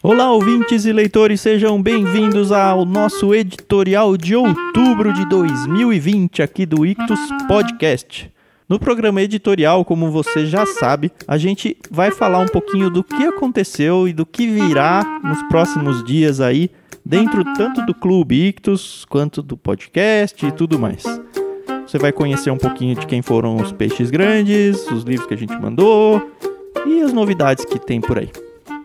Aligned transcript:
Olá, 0.00 0.30
ouvintes 0.30 0.84
e 0.84 0.92
leitores, 0.92 1.40
sejam 1.40 1.82
bem-vindos 1.82 2.52
ao 2.52 2.84
nosso 2.84 3.34
editorial 3.34 4.16
de 4.16 4.36
outubro 4.36 5.12
de 5.12 5.28
2020 5.28 6.40
aqui 6.40 6.64
do 6.64 6.86
Ictus 6.86 7.18
Podcast. 7.48 8.30
No 8.68 8.78
programa 8.78 9.20
editorial, 9.20 9.84
como 9.84 10.08
você 10.12 10.46
já 10.46 10.64
sabe, 10.64 11.10
a 11.26 11.36
gente 11.36 11.76
vai 11.90 12.12
falar 12.12 12.38
um 12.38 12.46
pouquinho 12.46 12.88
do 12.88 13.02
que 13.02 13.24
aconteceu 13.24 14.06
e 14.06 14.12
do 14.12 14.24
que 14.24 14.46
virá 14.46 15.02
nos 15.24 15.42
próximos 15.48 16.04
dias 16.04 16.40
aí, 16.40 16.70
dentro 17.04 17.42
tanto 17.56 17.84
do 17.84 17.92
Clube 17.92 18.46
Ictus 18.46 19.04
quanto 19.04 19.42
do 19.42 19.56
podcast 19.56 20.46
e 20.46 20.52
tudo 20.52 20.78
mais. 20.78 21.02
Você 21.84 21.98
vai 21.98 22.12
conhecer 22.12 22.52
um 22.52 22.58
pouquinho 22.58 22.94
de 22.94 23.04
quem 23.04 23.20
foram 23.20 23.56
os 23.56 23.72
peixes 23.72 24.10
grandes, 24.10 24.88
os 24.92 25.02
livros 25.02 25.26
que 25.26 25.34
a 25.34 25.38
gente 25.38 25.60
mandou 25.60 26.24
e 26.86 27.00
as 27.00 27.12
novidades 27.12 27.64
que 27.64 27.80
tem 27.80 28.00
por 28.00 28.16
aí. 28.16 28.30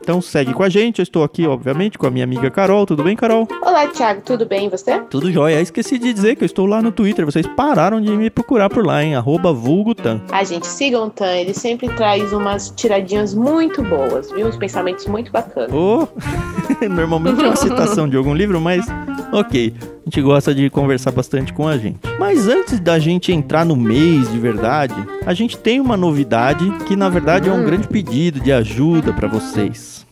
Então 0.04 0.22
segue 0.22 0.54
com 0.54 0.62
a 0.64 0.68
gente, 0.68 1.00
eu 1.00 1.04
estou 1.04 1.24
aqui, 1.24 1.48
obviamente, 1.48 1.98
com 1.98 2.06
a 2.06 2.12
minha 2.12 2.26
amiga 2.26 2.52
Carol. 2.52 2.86
Tudo 2.86 3.06
bem, 3.06 3.16
Carol? 3.16 3.48
Olá, 3.62 3.88
Thiago, 3.88 4.22
tudo 4.22 4.46
bem 4.46 4.68
e 4.68 4.70
você? 4.70 5.00
Tudo 5.10 5.32
jóia. 5.32 5.62
Esqueci 5.62 5.98
de 5.98 6.12
dizer 6.12 6.36
que 6.36 6.44
eu 6.44 6.46
estou 6.46 6.66
lá 6.66 6.82
no 6.82 6.92
Twitter. 6.92 7.26
Vocês 7.26 7.48
pararam 7.48 8.02
de 8.02 8.12
me 8.12 8.30
procurar 8.30 8.70
por 8.70 8.86
lá, 8.86 9.02
hein? 9.02 9.16
Arroba 9.16 9.54
vulgotan. 9.54 10.20
A 10.30 10.44
gente, 10.44 10.68
sigam 10.68 11.08
o 11.08 11.10
Tan, 11.10 11.34
ele 11.38 11.54
sempre 11.54 11.88
traz 11.88 12.34
umas 12.34 12.70
tiradinhas 12.76 13.34
muito 13.34 13.82
boas, 13.82 14.30
viu? 14.30 14.46
Uns 14.46 14.58
pensamentos 14.58 15.06
muito 15.08 15.32
bacanas. 15.32 15.72
Oh, 15.72 16.06
normalmente 16.86 17.42
é 17.42 17.48
uma 17.48 17.56
citação 17.56 18.10
de 18.10 18.18
algum 18.18 18.34
livro, 18.34 18.60
mas 18.60 18.86
ok. 19.32 19.74
A 20.06 20.10
gente 20.10 20.22
gosta 20.22 20.54
de 20.54 20.70
conversar 20.70 21.12
bastante 21.12 21.54
com 21.54 21.66
a 21.66 21.78
gente. 21.78 22.00
Mas 22.20 22.50
antes 22.50 22.78
da 22.78 23.00
gente 23.00 23.32
entrar 23.32 23.66
no 23.66 23.74
mês 23.74 24.30
de 24.30 24.38
verdade, 24.38 24.94
a 25.26 25.34
gente 25.34 25.58
tem 25.58 25.80
uma 25.80 25.96
novidade 25.96 26.70
que 26.86 26.94
na 26.94 27.08
verdade 27.08 27.48
é 27.48 27.54
um 27.54 27.64
grande 27.64 27.88
pedido 27.88 28.42
de 28.42 28.52
ajuda 28.52 29.14
para 29.14 29.30
vocês. 29.30 30.06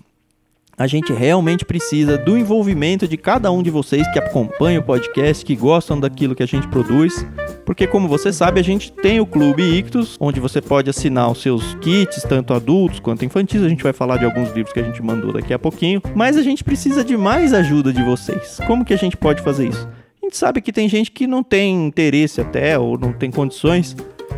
A 0.77 0.88
gente 0.88 1.12
realmente 1.12 1.66
precisa 1.66 2.17
do 2.17 2.38
envolvimento 2.38 3.05
de 3.05 3.17
cada 3.17 3.52
um 3.52 3.62
de 3.62 3.70
vocês 3.70 4.09
que 4.14 4.17
acompanha 4.17 4.80
o 4.80 4.83
podcast, 4.83 5.44
que 5.44 5.58
gostam 5.58 6.00
daquilo 6.00 6.36
que 6.36 6.42
a 6.42 6.48
gente 6.48 6.70
produz. 6.70 7.26
Porque, 7.66 7.88
como 7.88 8.08
você 8.08 8.34
sabe, 8.34 8.59
a 8.59 8.64
gente 8.64 8.92
tem 8.92 9.20
o 9.20 9.26
Clube 9.26 9.64
Ictus, 9.64 10.17
onde 10.20 10.40
você 10.40 10.62
pode 10.62 10.90
assinar 10.90 11.31
os 11.31 11.42
seus 11.42 11.76
kits, 11.76 12.23
tanto 12.23 12.54
adultos 12.54 13.00
quanto 13.00 13.23
infantis. 13.26 13.62
A 13.64 13.70
gente 13.70 13.84
vai 13.84 13.94
falar 13.94 14.17
de 14.17 14.26
alguns 14.26 14.52
livros 14.52 14.73
que 14.73 14.80
a 14.80 14.84
gente 14.84 15.02
mandou 15.02 15.34
daqui 15.34 15.54
a 15.54 15.59
pouquinho. 15.59 16.02
Mas 16.16 16.38
a 16.38 16.42
gente 16.42 16.64
precisa 16.64 17.04
de 17.04 17.16
mais 17.16 17.54
ajuda 17.54 17.94
de 17.94 18.04
vocês. 18.04 18.59
Como 18.67 18.84
que 18.84 18.94
a 18.94 18.98
gente 18.98 19.16
pode 19.16 19.42
fazer 19.42 19.70
isso? 19.70 19.88
A 20.22 20.26
gente 20.26 20.38
sabe 20.38 20.62
que 20.62 20.72
tem 20.72 20.88
gente 20.88 21.12
que 21.12 21.28
não 21.28 21.44
tem 21.44 21.88
interesse 21.88 22.42
até, 22.42 22.78
ou 22.78 22.98
não 22.98 23.14
tem 23.14 23.32
condições 23.32 23.95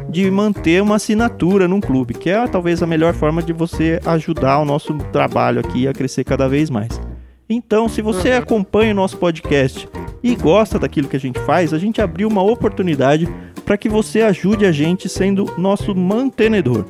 de 0.10 0.30
manter 0.30 0.82
uma 0.82 0.96
assinatura 0.96 1.68
num 1.68 1.82
clube, 1.82 2.14
que 2.14 2.30
é 2.30 2.48
talvez 2.48 2.84
a 2.84 2.88
melhor 2.88 3.14
forma 3.14 3.42
de 3.42 3.54
você 3.54 4.00
ajudar 4.06 4.60
o 4.60 4.66
nosso 4.66 4.94
trabalho 5.12 5.60
aqui 5.60 5.88
a 5.88 5.94
crescer 5.94 6.24
cada 6.24 6.48
vez 6.48 6.70
mais. 6.70 7.00
Então, 7.50 7.90
se 7.90 8.02
você 8.02 8.32
uhum. 8.32 8.38
acompanha 8.38 8.92
o 8.92 8.96
nosso 8.96 9.18
podcast 9.18 9.88
e 10.24 10.36
gosta 10.36 10.80
daquilo 10.80 11.10
que 11.10 11.18
a 11.18 11.20
gente 11.20 11.40
faz, 11.42 11.74
a 11.74 11.78
gente 11.78 12.02
abriu 12.02 12.30
uma 12.30 12.42
oportunidade 12.42 13.28
para 13.66 13.78
que 13.78 13.90
você 13.90 14.22
ajude 14.22 14.66
a 14.66 14.72
gente 14.72 15.10
sendo 15.10 15.54
nosso 15.58 15.94
mantenedor. 15.94 16.86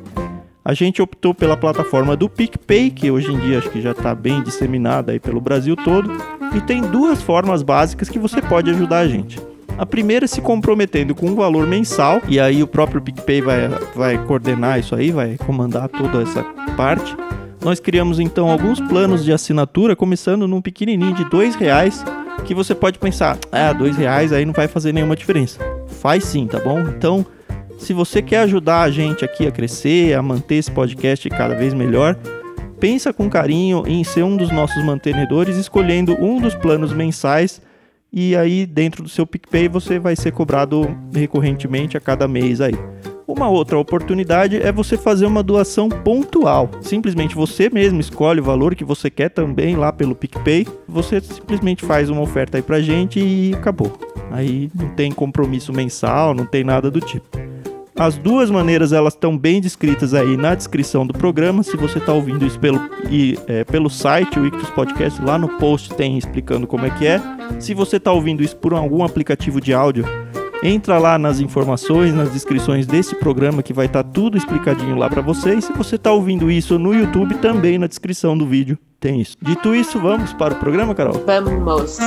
A 0.63 0.73
gente 0.73 1.01
optou 1.01 1.33
pela 1.33 1.57
plataforma 1.57 2.15
do 2.15 2.29
PicPay, 2.29 2.89
que 2.89 3.11
hoje 3.11 3.33
em 3.33 3.39
dia 3.39 3.57
acho 3.57 3.69
que 3.69 3.81
já 3.81 3.91
está 3.91 4.15
bem 4.15 4.41
disseminada 4.41 5.11
aí 5.11 5.19
pelo 5.19 5.41
Brasil 5.41 5.75
todo, 5.75 6.09
e 6.55 6.61
tem 6.61 6.81
duas 6.81 7.21
formas 7.21 7.61
básicas 7.61 8.07
que 8.07 8.19
você 8.19 8.41
pode 8.41 8.69
ajudar 8.69 8.99
a 8.99 9.07
gente. 9.07 9.37
A 9.77 9.85
primeira 9.85 10.25
é 10.25 10.27
se 10.27 10.39
comprometendo 10.39 11.15
com 11.15 11.27
um 11.27 11.35
valor 11.35 11.67
mensal, 11.67 12.21
e 12.29 12.39
aí 12.39 12.63
o 12.63 12.67
próprio 12.67 13.01
PicPay 13.01 13.41
vai, 13.41 13.67
vai 13.93 14.25
coordenar 14.25 14.79
isso 14.79 14.95
aí, 14.95 15.11
vai 15.11 15.35
comandar 15.37 15.89
toda 15.89 16.21
essa 16.21 16.43
parte. 16.77 17.13
Nós 17.61 17.79
criamos 17.79 18.19
então 18.19 18.49
alguns 18.49 18.79
planos 18.79 19.25
de 19.25 19.33
assinatura, 19.33 19.95
começando 19.95 20.47
num 20.47 20.61
pequenininho 20.61 21.13
de 21.13 21.25
dois 21.25 21.55
reais, 21.55 22.05
que 22.45 22.53
você 22.53 22.75
pode 22.75 22.99
pensar, 22.99 23.37
ah, 23.51 23.73
dois 23.73 23.95
reais 23.95 24.33
aí 24.33 24.45
não 24.45 24.53
vai 24.53 24.67
fazer 24.67 24.93
nenhuma 24.93 25.15
diferença. 25.15 25.59
Faz 25.87 26.23
sim, 26.23 26.47
tá 26.47 26.59
bom? 26.59 26.79
Então, 26.81 27.25
se 27.77 27.93
você 27.93 28.21
quer 28.21 28.39
ajudar 28.39 28.81
a 28.81 28.91
gente 28.91 29.25
aqui 29.25 29.47
a 29.47 29.51
crescer, 29.51 30.13
a 30.13 30.21
manter 30.21 30.55
esse 30.55 30.71
podcast 30.71 31.29
cada 31.29 31.55
vez 31.55 31.73
melhor, 31.73 32.15
pensa 32.79 33.13
com 33.13 33.29
carinho 33.29 33.83
em 33.87 34.03
ser 34.03 34.23
um 34.23 34.35
dos 34.35 34.51
nossos 34.51 34.83
mantenedores, 34.83 35.57
escolhendo 35.57 36.13
um 36.21 36.39
dos 36.39 36.55
planos 36.55 36.91
mensais 36.93 37.61
e 38.11 38.35
aí 38.35 38.65
dentro 38.65 39.01
do 39.01 39.09
seu 39.09 39.25
PicPay 39.25 39.67
você 39.67 39.97
vai 39.97 40.15
ser 40.15 40.31
cobrado 40.31 40.95
recorrentemente 41.13 41.97
a 41.97 41.99
cada 41.99 42.27
mês 42.27 42.61
aí. 42.61 42.75
Uma 43.25 43.47
outra 43.47 43.77
oportunidade 43.77 44.57
é 44.61 44.71
você 44.71 44.97
fazer 44.97 45.25
uma 45.25 45.41
doação 45.41 45.87
pontual. 45.87 46.69
Simplesmente 46.81 47.35
você 47.35 47.69
mesmo 47.69 47.99
escolhe 47.99 48.41
o 48.41 48.43
valor 48.43 48.75
que 48.75 48.83
você 48.83 49.09
quer 49.09 49.29
também 49.29 49.75
lá 49.77 49.93
pelo 49.93 50.13
PicPay. 50.13 50.67
Você 50.87 51.21
simplesmente 51.21 51.85
faz 51.85 52.09
uma 52.09 52.21
oferta 52.21 52.57
aí 52.57 52.61
pra 52.61 52.81
gente 52.81 53.19
e 53.19 53.53
acabou. 53.55 53.97
Aí 54.29 54.69
não 54.75 54.89
tem 54.89 55.11
compromisso 55.11 55.71
mensal, 55.71 56.33
não 56.33 56.45
tem 56.45 56.63
nada 56.63 56.91
do 56.91 56.99
tipo. 56.99 57.43
As 57.95 58.17
duas 58.17 58.49
maneiras 58.49 58.91
elas 58.91 59.13
estão 59.13 59.37
bem 59.37 59.61
descritas 59.61 60.15
aí 60.15 60.35
na 60.35 60.55
descrição 60.55 61.05
do 61.05 61.13
programa. 61.13 61.61
Se 61.61 61.77
você 61.77 61.99
está 61.99 62.11
ouvindo 62.11 62.45
isso 62.45 62.59
pelo, 62.59 62.81
e, 63.09 63.37
é, 63.47 63.63
pelo 63.63 63.89
site, 63.89 64.39
o 64.39 64.45
Ictus 64.45 64.69
Podcast, 64.71 65.21
lá 65.21 65.37
no 65.37 65.47
post 65.59 65.93
tem 65.93 66.17
explicando 66.17 66.65
como 66.65 66.85
é 66.85 66.89
que 66.89 67.05
é. 67.05 67.21
Se 67.59 67.73
você 67.75 67.97
está 67.97 68.11
ouvindo 68.11 68.43
isso 68.43 68.57
por 68.57 68.73
algum 68.73 69.03
aplicativo 69.03 69.61
de 69.61 69.73
áudio, 69.75 70.05
entra 70.63 70.97
lá 70.97 71.19
nas 71.19 71.41
informações, 71.41 72.13
nas 72.13 72.31
descrições 72.31 72.87
desse 72.87 73.15
programa 73.15 73.61
que 73.61 73.73
vai 73.73 73.85
estar 73.85 74.01
tá 74.01 74.09
tudo 74.09 74.37
explicadinho 74.37 74.95
lá 74.95 75.09
para 75.09 75.21
você. 75.21 75.55
E 75.55 75.61
se 75.61 75.73
você 75.73 75.97
está 75.97 76.11
ouvindo 76.13 76.49
isso 76.49 76.79
no 76.79 76.93
YouTube, 76.93 77.35
também 77.35 77.77
na 77.77 77.85
descrição 77.85 78.37
do 78.37 78.47
vídeo 78.47 78.77
tem 78.97 79.19
isso. 79.19 79.35
Dito 79.41 79.75
isso, 79.75 79.99
vamos 79.99 80.31
para 80.31 80.53
o 80.53 80.57
programa, 80.57 80.95
Carol? 80.95 81.21
Vamos! 81.25 81.99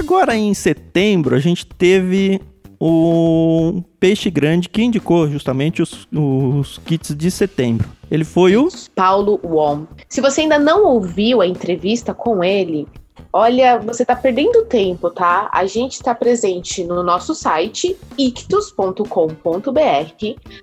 Agora 0.00 0.36
em 0.36 0.52
setembro 0.52 1.36
a 1.36 1.38
gente 1.38 1.64
teve 1.64 2.40
o 2.80 3.82
Peixe 3.98 4.30
Grande 4.30 4.68
que 4.68 4.82
indicou 4.82 5.28
justamente 5.28 5.82
os, 5.82 6.06
os 6.12 6.78
kits 6.78 7.14
de 7.14 7.30
setembro. 7.30 7.88
Ele 8.10 8.24
foi 8.24 8.56
o 8.56 8.68
Paulo 8.94 9.40
Wong. 9.44 9.86
Se 10.08 10.20
você 10.20 10.42
ainda 10.42 10.58
não 10.58 10.84
ouviu 10.84 11.40
a 11.40 11.46
entrevista 11.46 12.14
com 12.14 12.42
ele, 12.42 12.86
Olha, 13.32 13.78
você 13.78 14.04
está 14.04 14.16
perdendo 14.16 14.64
tempo, 14.64 15.10
tá? 15.10 15.50
A 15.52 15.66
gente 15.66 15.92
está 15.92 16.14
presente 16.14 16.82
no 16.82 17.02
nosso 17.02 17.34
site 17.34 17.96
ictus.com.br, 18.16 19.02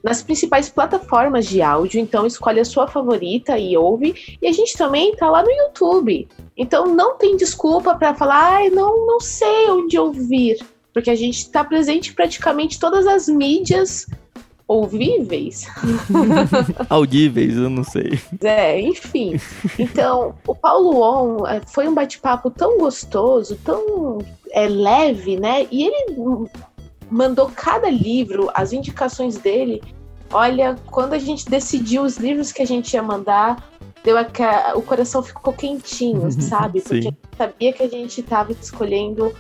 nas 0.04 0.24
principais 0.24 0.70
plataformas 0.70 1.46
de 1.46 1.62
áudio, 1.62 2.00
então 2.00 2.26
escolhe 2.26 2.60
a 2.60 2.66
sua 2.66 2.88
favorita 2.88 3.58
e 3.58 3.78
ouve. 3.78 4.38
E 4.42 4.48
a 4.48 4.52
gente 4.52 4.76
também 4.76 5.12
está 5.12 5.30
lá 5.30 5.44
no 5.44 5.52
YouTube. 5.52 6.28
Então 6.58 6.88
não 6.88 7.18
tem 7.18 7.38
desculpa 7.38 7.94
para 7.96 8.16
falar, 8.16 8.56
ai, 8.56 8.70
não, 8.70 9.06
não 9.06 9.20
sei 9.20 9.70
onde 9.70 10.00
ouvir, 10.00 10.58
porque 10.96 11.10
a 11.10 11.16
gente 11.16 11.40
está 11.40 11.62
presente 11.62 12.12
em 12.12 12.14
praticamente 12.14 12.80
todas 12.80 13.06
as 13.06 13.28
mídias 13.28 14.08
ouvíveis. 14.66 15.68
Audíveis, 16.90 17.58
eu 17.58 17.70
não 17.70 17.84
sei. 17.84 18.18
É, 18.42 18.80
enfim. 18.80 19.38
Então, 19.78 20.36
o 20.48 20.56
Paulo 20.56 21.02
On 21.02 21.46
é, 21.46 21.60
foi 21.68 21.86
um 21.86 21.94
bate-papo 21.94 22.50
tão 22.50 22.78
gostoso, 22.78 23.60
tão 23.62 24.20
é, 24.52 24.70
leve, 24.70 25.38
né? 25.38 25.68
E 25.70 25.84
ele 25.84 26.50
mandou 27.12 27.52
cada 27.54 27.90
livro, 27.90 28.50
as 28.54 28.72
indicações 28.72 29.38
dele. 29.38 29.84
Olha, 30.32 30.78
quando 30.86 31.12
a 31.12 31.20
gente 31.20 31.46
decidiu 31.46 32.04
os 32.04 32.16
livros 32.16 32.54
que 32.54 32.62
a 32.62 32.66
gente 32.66 32.94
ia 32.94 33.04
mandar, 33.04 33.70
deu 34.02 34.18
a, 34.18 34.26
o 34.76 34.82
coração 34.82 35.22
ficou 35.22 35.52
quentinho, 35.52 36.32
sabe? 36.42 36.80
Porque 36.80 37.14
sabia 37.38 37.74
que 37.74 37.84
a 37.84 37.90
gente 37.90 38.22
estava 38.22 38.54
escolhendo 38.54 39.36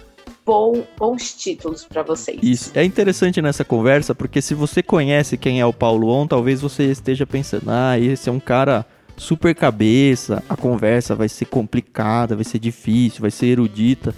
bom, 0.45 0.85
bons 0.97 1.33
títulos 1.33 1.83
para 1.83 2.03
vocês. 2.03 2.39
Isso. 2.43 2.71
É 2.75 2.83
interessante 2.83 3.41
nessa 3.41 3.65
conversa, 3.65 4.13
porque 4.13 4.41
se 4.41 4.53
você 4.53 4.83
conhece 4.83 5.37
quem 5.37 5.59
é 5.59 5.65
o 5.65 5.73
Paulo 5.73 6.09
On, 6.09 6.27
talvez 6.27 6.61
você 6.61 6.83
esteja 6.83 7.25
pensando, 7.25 7.69
ah, 7.69 7.97
esse 7.99 8.29
é 8.29 8.31
um 8.31 8.39
cara 8.39 8.85
super 9.17 9.55
cabeça, 9.55 10.43
a 10.47 10.55
conversa 10.55 11.15
vai 11.15 11.27
ser 11.27 11.45
complicada, 11.45 12.35
vai 12.35 12.45
ser 12.45 12.59
difícil, 12.59 13.21
vai 13.21 13.31
ser 13.31 13.47
erudita. 13.47 14.13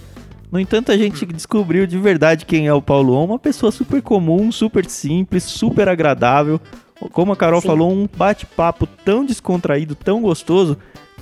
No 0.50 0.58
entanto, 0.58 0.90
a 0.90 0.96
gente 0.96 1.24
descobriu 1.26 1.86
de 1.86 1.98
verdade 1.98 2.46
quem 2.46 2.66
é 2.66 2.72
o 2.72 2.82
Paulo 2.82 3.14
On, 3.14 3.24
uma 3.26 3.38
pessoa 3.38 3.70
super 3.70 4.02
comum, 4.02 4.50
super 4.50 4.86
simples, 4.86 5.44
super 5.44 5.88
agradável. 5.88 6.60
Como 7.12 7.32
a 7.32 7.36
Carol 7.36 7.60
Sim. 7.60 7.68
falou, 7.68 7.92
um 7.92 8.08
bate-papo 8.16 8.86
tão 9.04 9.24
descontraído, 9.24 9.94
tão 9.94 10.20
gostoso, 10.20 10.76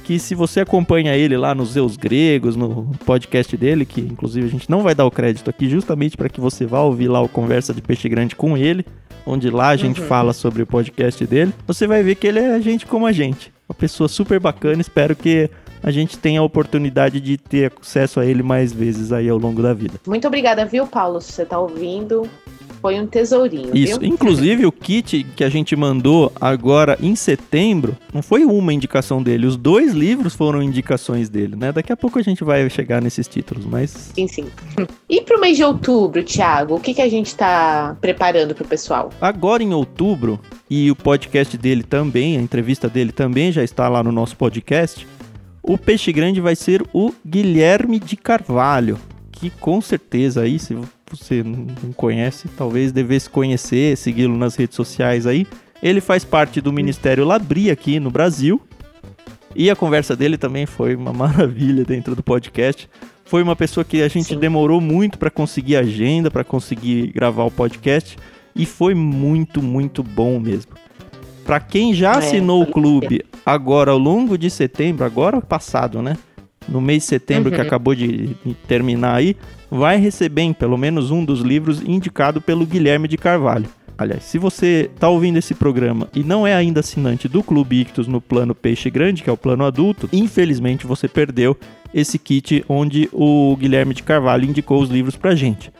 que 0.06 0.20
se 0.20 0.36
você 0.36 0.60
acompanha 0.60 1.16
ele 1.16 1.36
lá 1.36 1.52
nos 1.52 1.70
Zeus 1.70 1.96
Gregos, 1.96 2.54
no 2.54 2.92
podcast 3.04 3.56
dele, 3.56 3.84
que 3.84 4.00
inclusive 4.00 4.46
a 4.46 4.50
gente 4.50 4.70
não 4.70 4.82
vai 4.84 4.94
dar 4.94 5.04
o 5.04 5.10
crédito 5.10 5.50
aqui 5.50 5.68
justamente 5.68 6.16
para 6.16 6.28
que 6.28 6.40
você 6.40 6.64
vá 6.64 6.80
ouvir 6.80 7.08
lá 7.08 7.20
o 7.20 7.28
Conversa 7.28 7.74
de 7.74 7.82
Peixe 7.82 8.08
Grande 8.08 8.36
com 8.36 8.56
ele, 8.56 8.86
onde 9.26 9.50
lá 9.50 9.70
a 9.70 9.76
gente 9.76 10.00
uhum. 10.00 10.06
fala 10.06 10.32
sobre 10.32 10.62
o 10.62 10.66
podcast 10.66 11.26
dele, 11.26 11.52
você 11.66 11.88
vai 11.88 12.04
ver 12.04 12.14
que 12.14 12.28
ele 12.28 12.38
é 12.38 12.60
gente 12.60 12.86
como 12.86 13.04
a 13.04 13.10
gente. 13.10 13.52
Uma 13.68 13.74
pessoa 13.74 14.08
super 14.08 14.38
bacana, 14.38 14.80
espero 14.80 15.16
que 15.16 15.50
a 15.82 15.90
gente 15.90 16.16
tem 16.16 16.36
a 16.36 16.42
oportunidade 16.42 17.20
de 17.20 17.36
ter 17.36 17.72
acesso 17.82 18.20
a 18.20 18.24
ele 18.24 18.44
mais 18.44 18.72
vezes 18.72 19.10
aí 19.10 19.28
ao 19.28 19.38
longo 19.38 19.60
da 19.60 19.74
vida. 19.74 19.94
Muito 20.06 20.28
obrigada, 20.28 20.64
viu, 20.64 20.86
Paulo? 20.86 21.20
Se 21.20 21.32
você 21.32 21.44
tá 21.44 21.58
ouvindo, 21.58 22.30
foi 22.80 23.00
um 23.00 23.06
tesourinho. 23.06 23.76
Isso. 23.76 23.98
Viu? 23.98 24.08
Inclusive, 24.08 24.66
o 24.66 24.72
kit 24.72 25.24
que 25.34 25.44
a 25.44 25.48
gente 25.48 25.74
mandou 25.74 26.32
agora 26.40 26.96
em 27.00 27.14
setembro 27.14 27.96
não 28.12 28.22
foi 28.22 28.44
uma 28.44 28.72
indicação 28.72 29.22
dele. 29.22 29.46
Os 29.46 29.56
dois 29.56 29.92
livros 29.92 30.34
foram 30.34 30.62
indicações 30.62 31.28
dele, 31.28 31.56
né? 31.56 31.72
Daqui 31.72 31.92
a 31.92 31.96
pouco 31.96 32.18
a 32.18 32.22
gente 32.22 32.44
vai 32.44 32.68
chegar 32.70 33.02
nesses 33.02 33.26
títulos, 33.26 33.64
mas. 33.64 34.12
Sim, 34.14 34.28
sim. 34.28 34.46
E 35.08 35.20
pro 35.20 35.40
mês 35.40 35.56
de 35.56 35.62
outubro, 35.62 36.22
Thiago, 36.22 36.74
o 36.74 36.80
que, 36.80 36.92
que 36.92 37.00
a 37.00 37.08
gente 37.08 37.34
tá 37.34 37.96
preparando 38.00 38.54
pro 38.54 38.64
pessoal? 38.64 39.10
Agora 39.20 39.62
em 39.62 39.72
outubro, 39.72 40.40
e 40.68 40.90
o 40.90 40.96
podcast 40.96 41.56
dele 41.56 41.82
também, 41.82 42.36
a 42.36 42.40
entrevista 42.40 42.88
dele 42.88 43.12
também 43.12 43.52
já 43.52 43.62
está 43.62 43.88
lá 43.88 44.02
no 44.02 44.10
nosso 44.10 44.36
podcast. 44.36 45.06
O 45.62 45.78
peixe 45.78 46.12
grande 46.12 46.40
vai 46.40 46.56
ser 46.56 46.84
o 46.92 47.12
Guilherme 47.24 47.98
de 47.98 48.16
Carvalho, 48.16 48.98
que 49.32 49.50
com 49.50 49.80
certeza 49.80 50.42
aí, 50.42 50.58
se 50.58 50.76
você 51.10 51.42
não 51.42 51.92
conhece, 51.92 52.48
talvez 52.56 52.92
devesse 52.92 53.30
conhecer, 53.30 53.96
segui-lo 53.96 54.36
nas 54.36 54.56
redes 54.56 54.76
sociais 54.76 55.26
aí. 55.26 55.46
Ele 55.82 56.00
faz 56.00 56.24
parte 56.24 56.60
do 56.60 56.72
Ministério 56.72 57.24
Labri 57.24 57.70
aqui 57.70 58.00
no 58.00 58.10
Brasil. 58.10 58.60
E 59.54 59.70
a 59.70 59.76
conversa 59.76 60.16
dele 60.16 60.36
também 60.36 60.66
foi 60.66 60.94
uma 60.94 61.12
maravilha 61.14 61.84
dentro 61.84 62.14
do 62.14 62.22
podcast. 62.22 62.88
Foi 63.24 63.42
uma 63.42 63.56
pessoa 63.56 63.84
que 63.84 64.02
a 64.02 64.08
gente 64.08 64.34
Sim. 64.34 64.38
demorou 64.38 64.80
muito 64.80 65.18
para 65.18 65.30
conseguir 65.30 65.76
agenda, 65.76 66.30
para 66.30 66.44
conseguir 66.44 67.08
gravar 67.12 67.44
o 67.44 67.50
podcast. 67.50 68.16
E 68.54 68.64
foi 68.64 68.94
muito, 68.94 69.62
muito 69.62 70.02
bom 70.02 70.38
mesmo. 70.40 70.72
Para 71.44 71.60
quem 71.60 71.94
já 71.94 72.14
é, 72.14 72.18
assinou 72.18 72.62
o 72.62 72.66
clube 72.66 73.24
agora 73.44 73.92
ao 73.92 73.98
longo 73.98 74.36
de 74.36 74.50
setembro, 74.50 75.04
agora 75.04 75.40
passado, 75.40 76.02
né? 76.02 76.16
No 76.68 76.80
mês 76.80 77.04
de 77.04 77.08
setembro 77.08 77.50
uhum. 77.50 77.54
que 77.54 77.60
acabou 77.60 77.94
de 77.94 78.36
terminar 78.66 79.14
aí, 79.14 79.36
vai 79.70 79.98
receber 79.98 80.54
pelo 80.54 80.76
menos 80.76 81.10
um 81.10 81.24
dos 81.24 81.40
livros 81.40 81.82
indicado 81.82 82.40
pelo 82.40 82.66
Guilherme 82.66 83.08
de 83.08 83.16
Carvalho. 83.16 83.68
Aliás, 83.98 84.24
se 84.24 84.36
você 84.36 84.90
está 84.94 85.08
ouvindo 85.08 85.38
esse 85.38 85.54
programa 85.54 86.08
e 86.14 86.22
não 86.22 86.46
é 86.46 86.54
ainda 86.54 86.80
assinante 86.80 87.28
do 87.28 87.42
Clube 87.42 87.80
Ictus 87.80 88.06
no 88.06 88.20
plano 88.20 88.54
Peixe 88.54 88.90
Grande, 88.90 89.22
que 89.22 89.30
é 89.30 89.32
o 89.32 89.38
plano 89.38 89.64
adulto, 89.64 90.08
infelizmente 90.12 90.86
você 90.86 91.08
perdeu 91.08 91.56
esse 91.94 92.18
kit 92.18 92.62
onde 92.68 93.08
o 93.10 93.56
Guilherme 93.56 93.94
de 93.94 94.02
Carvalho 94.02 94.44
indicou 94.44 94.82
os 94.82 94.90
livros 94.90 95.16
para 95.16 95.34
gente. 95.34 95.72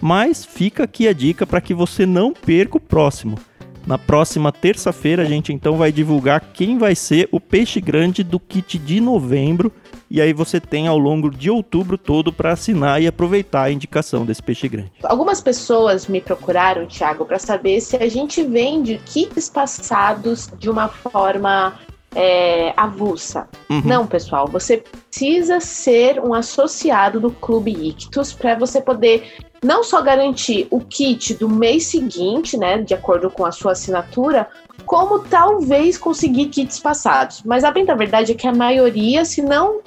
Mas 0.00 0.44
fica 0.44 0.84
aqui 0.84 1.08
a 1.08 1.12
dica 1.12 1.44
para 1.46 1.60
que 1.60 1.74
você 1.74 2.06
não 2.06 2.32
perca 2.32 2.76
o 2.76 2.80
próximo. 2.80 3.36
Na 3.86 3.98
próxima 3.98 4.50
terça-feira 4.50 5.22
a 5.22 5.26
gente 5.26 5.52
então 5.52 5.76
vai 5.76 5.92
divulgar 5.92 6.40
quem 6.52 6.78
vai 6.78 6.94
ser 6.94 7.28
o 7.30 7.38
peixe 7.38 7.80
grande 7.80 8.24
do 8.24 8.40
kit 8.40 8.78
de 8.78 8.98
novembro 9.00 9.70
e 10.10 10.20
aí 10.20 10.32
você 10.32 10.60
tem 10.60 10.86
ao 10.86 10.96
longo 10.96 11.30
de 11.30 11.50
outubro 11.50 11.98
todo 11.98 12.32
para 12.32 12.52
assinar 12.52 13.02
e 13.02 13.06
aproveitar 13.06 13.64
a 13.64 13.70
indicação 13.70 14.24
desse 14.24 14.42
peixe 14.42 14.68
grande. 14.68 14.92
Algumas 15.02 15.40
pessoas 15.40 16.06
me 16.06 16.20
procuraram, 16.20 16.86
Thiago, 16.86 17.24
para 17.26 17.38
saber 17.38 17.80
se 17.80 17.96
a 17.96 18.08
gente 18.08 18.42
vende 18.42 19.00
kits 19.04 19.50
passados 19.50 20.48
de 20.58 20.70
uma 20.70 20.88
forma 20.88 21.78
é, 22.14 22.72
avulsa. 22.76 23.48
Uhum. 23.68 23.82
Não, 23.84 24.06
pessoal, 24.06 24.46
você 24.46 24.82
precisa 25.10 25.60
ser 25.60 26.20
um 26.20 26.32
associado 26.34 27.20
do 27.20 27.30
Clube 27.30 27.72
Ictus 27.72 28.32
para 28.32 28.54
você 28.54 28.80
poder 28.80 29.32
não 29.62 29.82
só 29.82 30.02
garantir 30.02 30.66
o 30.70 30.80
kit 30.80 31.34
do 31.34 31.48
mês 31.48 31.86
seguinte, 31.86 32.56
né, 32.56 32.78
de 32.82 32.92
acordo 32.92 33.30
com 33.30 33.46
a 33.46 33.52
sua 33.52 33.72
assinatura, 33.72 34.46
como 34.84 35.20
talvez 35.20 35.96
conseguir 35.96 36.46
kits 36.46 36.78
passados. 36.78 37.42
Mas 37.44 37.64
a 37.64 37.70
bem 37.70 37.84
da 37.84 37.94
verdade 37.94 38.32
é 38.32 38.34
que 38.34 38.46
a 38.46 38.52
maioria, 38.52 39.24
se 39.24 39.40
não 39.40 39.80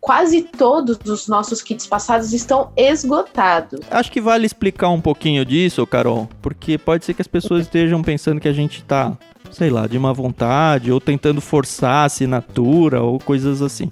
quase 0.00 0.42
todos 0.42 0.98
os 1.08 1.28
nossos 1.28 1.62
kits 1.62 1.86
passados 1.86 2.32
estão 2.32 2.72
esgotados. 2.76 3.80
Acho 3.90 4.10
que 4.10 4.20
vale 4.20 4.46
explicar 4.46 4.88
um 4.88 5.00
pouquinho 5.00 5.44
disso, 5.44 5.86
Carol, 5.86 6.28
porque 6.40 6.78
pode 6.78 7.04
ser 7.04 7.14
que 7.14 7.22
as 7.22 7.28
pessoas 7.28 7.62
estejam 7.62 8.02
pensando 8.02 8.40
que 8.40 8.48
a 8.48 8.52
gente 8.52 8.82
tá, 8.82 9.16
sei 9.50 9.70
lá, 9.70 9.86
de 9.86 9.98
má 9.98 10.12
vontade 10.12 10.92
ou 10.92 11.00
tentando 11.00 11.40
forçar 11.40 12.02
a 12.02 12.04
assinatura 12.04 13.02
ou 13.02 13.18
coisas 13.18 13.62
assim. 13.62 13.90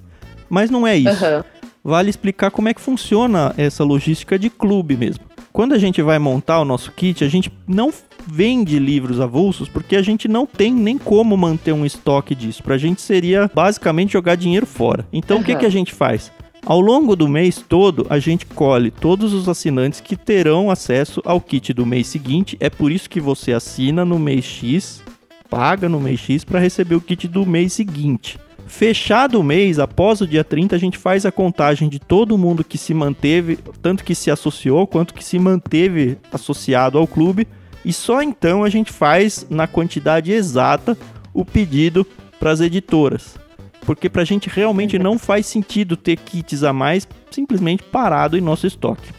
Mas 0.49 0.69
não 0.69 0.85
é 0.85 0.97
isso. 0.97 1.25
Uhum. 1.25 1.43
Vale 1.83 2.09
explicar 2.09 2.51
como 2.51 2.67
é 2.69 2.73
que 2.73 2.81
funciona 2.81 3.53
essa 3.57 3.83
logística 3.83 4.37
de 4.37 4.49
clube 4.49 4.97
mesmo. 4.97 5.23
Quando 5.51 5.73
a 5.73 5.77
gente 5.77 6.01
vai 6.01 6.19
montar 6.19 6.59
o 6.59 6.65
nosso 6.65 6.91
kit, 6.91 7.23
a 7.23 7.27
gente 7.27 7.51
não 7.67 7.91
vende 8.27 8.77
livros 8.77 9.19
avulsos 9.19 9.67
porque 9.67 9.95
a 9.95 10.01
gente 10.01 10.27
não 10.27 10.45
tem 10.45 10.71
nem 10.71 10.97
como 10.97 11.35
manter 11.35 11.73
um 11.73 11.85
estoque 11.85 12.35
disso. 12.35 12.61
Pra 12.61 12.77
gente 12.77 13.01
seria 13.01 13.49
basicamente 13.53 14.13
jogar 14.13 14.35
dinheiro 14.35 14.65
fora. 14.65 15.07
Então 15.11 15.37
uhum. 15.37 15.43
o 15.43 15.45
que, 15.45 15.55
que 15.55 15.65
a 15.65 15.71
gente 15.71 15.93
faz? 15.93 16.31
Ao 16.65 16.79
longo 16.79 17.15
do 17.15 17.27
mês 17.27 17.63
todo, 17.67 18.05
a 18.09 18.19
gente 18.19 18.45
colhe 18.45 18.91
todos 18.91 19.33
os 19.33 19.47
assinantes 19.47 20.01
que 20.01 20.15
terão 20.15 20.69
acesso 20.69 21.21
ao 21.25 21.39
kit 21.39 21.73
do 21.73 21.85
mês 21.85 22.07
seguinte. 22.07 22.57
É 22.59 22.69
por 22.69 22.91
isso 22.91 23.09
que 23.09 23.19
você 23.19 23.53
assina 23.53 24.03
no 24.03 24.19
mês 24.19 24.45
X, 24.45 25.01
paga 25.49 25.89
no 25.89 25.99
mês 25.99 26.19
X 26.19 26.43
para 26.43 26.59
receber 26.59 26.95
o 26.95 27.01
kit 27.01 27.27
do 27.27 27.45
mês 27.45 27.73
seguinte. 27.73 28.37
Fechado 28.67 29.39
o 29.39 29.43
mês, 29.43 29.79
após 29.79 30.21
o 30.21 30.27
dia 30.27 30.43
30, 30.43 30.75
a 30.75 30.79
gente 30.79 30.97
faz 30.97 31.25
a 31.25 31.31
contagem 31.31 31.89
de 31.89 31.97
todo 31.97 32.37
mundo 32.37 32.63
que 32.63 32.77
se 32.77 32.93
manteve, 32.93 33.57
tanto 33.81 34.03
que 34.03 34.13
se 34.13 34.29
associou 34.29 34.85
quanto 34.85 35.13
que 35.13 35.23
se 35.23 35.39
manteve 35.39 36.17
associado 36.31 36.97
ao 36.97 37.07
clube, 37.07 37.47
e 37.83 37.91
só 37.91 38.21
então 38.21 38.63
a 38.63 38.69
gente 38.69 38.91
faz 38.91 39.47
na 39.49 39.65
quantidade 39.65 40.31
exata 40.31 40.95
o 41.33 41.43
pedido 41.43 42.05
para 42.39 42.51
as 42.51 42.61
editoras. 42.61 43.37
Porque 43.81 44.07
para 44.07 44.21
a 44.21 44.25
gente 44.25 44.47
realmente 44.49 44.99
não 44.99 45.17
faz 45.17 45.47
sentido 45.47 45.97
ter 45.97 46.17
kits 46.17 46.63
a 46.63 46.71
mais 46.71 47.07
simplesmente 47.31 47.81
parado 47.81 48.37
em 48.37 48.41
nosso 48.41 48.67
estoque. 48.67 49.11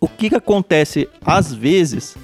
O 0.00 0.08
que, 0.08 0.28
que 0.28 0.34
acontece 0.34 1.08
às 1.24 1.54
vezes 1.54 2.16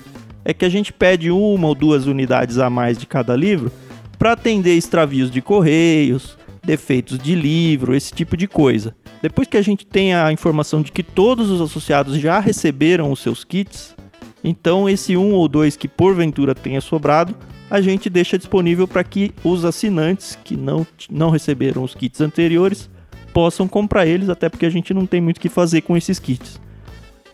é 0.48 0.54
que 0.54 0.64
a 0.64 0.68
gente 0.70 0.94
pede 0.94 1.30
uma 1.30 1.68
ou 1.68 1.74
duas 1.74 2.06
unidades 2.06 2.56
a 2.56 2.70
mais 2.70 2.96
de 2.96 3.04
cada 3.04 3.36
livro 3.36 3.70
para 4.18 4.32
atender 4.32 4.74
extravios 4.74 5.30
de 5.30 5.42
correios, 5.42 6.38
defeitos 6.64 7.18
de 7.18 7.34
livro, 7.34 7.94
esse 7.94 8.14
tipo 8.14 8.34
de 8.34 8.48
coisa. 8.48 8.96
Depois 9.20 9.46
que 9.46 9.58
a 9.58 9.62
gente 9.62 9.84
tem 9.84 10.14
a 10.14 10.32
informação 10.32 10.80
de 10.80 10.90
que 10.90 11.02
todos 11.02 11.50
os 11.50 11.60
associados 11.60 12.16
já 12.16 12.40
receberam 12.40 13.12
os 13.12 13.20
seus 13.20 13.44
kits, 13.44 13.94
então 14.42 14.88
esse 14.88 15.18
um 15.18 15.34
ou 15.34 15.46
dois 15.48 15.76
que 15.76 15.86
porventura 15.86 16.54
tenha 16.54 16.80
sobrado, 16.80 17.36
a 17.70 17.82
gente 17.82 18.08
deixa 18.08 18.38
disponível 18.38 18.88
para 18.88 19.04
que 19.04 19.34
os 19.44 19.66
assinantes 19.66 20.38
que 20.42 20.56
não, 20.56 20.86
não 21.10 21.28
receberam 21.28 21.84
os 21.84 21.94
kits 21.94 22.22
anteriores 22.22 22.88
possam 23.34 23.68
comprar 23.68 24.06
eles, 24.06 24.30
até 24.30 24.48
porque 24.48 24.64
a 24.64 24.70
gente 24.70 24.94
não 24.94 25.04
tem 25.04 25.20
muito 25.20 25.36
o 25.36 25.40
que 25.40 25.50
fazer 25.50 25.82
com 25.82 25.94
esses 25.94 26.18
kits. 26.18 26.58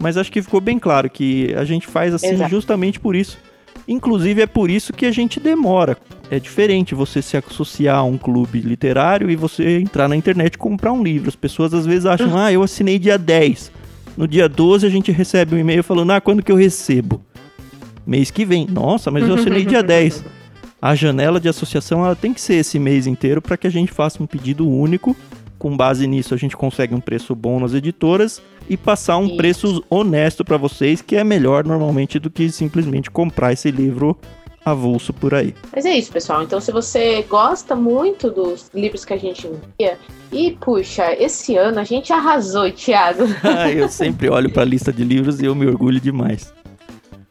Mas 0.04 0.18
acho 0.18 0.30
que 0.30 0.42
ficou 0.42 0.60
bem 0.60 0.78
claro 0.78 1.08
que 1.08 1.54
a 1.54 1.64
gente 1.64 1.86
faz 1.86 2.12
assim 2.12 2.34
Exato. 2.34 2.50
justamente 2.50 3.00
por 3.00 3.16
isso 3.16 3.38
Inclusive 3.86 4.42
é 4.42 4.46
por 4.46 4.70
isso 4.70 4.92
que 4.92 5.04
a 5.04 5.10
gente 5.10 5.38
demora. 5.38 5.96
É 6.30 6.38
diferente 6.38 6.94
você 6.94 7.20
se 7.20 7.36
associar 7.36 7.98
a 7.98 8.02
um 8.02 8.16
clube 8.16 8.60
literário 8.60 9.30
e 9.30 9.36
você 9.36 9.78
entrar 9.78 10.08
na 10.08 10.16
internet 10.16 10.54
e 10.54 10.58
comprar 10.58 10.92
um 10.92 11.02
livro. 11.02 11.28
As 11.28 11.36
pessoas 11.36 11.74
às 11.74 11.84
vezes 11.84 12.06
acham, 12.06 12.36
ah, 12.36 12.50
eu 12.50 12.62
assinei 12.62 12.98
dia 12.98 13.18
10. 13.18 13.70
No 14.16 14.26
dia 14.26 14.48
12 14.48 14.86
a 14.86 14.90
gente 14.90 15.12
recebe 15.12 15.54
um 15.54 15.58
e-mail 15.58 15.84
falando, 15.84 16.12
ah, 16.12 16.20
quando 16.20 16.42
que 16.42 16.50
eu 16.50 16.56
recebo? 16.56 17.20
Mês 18.06 18.30
que 18.30 18.44
vem. 18.44 18.66
Nossa, 18.66 19.10
mas 19.10 19.28
eu 19.28 19.34
assinei 19.34 19.64
dia 19.64 19.82
10. 19.82 20.24
A 20.80 20.94
janela 20.94 21.38
de 21.38 21.48
associação 21.48 22.04
ela 22.04 22.16
tem 22.16 22.32
que 22.32 22.40
ser 22.40 22.54
esse 22.54 22.78
mês 22.78 23.06
inteiro 23.06 23.42
para 23.42 23.56
que 23.56 23.66
a 23.66 23.70
gente 23.70 23.92
faça 23.92 24.22
um 24.22 24.26
pedido 24.26 24.68
único 24.68 25.14
com 25.64 25.74
base 25.74 26.06
nisso, 26.06 26.34
a 26.34 26.36
gente 26.36 26.54
consegue 26.54 26.94
um 26.94 27.00
preço 27.00 27.34
bom 27.34 27.58
nas 27.58 27.72
editoras 27.72 28.42
e 28.68 28.76
passar 28.76 29.18
um 29.18 29.26
Isso. 29.26 29.36
preço 29.36 29.84
honesto 29.90 30.44
para 30.44 30.56
vocês, 30.56 31.02
que 31.02 31.16
é 31.16 31.24
melhor 31.24 31.64
normalmente 31.64 32.18
do 32.18 32.30
que 32.30 32.50
simplesmente 32.50 33.10
comprar 33.10 33.52
esse 33.52 33.70
livro 33.70 34.16
avulso 34.64 35.12
por 35.12 35.34
aí. 35.34 35.54
Mas 35.74 35.84
é 35.84 35.96
isso, 35.96 36.10
pessoal. 36.10 36.42
Então, 36.42 36.60
se 36.60 36.72
você 36.72 37.22
gosta 37.28 37.76
muito 37.76 38.30
dos 38.30 38.70
livros 38.74 39.04
que 39.04 39.12
a 39.12 39.18
gente 39.18 39.46
envia, 39.46 39.98
e 40.32 40.52
puxa, 40.52 41.12
esse 41.12 41.56
ano 41.56 41.78
a 41.80 41.84
gente 41.84 42.12
arrasou, 42.12 42.70
Thiago. 42.72 43.24
Ah, 43.44 43.70
eu 43.70 43.88
sempre 43.88 44.28
olho 44.28 44.50
para 44.50 44.62
a 44.62 44.66
lista 44.66 44.92
de 44.92 45.04
livros 45.04 45.40
e 45.40 45.44
eu 45.44 45.54
me 45.54 45.66
orgulho 45.66 46.00
demais. 46.00 46.52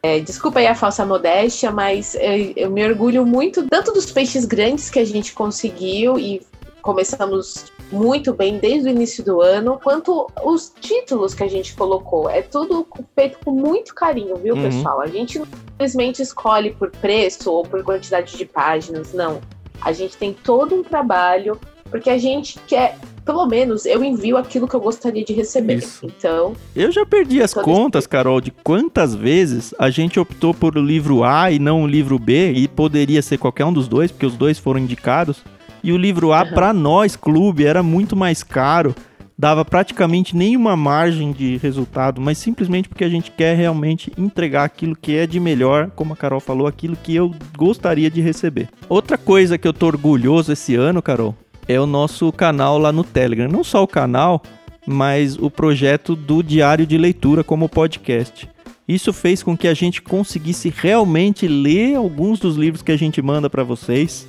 É, 0.02 0.20
desculpa 0.20 0.58
aí 0.58 0.66
a 0.66 0.74
falsa 0.74 1.04
modéstia, 1.06 1.70
mas 1.70 2.14
eu, 2.14 2.52
eu, 2.56 2.70
me 2.70 2.86
orgulho 2.86 3.24
muito 3.24 3.66
tanto 3.68 3.90
dos 3.90 4.12
peixes 4.12 4.44
grandes 4.44 4.90
que 4.90 4.98
a 4.98 5.04
gente 5.04 5.32
conseguiu 5.32 6.18
e 6.18 6.42
começamos 6.84 7.72
muito 7.90 8.34
bem 8.34 8.58
desde 8.58 8.88
o 8.88 8.90
início 8.90 9.24
do 9.24 9.40
ano, 9.40 9.80
quanto 9.82 10.30
os 10.44 10.70
títulos 10.80 11.32
que 11.32 11.42
a 11.42 11.48
gente 11.48 11.74
colocou. 11.74 12.28
É 12.28 12.42
tudo 12.42 12.86
feito 13.14 13.38
com 13.42 13.50
muito 13.50 13.94
carinho, 13.94 14.36
viu, 14.36 14.54
uhum. 14.54 14.62
pessoal? 14.62 15.00
A 15.00 15.06
gente 15.06 15.38
não 15.38 15.46
simplesmente 15.46 16.20
escolhe 16.20 16.72
por 16.72 16.90
preço 16.90 17.50
ou 17.50 17.62
por 17.62 17.82
quantidade 17.82 18.36
de 18.36 18.44
páginas, 18.44 19.14
não. 19.14 19.40
A 19.80 19.92
gente 19.92 20.16
tem 20.18 20.34
todo 20.34 20.74
um 20.74 20.82
trabalho, 20.82 21.58
porque 21.90 22.10
a 22.10 22.18
gente 22.18 22.60
quer 22.66 22.98
pelo 23.24 23.46
menos 23.46 23.86
eu 23.86 24.04
envio 24.04 24.36
aquilo 24.36 24.68
que 24.68 24.76
eu 24.76 24.80
gostaria 24.80 25.24
de 25.24 25.32
receber. 25.32 25.76
Isso. 25.76 26.04
Então. 26.04 26.54
Eu 26.76 26.92
já 26.92 27.06
perdi 27.06 27.42
as 27.42 27.54
contas, 27.54 28.06
Carol, 28.06 28.38
de 28.42 28.50
quantas 28.50 29.14
vezes 29.14 29.74
a 29.78 29.88
gente 29.88 30.20
optou 30.20 30.52
por 30.52 30.76
o 30.76 30.82
livro 30.82 31.24
A 31.24 31.50
e 31.50 31.58
não 31.58 31.82
o 31.82 31.86
livro 31.86 32.18
B, 32.18 32.52
e 32.52 32.68
poderia 32.68 33.22
ser 33.22 33.38
qualquer 33.38 33.64
um 33.64 33.72
dos 33.72 33.88
dois, 33.88 34.12
porque 34.12 34.26
os 34.26 34.36
dois 34.36 34.58
foram 34.58 34.80
indicados. 34.80 35.42
E 35.84 35.92
o 35.92 35.98
livro 35.98 36.32
A, 36.32 36.46
pra 36.46 36.72
nós, 36.72 37.14
clube, 37.14 37.66
era 37.66 37.82
muito 37.82 38.16
mais 38.16 38.42
caro. 38.42 38.94
Dava 39.38 39.66
praticamente 39.66 40.34
nenhuma 40.34 40.74
margem 40.74 41.30
de 41.30 41.58
resultado, 41.58 42.22
mas 42.22 42.38
simplesmente 42.38 42.88
porque 42.88 43.04
a 43.04 43.08
gente 43.08 43.30
quer 43.30 43.54
realmente 43.54 44.10
entregar 44.16 44.64
aquilo 44.64 44.96
que 44.96 45.14
é 45.14 45.26
de 45.26 45.38
melhor, 45.38 45.90
como 45.94 46.14
a 46.14 46.16
Carol 46.16 46.40
falou, 46.40 46.66
aquilo 46.66 46.96
que 46.96 47.14
eu 47.14 47.34
gostaria 47.54 48.10
de 48.10 48.22
receber. 48.22 48.70
Outra 48.88 49.18
coisa 49.18 49.58
que 49.58 49.68
eu 49.68 49.74
tô 49.74 49.88
orgulhoso 49.88 50.52
esse 50.54 50.74
ano, 50.74 51.02
Carol, 51.02 51.36
é 51.68 51.78
o 51.78 51.84
nosso 51.84 52.32
canal 52.32 52.78
lá 52.78 52.90
no 52.90 53.04
Telegram. 53.04 53.46
Não 53.46 53.62
só 53.62 53.82
o 53.82 53.88
canal, 53.88 54.42
mas 54.86 55.36
o 55.36 55.50
projeto 55.50 56.16
do 56.16 56.42
Diário 56.42 56.86
de 56.86 56.96
Leitura 56.96 57.44
como 57.44 57.68
podcast. 57.68 58.48
Isso 58.86 59.12
fez 59.14 59.42
com 59.42 59.56
que 59.56 59.66
a 59.66 59.74
gente 59.74 60.02
conseguisse 60.02 60.72
realmente 60.74 61.48
ler 61.48 61.96
alguns 61.96 62.38
dos 62.38 62.56
livros 62.56 62.82
que 62.82 62.92
a 62.92 62.98
gente 62.98 63.20
manda 63.22 63.48
para 63.48 63.64
vocês, 63.64 64.26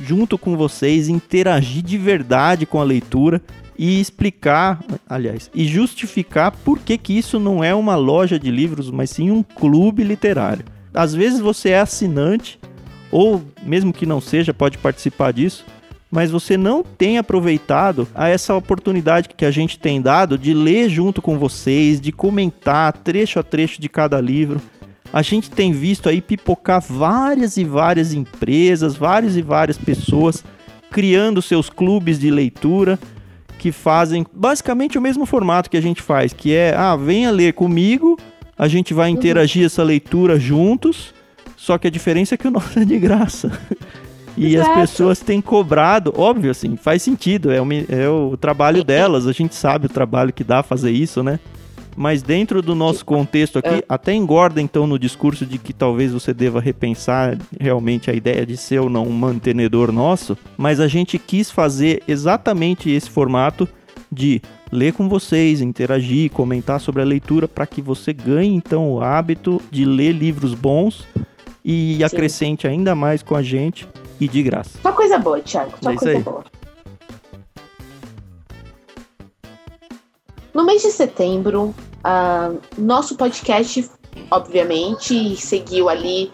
junto 0.00 0.38
com 0.38 0.56
vocês, 0.56 1.08
interagir 1.08 1.82
de 1.82 1.98
verdade 1.98 2.66
com 2.66 2.80
a 2.80 2.84
leitura 2.84 3.42
e 3.78 4.00
explicar, 4.00 4.82
aliás, 5.08 5.50
e 5.54 5.64
justificar 5.64 6.52
por 6.52 6.78
que, 6.78 6.96
que 6.98 7.16
isso 7.16 7.40
não 7.40 7.64
é 7.64 7.74
uma 7.74 7.96
loja 7.96 8.38
de 8.38 8.50
livros, 8.50 8.90
mas 8.90 9.10
sim 9.10 9.30
um 9.30 9.42
clube 9.42 10.04
literário. 10.04 10.64
Às 10.94 11.14
vezes 11.14 11.40
você 11.40 11.70
é 11.70 11.80
assinante, 11.80 12.60
ou 13.10 13.42
mesmo 13.62 13.92
que 13.92 14.06
não 14.06 14.20
seja, 14.20 14.52
pode 14.54 14.78
participar 14.78 15.32
disso, 15.32 15.64
mas 16.10 16.30
você 16.30 16.58
não 16.58 16.82
tem 16.82 17.16
aproveitado 17.16 18.06
a 18.14 18.28
essa 18.28 18.54
oportunidade 18.54 19.30
que 19.34 19.46
a 19.46 19.50
gente 19.50 19.78
tem 19.78 20.00
dado 20.00 20.36
de 20.36 20.52
ler 20.52 20.90
junto 20.90 21.22
com 21.22 21.38
vocês, 21.38 21.98
de 21.98 22.12
comentar 22.12 22.92
trecho 22.92 23.38
a 23.38 23.42
trecho 23.42 23.80
de 23.80 23.88
cada 23.88 24.20
livro. 24.20 24.60
A 25.12 25.20
gente 25.20 25.50
tem 25.50 25.72
visto 25.72 26.08
aí 26.08 26.20
pipocar 26.20 26.80
várias 26.80 27.56
e 27.56 27.64
várias 27.64 28.14
empresas, 28.14 28.96
várias 28.96 29.36
e 29.36 29.42
várias 29.42 29.76
pessoas 29.76 30.42
criando 30.90 31.42
seus 31.42 31.68
clubes 31.68 32.18
de 32.18 32.30
leitura 32.30 32.98
que 33.58 33.70
fazem 33.70 34.26
basicamente 34.32 34.98
o 34.98 35.00
mesmo 35.00 35.24
formato 35.24 35.70
que 35.70 35.76
a 35.76 35.80
gente 35.80 36.02
faz, 36.02 36.32
que 36.32 36.54
é, 36.54 36.74
ah, 36.74 36.96
venha 36.96 37.30
ler 37.30 37.52
comigo, 37.52 38.18
a 38.58 38.66
gente 38.66 38.92
vai 38.92 39.08
interagir 39.08 39.64
essa 39.64 39.82
leitura 39.82 40.38
juntos, 40.38 41.14
só 41.56 41.78
que 41.78 41.86
a 41.86 41.90
diferença 41.90 42.34
é 42.34 42.38
que 42.38 42.48
o 42.48 42.50
nosso 42.52 42.78
é 42.78 42.84
de 42.84 42.98
graça. 42.98 43.52
E 44.36 44.56
as 44.56 44.64
Exato. 44.64 44.80
pessoas 44.80 45.20
têm 45.20 45.40
cobrado, 45.40 46.12
óbvio, 46.16 46.50
assim, 46.50 46.74
faz 46.76 47.02
sentido, 47.02 47.52
é 47.52 47.58
é 47.88 48.08
o 48.08 48.36
trabalho 48.36 48.82
delas, 48.82 49.26
a 49.26 49.32
gente 49.32 49.54
sabe 49.54 49.86
o 49.86 49.90
trabalho 49.90 50.32
que 50.32 50.42
dá 50.42 50.62
fazer 50.62 50.90
isso, 50.90 51.22
né? 51.22 51.38
Mas 51.96 52.22
dentro 52.22 52.62
do 52.62 52.74
nosso 52.74 53.04
contexto 53.04 53.58
aqui, 53.58 53.68
É. 53.76 53.84
até 53.88 54.14
engorda 54.14 54.60
então 54.60 54.86
no 54.86 54.98
discurso 54.98 55.44
de 55.44 55.58
que 55.58 55.72
talvez 55.72 56.12
você 56.12 56.32
deva 56.32 56.60
repensar 56.60 57.36
realmente 57.60 58.10
a 58.10 58.14
ideia 58.14 58.46
de 58.46 58.56
ser 58.56 58.80
ou 58.80 58.88
não 58.88 59.06
um 59.06 59.12
mantenedor 59.12 59.92
nosso, 59.92 60.36
mas 60.56 60.80
a 60.80 60.88
gente 60.88 61.18
quis 61.18 61.50
fazer 61.50 62.02
exatamente 62.08 62.90
esse 62.90 63.10
formato 63.10 63.68
de 64.10 64.40
ler 64.70 64.92
com 64.94 65.08
vocês, 65.08 65.60
interagir, 65.60 66.30
comentar 66.30 66.80
sobre 66.80 67.02
a 67.02 67.04
leitura 67.04 67.46
para 67.46 67.66
que 67.66 67.82
você 67.82 68.12
ganhe 68.12 68.54
então 68.54 68.90
o 68.90 69.02
hábito 69.02 69.60
de 69.70 69.84
ler 69.84 70.12
livros 70.12 70.54
bons 70.54 71.06
e 71.64 71.96
Sim. 71.98 72.04
acrescente 72.04 72.66
ainda 72.66 72.94
mais 72.94 73.22
com 73.22 73.34
a 73.36 73.42
gente 73.42 73.86
e 74.20 74.26
de 74.26 74.42
graça. 74.42 74.78
Só 74.82 74.92
coisa 74.92 75.18
boa, 75.18 75.40
Thiago. 75.40 75.72
Só 75.80 75.90
É 75.92 75.96
coisa 75.96 76.20
boa. 76.20 76.44
No 80.54 80.64
mês 80.64 80.82
de 80.82 80.90
setembro, 80.90 81.74
ah, 82.04 82.52
nosso 82.76 83.16
podcast, 83.16 83.90
obviamente, 84.30 85.34
seguiu 85.36 85.88
ali 85.88 86.30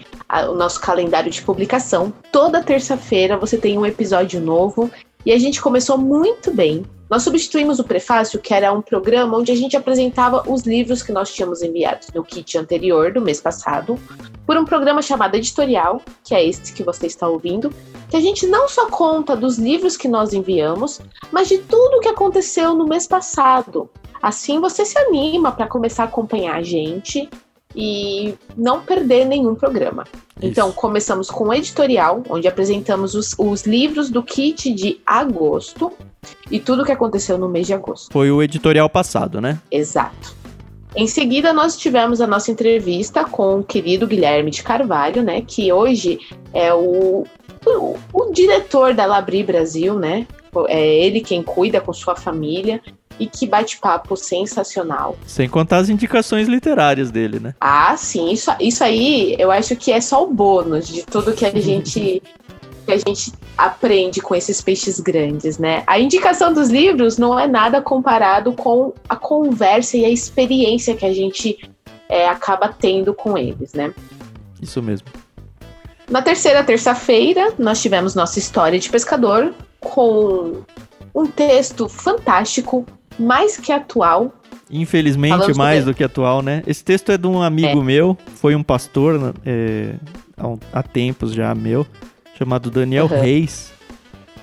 o 0.49 0.55
nosso 0.55 0.81
calendário 0.81 1.31
de 1.31 1.41
publicação. 1.41 2.13
Toda 2.33 2.63
terça-feira 2.63 3.37
você 3.37 3.57
tem 3.57 3.79
um 3.79 3.87
episódio 3.87 4.41
novo 4.41 4.91
e 5.25 5.33
a 5.33 5.39
gente 5.39 5.63
começou 5.63 5.97
muito 5.97 6.53
bem. 6.53 6.85
Nós 7.09 7.23
substituímos 7.23 7.79
o 7.79 7.85
prefácio, 7.85 8.39
que 8.39 8.53
era 8.53 8.73
um 8.73 8.83
programa 8.83 9.39
onde 9.39 9.51
a 9.51 9.57
gente 9.57 9.77
apresentava 9.77 10.43
os 10.47 10.63
livros 10.63 11.03
que 11.03 11.13
nós 11.13 11.33
tínhamos 11.33 11.63
enviados 11.63 12.09
no 12.15 12.23
kit 12.23 12.59
anterior 12.59 13.13
do 13.13 13.23
mês 13.23 13.41
passado, 13.41 13.99
por 14.47 14.59
um 14.59 14.65
programa 14.65 15.01
chamado 15.01 15.35
Editorial, 15.35 16.03
que 16.23 16.35
é 16.35 16.45
este 16.45 16.75
que 16.75 16.83
você 16.83 17.07
está 17.07 17.27
ouvindo, 17.27 17.73
que 18.11 18.17
a 18.17 18.21
gente 18.21 18.47
não 18.47 18.69
só 18.69 18.91
conta 18.91 19.35
dos 19.35 19.59
livros 19.59 19.97
que 19.97 20.09
nós 20.09 20.35
enviamos, 20.35 21.01
mas 21.33 21.49
de 21.49 21.59
tudo 21.59 21.97
o 21.97 22.01
que 22.01 22.09
aconteceu 22.09 22.75
no 22.75 22.87
mês 22.87 23.07
passado. 23.07 23.89
Assim 24.23 24.61
você 24.61 24.85
se 24.85 24.99
anima 24.99 25.53
para 25.53 25.67
começar 25.67 26.05
a 26.05 26.07
acompanhar 26.07 26.57
a 26.57 26.63
gente 26.63 27.29
e 27.75 28.35
não 28.57 28.81
perder 28.81 29.25
nenhum 29.25 29.55
programa. 29.55 30.05
Então, 30.41 30.69
Isso. 30.69 30.77
começamos 30.77 31.31
com 31.31 31.49
o 31.49 31.55
editorial, 31.55 32.23
onde 32.29 32.49
apresentamos 32.49 33.15
os, 33.15 33.35
os 33.39 33.65
livros 33.65 34.11
do 34.11 34.23
kit 34.23 34.73
de 34.73 35.01
agosto 35.07 35.93
e 36.51 36.59
tudo 36.59 36.83
o 36.83 36.85
que 36.85 36.93
aconteceu 36.93 37.37
no 37.39 37.49
mês 37.49 37.67
de 37.67 37.75
agosto. 37.75 38.13
Foi 38.13 38.31
o 38.31 38.43
editorial 38.43 38.89
passado, 38.89 39.41
né? 39.41 39.61
Exato. 39.71 40.37
Em 40.97 41.07
seguida, 41.07 41.53
nós 41.53 41.77
tivemos 41.77 42.21
a 42.21 42.27
nossa 42.27 42.51
entrevista 42.51 43.25
com 43.25 43.61
o 43.61 43.65
querido 43.65 44.07
Guilherme 44.07 44.51
de 44.51 44.63
Carvalho, 44.63 45.23
né? 45.23 45.43
Que 45.47 45.73
hoje 45.73 46.19
é 46.53 46.73
o, 46.73 47.25
o, 47.67 47.97
o 48.13 48.33
diretor 48.33 48.95
da 48.95 49.05
Labri 49.05 49.43
Brasil, 49.43 49.99
né? 49.99 50.27
É 50.67 51.05
ele 51.05 51.21
quem 51.21 51.43
cuida 51.43 51.81
com 51.81 51.93
sua 51.93 52.17
família 52.17 52.81
e 53.19 53.27
que 53.27 53.47
bate 53.47 53.79
papo 53.79 54.17
sensacional. 54.17 55.17
Sem 55.27 55.49
contar 55.49 55.79
as 55.79 55.89
indicações 55.89 56.49
literárias 56.49 57.11
dele, 57.11 57.41
né? 57.41 57.55
Ah, 57.61 57.97
sim, 57.97 58.31
isso, 58.31 58.51
isso 58.61 58.85
aí 58.85 59.37
eu 59.39 59.51
acho 59.51 59.75
que 59.77 59.93
é 59.93 60.01
só 60.01 60.25
o 60.25 60.33
bônus 60.33 60.87
de 60.87 61.05
tudo 61.05 61.33
que 61.33 61.45
a 61.45 61.51
gente 61.59 62.23
que 62.87 62.93
a 62.93 62.97
gente 62.97 63.35
aprende 63.57 64.23
com 64.23 64.35
esses 64.35 64.63
peixes 64.63 64.99
grandes, 64.99 65.59
né? 65.59 65.83
A 65.87 66.01
indicação 66.01 66.55
dos 66.55 66.71
livros 66.71 67.19
não 67.19 67.39
é 67.39 67.47
nada 67.47 67.83
comparado 67.83 68.55
com 68.55 68.95
a 69.07 69.15
conversa 69.15 69.99
e 69.99 70.07
a 70.07 70.09
experiência 70.09 70.97
que 70.97 71.05
a 71.05 71.13
gente 71.13 71.59
é, 72.09 72.27
acaba 72.27 72.69
tendo 72.69 73.13
com 73.13 73.37
eles, 73.37 73.75
né? 73.75 73.93
Isso 74.63 74.83
mesmo. 74.83 75.07
Na 76.11 76.23
terceira 76.23 76.65
terça-feira, 76.65 77.53
nós 77.59 77.83
tivemos 77.83 78.15
nossa 78.15 78.39
história 78.39 78.79
de 78.79 78.89
pescador 78.89 79.53
com 79.79 80.63
um 81.15 81.27
texto 81.27 81.89
fantástico, 81.89 82.87
mais 83.19 83.57
que 83.57 83.73
atual, 83.73 84.33
Infelizmente, 84.71 85.31
Falamos 85.31 85.57
mais 85.57 85.85
do 85.85 85.95
que 85.95 86.05
atual, 86.05 86.43
né? 86.43 86.63
Esse 86.67 86.85
texto 86.85 87.11
é 87.11 87.17
de 87.17 87.27
um 87.27 87.41
amigo 87.41 87.83
meu, 87.83 88.17
foi 88.35 88.55
um 88.55 88.63
pastor 88.63 89.19
né, 89.19 89.33
é, 89.47 89.95
há, 90.37 90.81
há 90.81 90.83
tempos 90.83 91.33
já 91.33 91.55
meu, 91.55 91.87
chamado 92.37 92.71
Daniel 92.71 93.07
Uhum. 93.07 93.21
Reis. 93.21 93.73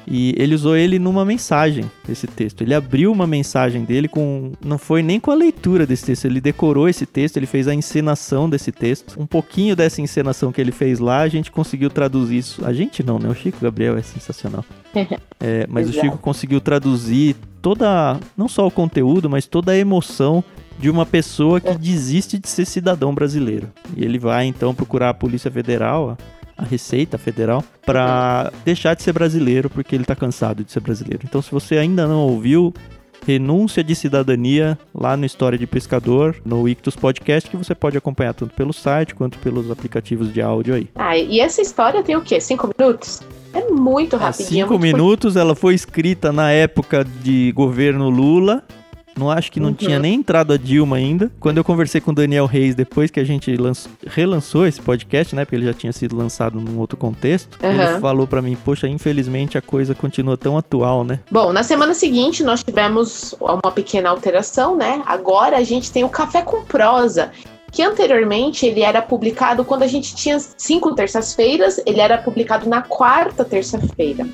E 0.07 0.33
ele 0.38 0.53
usou 0.53 0.75
ele 0.75 1.00
numa 1.00 1.25
mensagem, 1.25 1.89
esse 2.07 2.27
texto. 2.27 2.62
Ele 2.62 2.74
abriu 2.74 3.12
uma 3.12 3.25
mensagem 3.25 3.83
dele 3.83 4.07
com. 4.07 4.51
Não 4.63 4.77
foi 4.77 5.01
nem 5.01 5.19
com 5.19 5.31
a 5.31 5.35
leitura 5.35 5.85
desse 5.85 6.05
texto, 6.05 6.25
ele 6.25 6.39
decorou 6.39 6.88
esse 6.88 7.05
texto, 7.05 7.38
ele 7.38 7.45
fez 7.47 7.67
a 7.67 7.74
encenação 7.74 8.50
desse 8.50 8.71
texto. 8.71 9.19
Um 9.19 9.25
pouquinho 9.25 9.75
dessa 9.75 10.01
encenação 10.01 10.51
que 10.51 10.62
ele 10.62 10.71
fez 10.71 11.00
lá, 11.00 11.21
a 11.21 11.27
gente 11.27 11.51
conseguiu 11.51 11.89
traduzir 11.89 12.38
isso. 12.38 12.65
A 12.65 12.71
gente 12.74 13.01
não, 13.03 13.17
né? 13.19 13.29
O 13.29 13.35
Chico 13.35 13.57
Gabriel 13.62 13.97
é 13.97 14.01
sensacional. 14.01 14.63
É, 15.41 15.67
mas 15.69 15.89
o. 15.89 15.93
Chico 15.93 16.17
conseguiu 16.17 16.62
traduzir 16.62 17.35
toda, 17.62 18.17
não 18.38 18.47
só 18.47 18.65
o 18.65 18.71
conteúdo, 18.71 19.29
mas 19.29 19.45
toda 19.45 19.74
a 19.74 19.77
emoção 19.77 20.41
de 20.79 20.89
uma 20.89 21.05
pessoa 21.05 21.59
que 21.59 21.67
É. 21.69 21.77
desiste 21.77 22.38
de 22.38 22.47
ser 22.47 22.65
cidadão 22.65 23.13
brasileiro. 23.13 23.69
E 23.95 24.03
ele 24.03 24.17
vai 24.17 24.45
então 24.45 24.74
procurar 24.74 25.09
a 25.09 25.13
Polícia 25.13 25.51
Federal, 25.51 26.17
a, 26.57 26.63
Receita 26.63 27.17
Federal, 27.17 27.63
para 27.85 28.51
deixar 28.63 28.93
de 28.95 29.03
ser 29.03 29.13
brasileiro, 29.13 29.69
porque 29.69 29.95
ele 29.95 30.05
tá 30.05 30.15
cansado 30.15 30.63
de 30.63 30.71
ser 30.71 30.79
brasileiro. 30.79 31.21
Então, 31.24 31.41
se 31.41 31.51
você 31.51 31.77
ainda 31.77 32.07
não 32.07 32.19
ouviu, 32.21 32.74
Renúncia 33.25 33.83
de 33.83 33.95
Cidadania 33.95 34.77
lá 34.93 35.17
no 35.17 35.25
História 35.25 35.57
de 35.57 35.65
Pescador, 35.65 36.35
no 36.45 36.69
Ictus 36.69 36.95
Podcast, 36.95 37.50
que 37.50 37.57
você 37.57 37.74
pode 37.74 37.97
acompanhar 37.97 38.33
tanto 38.35 38.53
pelo 38.53 38.71
site 38.71 39.15
quanto 39.15 39.39
pelos 39.39 39.71
aplicativos 39.71 40.31
de 40.31 40.41
áudio 40.41 40.75
aí. 40.75 40.88
Ah, 40.95 41.17
e 41.17 41.39
essa 41.39 41.59
história 41.62 42.03
tem 42.03 42.15
o 42.15 42.21
quê? 42.21 42.39
Cinco 42.39 42.69
minutos? 42.77 43.21
É 43.51 43.67
muito 43.71 44.15
É, 44.15 44.19
rapidinho. 44.19 44.50
cinco 44.67 44.74
muito 44.77 44.81
minutos, 44.83 45.35
ela 45.35 45.55
foi 45.55 45.74
escrita 45.74 46.31
na 46.31 46.51
época 46.51 47.03
de 47.03 47.51
governo 47.53 48.09
Lula. 48.09 48.63
Não 49.17 49.31
acho 49.31 49.51
que 49.51 49.60
não 49.60 49.69
Uhum. 49.69 49.74
tinha 49.75 49.98
nem 50.00 50.15
entrado 50.15 50.51
a 50.53 50.57
Dilma 50.57 50.98
ainda. 50.98 51.31
Quando 51.39 51.57
eu 51.57 51.63
conversei 51.63 52.01
com 52.01 52.12
o 52.12 52.13
Daniel 52.15 52.45
Reis 52.45 52.75
depois 52.75 53.10
que 53.10 53.19
a 53.19 53.24
gente 53.24 53.55
lanç- 53.55 53.88
relançou 54.05 54.67
esse 54.67 54.81
podcast, 54.81 55.36
né? 55.36 55.45
Porque 55.45 55.55
ele 55.55 55.65
já 55.65 55.74
tinha 55.74 55.93
sido 55.93 56.15
lançado 56.17 56.60
num 56.60 56.77
outro 56.79 56.98
contexto. 56.98 57.57
Ele 57.63 57.81
Aham. 57.81 58.00
falou 58.01 58.27
pra 58.27 58.41
mim, 58.41 58.57
poxa, 58.63 58.88
infelizmente 58.88 59.57
a 59.57 59.62
coisa 59.62 59.95
continua 59.95 60.36
tão 60.38 60.57
atual, 60.57 61.03
né? 61.03 61.19
Bom, 61.31 61.53
na 61.53 61.63
semana 61.63 61.93
seguinte 61.93 62.43
nós 62.43 62.63
tivemos 62.63 63.34
uma 63.39 63.72
pequena 63.72 64.10
alteração, 64.10 64.75
né? 64.75 65.01
Agora 65.05 65.57
a 65.57 65.63
gente 65.63 65.91
tem 65.91 66.03
o 66.03 66.10
Café 66.10 66.41
com 66.41 66.63
Prosa, 66.65 67.31
que 67.72 67.81
anteriormente 67.81 68.65
ele 68.65 68.81
era 68.81 69.01
publicado 69.01 69.63
quando 69.65 69.84
a 69.84 69.88
gente 69.88 70.15
tinha 70.15 70.38
cinco 70.57 70.93
terças-feiras, 70.95 71.79
ele 71.86 72.00
era 72.00 72.17
publicado 72.17 72.69
na 72.69 72.81
quarta 72.81 73.43
terça-feira. 73.43 74.25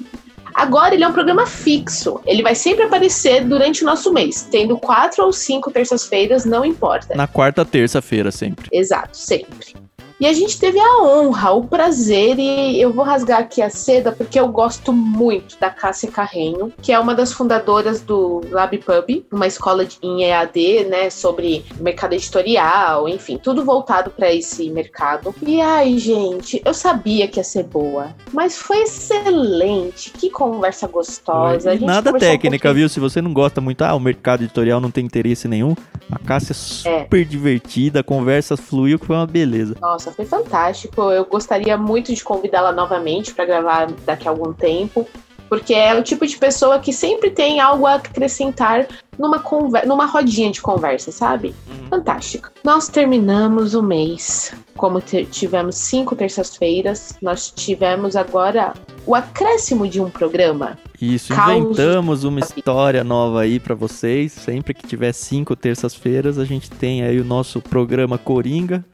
Agora 0.61 0.93
ele 0.93 1.03
é 1.03 1.07
um 1.07 1.11
programa 1.11 1.47
fixo, 1.47 2.21
ele 2.23 2.43
vai 2.43 2.53
sempre 2.53 2.83
aparecer 2.83 3.43
durante 3.43 3.81
o 3.81 3.85
nosso 3.87 4.13
mês, 4.13 4.47
tendo 4.51 4.77
quatro 4.77 5.25
ou 5.25 5.33
cinco 5.33 5.71
terças-feiras, 5.71 6.45
não 6.45 6.63
importa. 6.63 7.15
Na 7.15 7.25
quarta 7.25 7.65
terça-feira 7.65 8.31
sempre. 8.31 8.69
Exato, 8.71 9.17
sempre. 9.17 9.73
E 10.21 10.27
a 10.27 10.33
gente 10.33 10.59
teve 10.59 10.79
a 10.79 11.01
honra, 11.01 11.49
o 11.49 11.63
prazer, 11.63 12.37
e 12.37 12.79
eu 12.79 12.93
vou 12.93 13.03
rasgar 13.03 13.39
aqui 13.39 13.59
a 13.59 13.71
seda 13.71 14.11
porque 14.11 14.39
eu 14.39 14.47
gosto 14.49 14.93
muito 14.93 15.59
da 15.59 15.71
Cássia 15.71 16.11
Carrenho, 16.11 16.71
que 16.79 16.91
é 16.91 16.99
uma 16.99 17.15
das 17.15 17.33
fundadoras 17.33 18.01
do 18.01 18.39
LabPub, 18.51 19.25
uma 19.31 19.47
escola 19.47 19.83
em 19.99 20.25
EAD, 20.25 20.85
né, 20.85 21.09
sobre 21.09 21.65
mercado 21.79 22.13
editorial, 22.13 23.09
enfim, 23.09 23.39
tudo 23.39 23.65
voltado 23.65 24.11
para 24.11 24.31
esse 24.31 24.69
mercado. 24.69 25.33
E 25.41 25.59
ai, 25.59 25.97
gente, 25.97 26.61
eu 26.63 26.73
sabia 26.75 27.27
que 27.27 27.39
ia 27.39 27.43
ser 27.43 27.63
boa, 27.63 28.13
mas 28.31 28.55
foi 28.55 28.83
excelente. 28.83 30.11
Que 30.11 30.29
conversa 30.29 30.87
gostosa. 30.87 31.73
nada 31.79 32.13
técnica, 32.13 32.69
um 32.69 32.73
viu? 32.75 32.87
Se 32.87 32.99
você 32.99 33.23
não 33.23 33.33
gosta 33.33 33.59
muito, 33.59 33.83
ah, 33.83 33.95
o 33.95 33.99
mercado 33.99 34.43
editorial 34.43 34.79
não 34.79 34.91
tem 34.91 35.03
interesse 35.03 35.47
nenhum, 35.47 35.75
a 36.11 36.19
Cássia 36.19 36.53
é, 36.53 36.95
é. 36.95 36.99
super 37.01 37.21
é. 37.21 37.23
divertida, 37.23 38.01
a 38.01 38.03
conversa 38.03 38.55
fluiu, 38.55 38.99
que 38.99 39.07
foi 39.07 39.15
uma 39.15 39.25
beleza. 39.25 39.75
Nossa, 39.81 40.10
foi 40.11 40.25
fantástico. 40.25 41.01
Eu 41.11 41.25
gostaria 41.25 41.77
muito 41.77 42.13
de 42.13 42.23
convidá-la 42.23 42.71
novamente 42.71 43.33
para 43.33 43.45
gravar 43.45 43.91
daqui 44.05 44.27
a 44.27 44.31
algum 44.31 44.53
tempo 44.53 45.07
porque 45.51 45.73
é 45.73 45.93
o 45.93 46.01
tipo 46.01 46.25
de 46.25 46.37
pessoa 46.37 46.79
que 46.79 46.93
sempre 46.93 47.29
tem 47.29 47.59
algo 47.59 47.85
a 47.85 47.95
acrescentar 47.95 48.87
numa, 49.19 49.37
conver 49.37 49.85
numa 49.85 50.05
rodinha 50.05 50.49
de 50.49 50.61
conversa, 50.61 51.11
sabe? 51.11 51.53
Uhum. 51.67 51.87
Fantástico. 51.89 52.49
Nós 52.63 52.87
terminamos 52.87 53.73
o 53.73 53.83
mês. 53.83 54.53
Como 54.77 55.01
tivemos 55.01 55.75
cinco 55.75 56.15
terças-feiras, 56.15 57.17
nós 57.21 57.51
tivemos 57.51 58.15
agora 58.15 58.73
o 59.05 59.13
acréscimo 59.13 59.89
de 59.89 59.99
um 59.99 60.09
programa. 60.09 60.79
Isso, 61.01 61.33
inventamos 61.33 62.23
uma 62.23 62.39
história 62.39 63.03
nova 63.03 63.41
aí 63.41 63.59
para 63.59 63.75
vocês. 63.75 64.31
Sempre 64.31 64.73
que 64.73 64.87
tiver 64.87 65.11
cinco 65.11 65.53
terças-feiras, 65.53 66.39
a 66.39 66.45
gente 66.45 66.71
tem 66.71 67.03
aí 67.03 67.19
o 67.19 67.25
nosso 67.25 67.59
programa 67.59 68.17
Coringa, 68.17 68.85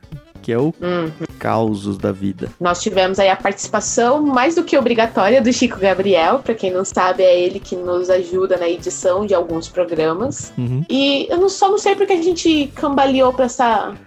que 0.48 0.54
é 0.54 0.58
o 0.58 0.74
uhum. 0.80 1.12
Causos 1.38 1.98
da 1.98 2.14
Vida. 2.14 2.50
Nós 2.58 2.82
tivemos 2.82 3.20
aí 3.20 3.30
a 3.30 3.36
participação 3.36 4.26
mais 4.26 4.56
do 4.56 4.64
que 4.64 4.78
obrigatória 4.78 5.42
do 5.42 5.52
Chico 5.52 5.78
Gabriel, 5.78 6.40
para 6.40 6.56
quem 6.56 6.72
não 6.72 6.86
sabe, 6.86 7.22
é 7.22 7.38
ele 7.38 7.60
que 7.60 7.76
nos 7.76 8.10
ajuda 8.10 8.56
na 8.56 8.70
edição 8.70 9.26
de 9.26 9.34
alguns 9.34 9.68
programas. 9.68 10.54
Uhum. 10.58 10.86
E 10.90 11.28
eu 11.30 11.38
não, 11.38 11.50
só 11.50 11.70
não 11.70 11.78
sei 11.78 11.98
porque 11.98 12.14
a 12.14 12.22
gente 12.22 12.72
cambaleou 12.74 13.34
para 13.34 13.48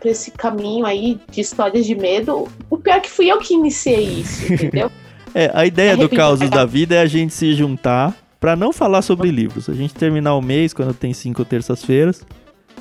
esse 0.06 0.30
caminho 0.30 0.86
aí 0.86 1.20
de 1.30 1.42
histórias 1.42 1.84
de 1.84 1.94
medo. 1.94 2.48
O 2.70 2.78
pior 2.78 2.96
é 2.96 3.00
que 3.00 3.10
fui 3.10 3.30
eu 3.30 3.36
que 3.36 3.52
iniciei 3.52 4.04
isso, 4.04 4.48
entendeu? 4.50 4.90
é, 5.34 5.50
a 5.52 5.66
ideia 5.66 5.94
do 5.94 6.08
Causos 6.08 6.48
da 6.48 6.64
Vida 6.64 6.94
é 6.94 7.02
a 7.02 7.06
gente 7.06 7.34
se 7.34 7.52
juntar 7.52 8.16
para 8.40 8.56
não 8.56 8.72
falar 8.72 9.02
sobre 9.02 9.30
livros. 9.30 9.68
A 9.68 9.74
gente 9.74 9.92
terminar 9.92 10.34
o 10.36 10.40
mês, 10.40 10.72
quando 10.72 10.94
tem 10.94 11.12
cinco 11.12 11.44
terças-feiras, 11.44 12.24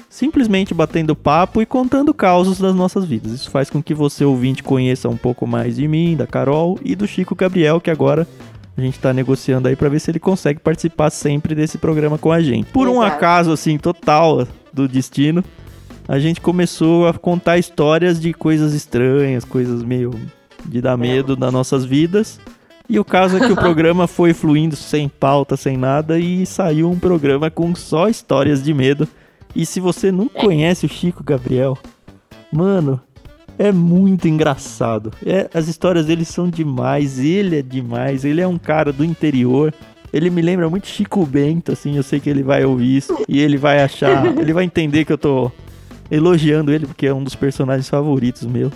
simplesmente 0.09 0.73
batendo 0.73 1.15
papo 1.15 1.61
e 1.61 1.65
contando 1.65 2.13
causos 2.13 2.59
das 2.59 2.73
nossas 2.73 3.05
vidas. 3.05 3.31
Isso 3.31 3.51
faz 3.51 3.69
com 3.69 3.81
que 3.81 3.93
você, 3.93 4.25
ouvinte, 4.25 4.63
conheça 4.63 5.07
um 5.07 5.15
pouco 5.15 5.45
mais 5.45 5.75
de 5.75 5.87
mim, 5.87 6.15
da 6.17 6.25
Carol 6.25 6.79
e 6.83 6.95
do 6.95 7.07
Chico 7.07 7.35
Gabriel, 7.35 7.79
que 7.79 7.91
agora 7.91 8.27
a 8.75 8.81
gente 8.81 8.95
está 8.95 9.13
negociando 9.13 9.67
aí 9.67 9.75
para 9.75 9.89
ver 9.89 9.99
se 9.99 10.09
ele 10.09 10.19
consegue 10.19 10.59
participar 10.59 11.11
sempre 11.11 11.53
desse 11.53 11.77
programa 11.77 12.17
com 12.17 12.31
a 12.31 12.41
gente. 12.41 12.71
Por 12.71 12.87
um 12.87 13.01
acaso, 13.01 13.51
assim, 13.51 13.77
total 13.77 14.47
do 14.73 14.87
destino, 14.87 15.43
a 16.07 16.17
gente 16.17 16.41
começou 16.41 17.07
a 17.07 17.13
contar 17.13 17.59
histórias 17.59 18.19
de 18.19 18.33
coisas 18.33 18.73
estranhas, 18.73 19.45
coisas 19.45 19.83
meio 19.83 20.11
de 20.65 20.81
dar 20.81 20.97
medo 20.97 21.35
das 21.35 21.53
nossas 21.53 21.85
vidas. 21.85 22.39
E 22.89 22.97
o 22.97 23.05
caso 23.05 23.37
é 23.37 23.45
que 23.45 23.51
o 23.51 23.55
programa 23.57 24.07
foi 24.07 24.33
fluindo 24.33 24.75
sem 24.75 25.07
pauta, 25.07 25.55
sem 25.55 25.77
nada, 25.77 26.17
e 26.17 26.45
saiu 26.45 26.89
um 26.89 26.97
programa 26.97 27.51
com 27.51 27.75
só 27.75 28.09
histórias 28.09 28.63
de 28.63 28.73
medo. 28.73 29.07
E 29.55 29.65
se 29.65 29.79
você 29.79 30.11
não 30.11 30.29
é. 30.33 30.41
conhece 30.41 30.85
o 30.85 30.89
Chico 30.89 31.23
Gabriel, 31.23 31.77
mano, 32.51 33.01
é 33.57 33.71
muito 33.71 34.27
engraçado. 34.27 35.11
É, 35.25 35.49
as 35.53 35.67
histórias 35.67 36.05
dele 36.05 36.23
são 36.23 36.49
demais, 36.49 37.19
ele 37.19 37.59
é 37.59 37.61
demais, 37.61 38.23
ele 38.23 38.41
é 38.41 38.47
um 38.47 38.57
cara 38.57 38.93
do 38.93 39.03
interior. 39.03 39.73
Ele 40.11 40.29
me 40.29 40.41
lembra 40.41 40.69
muito 40.69 40.87
Chico 40.87 41.25
Bento, 41.25 41.71
assim, 41.71 41.97
eu 41.97 42.03
sei 42.03 42.19
que 42.19 42.29
ele 42.29 42.41
vai 42.41 42.63
ouvir 42.65 42.97
isso 42.97 43.17
e 43.27 43.39
ele 43.39 43.57
vai 43.57 43.81
achar, 43.81 44.25
ele 44.39 44.53
vai 44.53 44.63
entender 44.63 45.05
que 45.05 45.13
eu 45.13 45.17
tô 45.17 45.51
elogiando 46.09 46.71
ele 46.71 46.87
porque 46.87 47.05
é 47.05 47.13
um 47.13 47.23
dos 47.23 47.35
personagens 47.35 47.89
favoritos 47.89 48.43
meu. 48.45 48.71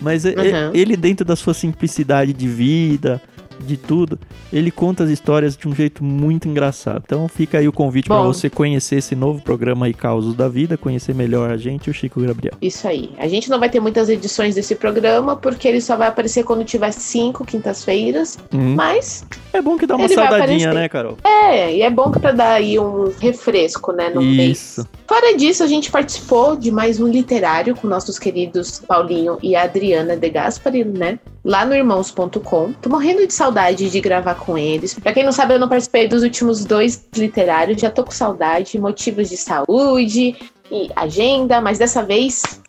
Mas 0.00 0.24
uhum. 0.24 0.32
ele 0.74 0.96
dentro 0.96 1.24
da 1.24 1.36
sua 1.36 1.54
simplicidade 1.54 2.32
de 2.32 2.48
vida, 2.48 3.22
de 3.60 3.76
tudo, 3.76 4.18
ele 4.52 4.70
conta 4.70 5.04
as 5.04 5.10
histórias 5.10 5.56
de 5.56 5.68
um 5.68 5.74
jeito 5.74 6.02
muito 6.04 6.48
engraçado. 6.48 7.02
Então 7.04 7.28
fica 7.28 7.58
aí 7.58 7.68
o 7.68 7.72
convite 7.72 8.08
para 8.08 8.22
você 8.22 8.48
conhecer 8.48 8.96
esse 8.96 9.14
novo 9.14 9.42
programa 9.42 9.86
aí, 9.86 9.94
Causos 9.94 10.34
da 10.34 10.48
Vida, 10.48 10.76
conhecer 10.76 11.14
melhor 11.14 11.50
a 11.50 11.56
gente 11.56 11.86
e 11.86 11.90
o 11.90 11.94
Chico 11.94 12.20
Gabriel. 12.20 12.54
Isso 12.60 12.86
aí. 12.86 13.10
A 13.18 13.28
gente 13.28 13.48
não 13.50 13.58
vai 13.58 13.70
ter 13.70 13.80
muitas 13.80 14.08
edições 14.08 14.54
desse 14.54 14.74
programa, 14.74 15.36
porque 15.36 15.68
ele 15.68 15.80
só 15.80 15.96
vai 15.96 16.08
aparecer 16.08 16.44
quando 16.44 16.64
tiver 16.64 16.92
cinco 16.92 17.44
quintas-feiras, 17.44 18.38
uhum. 18.52 18.74
mas... 18.74 19.24
É 19.52 19.60
bom 19.60 19.76
que 19.76 19.86
dá 19.86 19.96
uma 19.96 20.08
saudadinha, 20.08 20.72
né, 20.72 20.88
Carol? 20.88 21.18
É, 21.22 21.74
e 21.74 21.82
é 21.82 21.90
bom 21.90 22.10
pra 22.10 22.32
dar 22.32 22.54
aí 22.54 22.78
um 22.78 23.12
refresco, 23.20 23.92
né, 23.92 24.08
no 24.08 24.22
Isso. 24.22 24.36
mês. 24.36 24.80
Fora 25.06 25.36
disso, 25.36 25.62
a 25.62 25.66
gente 25.66 25.90
participou 25.90 26.56
de 26.56 26.70
mais 26.70 26.98
um 26.98 27.06
literário 27.06 27.76
com 27.76 27.86
nossos 27.86 28.18
queridos 28.18 28.80
Paulinho 28.80 29.38
e 29.42 29.54
Adriana 29.54 30.16
De 30.16 30.30
Gaspari, 30.30 30.84
né? 30.84 31.18
Lá 31.44 31.66
no 31.66 31.74
irmãos.com. 31.74 32.72
Tô 32.72 32.88
morrendo 32.88 33.26
de 33.26 33.34
saudade 33.34 33.90
de 33.90 34.00
gravar 34.00 34.36
com 34.36 34.56
eles. 34.56 34.94
Pra 34.94 35.12
quem 35.12 35.24
não 35.24 35.32
sabe, 35.32 35.54
eu 35.54 35.58
não 35.58 35.68
participei 35.68 36.08
dos 36.08 36.22
últimos 36.22 36.64
dois 36.64 37.04
literários, 37.14 37.80
já 37.80 37.90
tô 37.90 38.04
com 38.04 38.10
saudade, 38.10 38.78
motivos 38.78 39.28
de 39.28 39.36
saúde 39.36 40.34
e 40.70 40.90
agenda, 40.96 41.60
mas 41.60 41.78
dessa 41.78 42.02
vez 42.02 42.61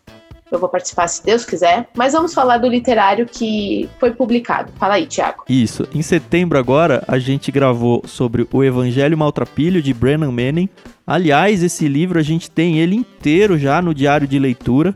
eu 0.54 0.60
vou 0.60 0.68
participar 0.68 1.08
se 1.08 1.24
Deus 1.24 1.44
quiser. 1.44 1.88
Mas 1.96 2.12
vamos 2.12 2.34
falar 2.34 2.58
do 2.58 2.68
literário 2.68 3.26
que 3.26 3.88
foi 3.98 4.10
publicado. 4.10 4.72
Fala 4.76 4.94
aí, 4.94 5.06
Tiago. 5.06 5.44
Isso. 5.48 5.86
Em 5.94 6.02
setembro 6.02 6.58
agora, 6.58 7.02
a 7.06 7.18
gente 7.18 7.50
gravou 7.50 8.02
sobre 8.06 8.46
o 8.52 8.64
Evangelho 8.64 9.18
Maltrapilho 9.18 9.82
de 9.82 9.92
Brennan 9.92 10.30
Manning. 10.30 10.68
Aliás, 11.06 11.62
esse 11.62 11.86
livro 11.86 12.18
a 12.18 12.22
gente 12.22 12.50
tem 12.50 12.78
ele 12.78 12.96
inteiro 12.96 13.58
já 13.58 13.82
no 13.82 13.94
diário 13.94 14.26
de 14.26 14.38
leitura. 14.38 14.94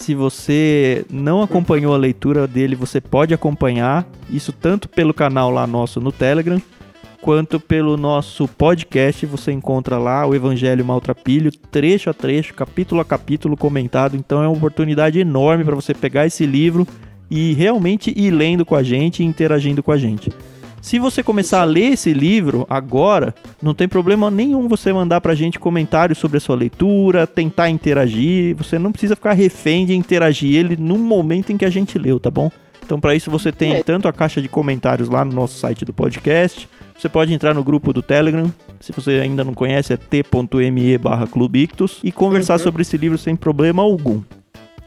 Se 0.00 0.14
você 0.14 1.04
não 1.10 1.42
acompanhou 1.42 1.92
a 1.92 1.98
leitura 1.98 2.46
dele, 2.46 2.74
você 2.74 3.00
pode 3.00 3.34
acompanhar. 3.34 4.06
Isso 4.30 4.50
tanto 4.50 4.88
pelo 4.88 5.12
canal 5.12 5.50
lá 5.50 5.66
nosso 5.66 6.00
no 6.00 6.10
Telegram, 6.10 6.60
quanto 7.20 7.60
pelo 7.60 7.96
nosso 7.96 8.48
podcast. 8.48 9.26
Você 9.26 9.52
encontra 9.52 9.98
lá 9.98 10.26
o 10.26 10.34
Evangelho 10.34 10.84
Maltrapilho, 10.84 11.52
trecho 11.52 12.10
a 12.10 12.14
trecho, 12.14 12.54
capítulo 12.54 13.00
a 13.00 13.04
capítulo 13.04 13.56
comentado. 13.56 14.16
Então 14.16 14.42
é 14.42 14.48
uma 14.48 14.56
oportunidade 14.56 15.18
enorme 15.18 15.64
para 15.64 15.74
você 15.74 15.94
pegar 15.94 16.26
esse 16.26 16.46
livro 16.46 16.86
e 17.30 17.52
realmente 17.52 18.12
ir 18.16 18.30
lendo 18.30 18.64
com 18.64 18.74
a 18.74 18.82
gente 18.82 19.22
e 19.22 19.26
interagindo 19.26 19.82
com 19.82 19.92
a 19.92 19.98
gente. 19.98 20.30
Se 20.80 20.98
você 20.98 21.22
começar 21.22 21.60
a 21.60 21.64
ler 21.64 21.92
esse 21.92 22.12
livro 22.14 22.66
agora, 22.68 23.34
não 23.62 23.74
tem 23.74 23.86
problema 23.86 24.30
nenhum 24.30 24.66
você 24.66 24.90
mandar 24.92 25.20
pra 25.20 25.34
gente 25.34 25.58
comentários 25.58 26.18
sobre 26.18 26.38
a 26.38 26.40
sua 26.40 26.56
leitura, 26.56 27.26
tentar 27.26 27.68
interagir. 27.68 28.56
Você 28.56 28.78
não 28.78 28.90
precisa 28.90 29.14
ficar 29.14 29.34
refém 29.34 29.84
de 29.84 29.94
interagir 29.94 30.56
ele 30.56 30.76
no 30.76 30.96
momento 30.96 31.52
em 31.52 31.58
que 31.58 31.66
a 31.66 31.70
gente 31.70 31.98
leu, 31.98 32.18
tá 32.18 32.30
bom? 32.30 32.50
Então, 32.90 32.98
para 32.98 33.14
isso, 33.14 33.30
você 33.30 33.52
tem 33.52 33.74
é. 33.74 33.84
tanto 33.84 34.08
a 34.08 34.12
caixa 34.12 34.42
de 34.42 34.48
comentários 34.48 35.08
lá 35.08 35.24
no 35.24 35.32
nosso 35.32 35.56
site 35.56 35.84
do 35.84 35.92
podcast. 35.92 36.68
Você 36.98 37.08
pode 37.08 37.32
entrar 37.32 37.54
no 37.54 37.62
grupo 37.62 37.92
do 37.92 38.02
Telegram. 38.02 38.52
Se 38.80 38.90
você 38.90 39.12
ainda 39.12 39.44
não 39.44 39.54
conhece, 39.54 39.92
é 39.92 39.96
t.me 39.96 40.98
barra 40.98 41.24
Clubictus. 41.28 42.00
E 42.02 42.10
conversar 42.10 42.54
uhum. 42.54 42.58
sobre 42.58 42.82
esse 42.82 42.96
livro 42.96 43.16
sem 43.16 43.36
problema 43.36 43.80
algum. 43.80 44.20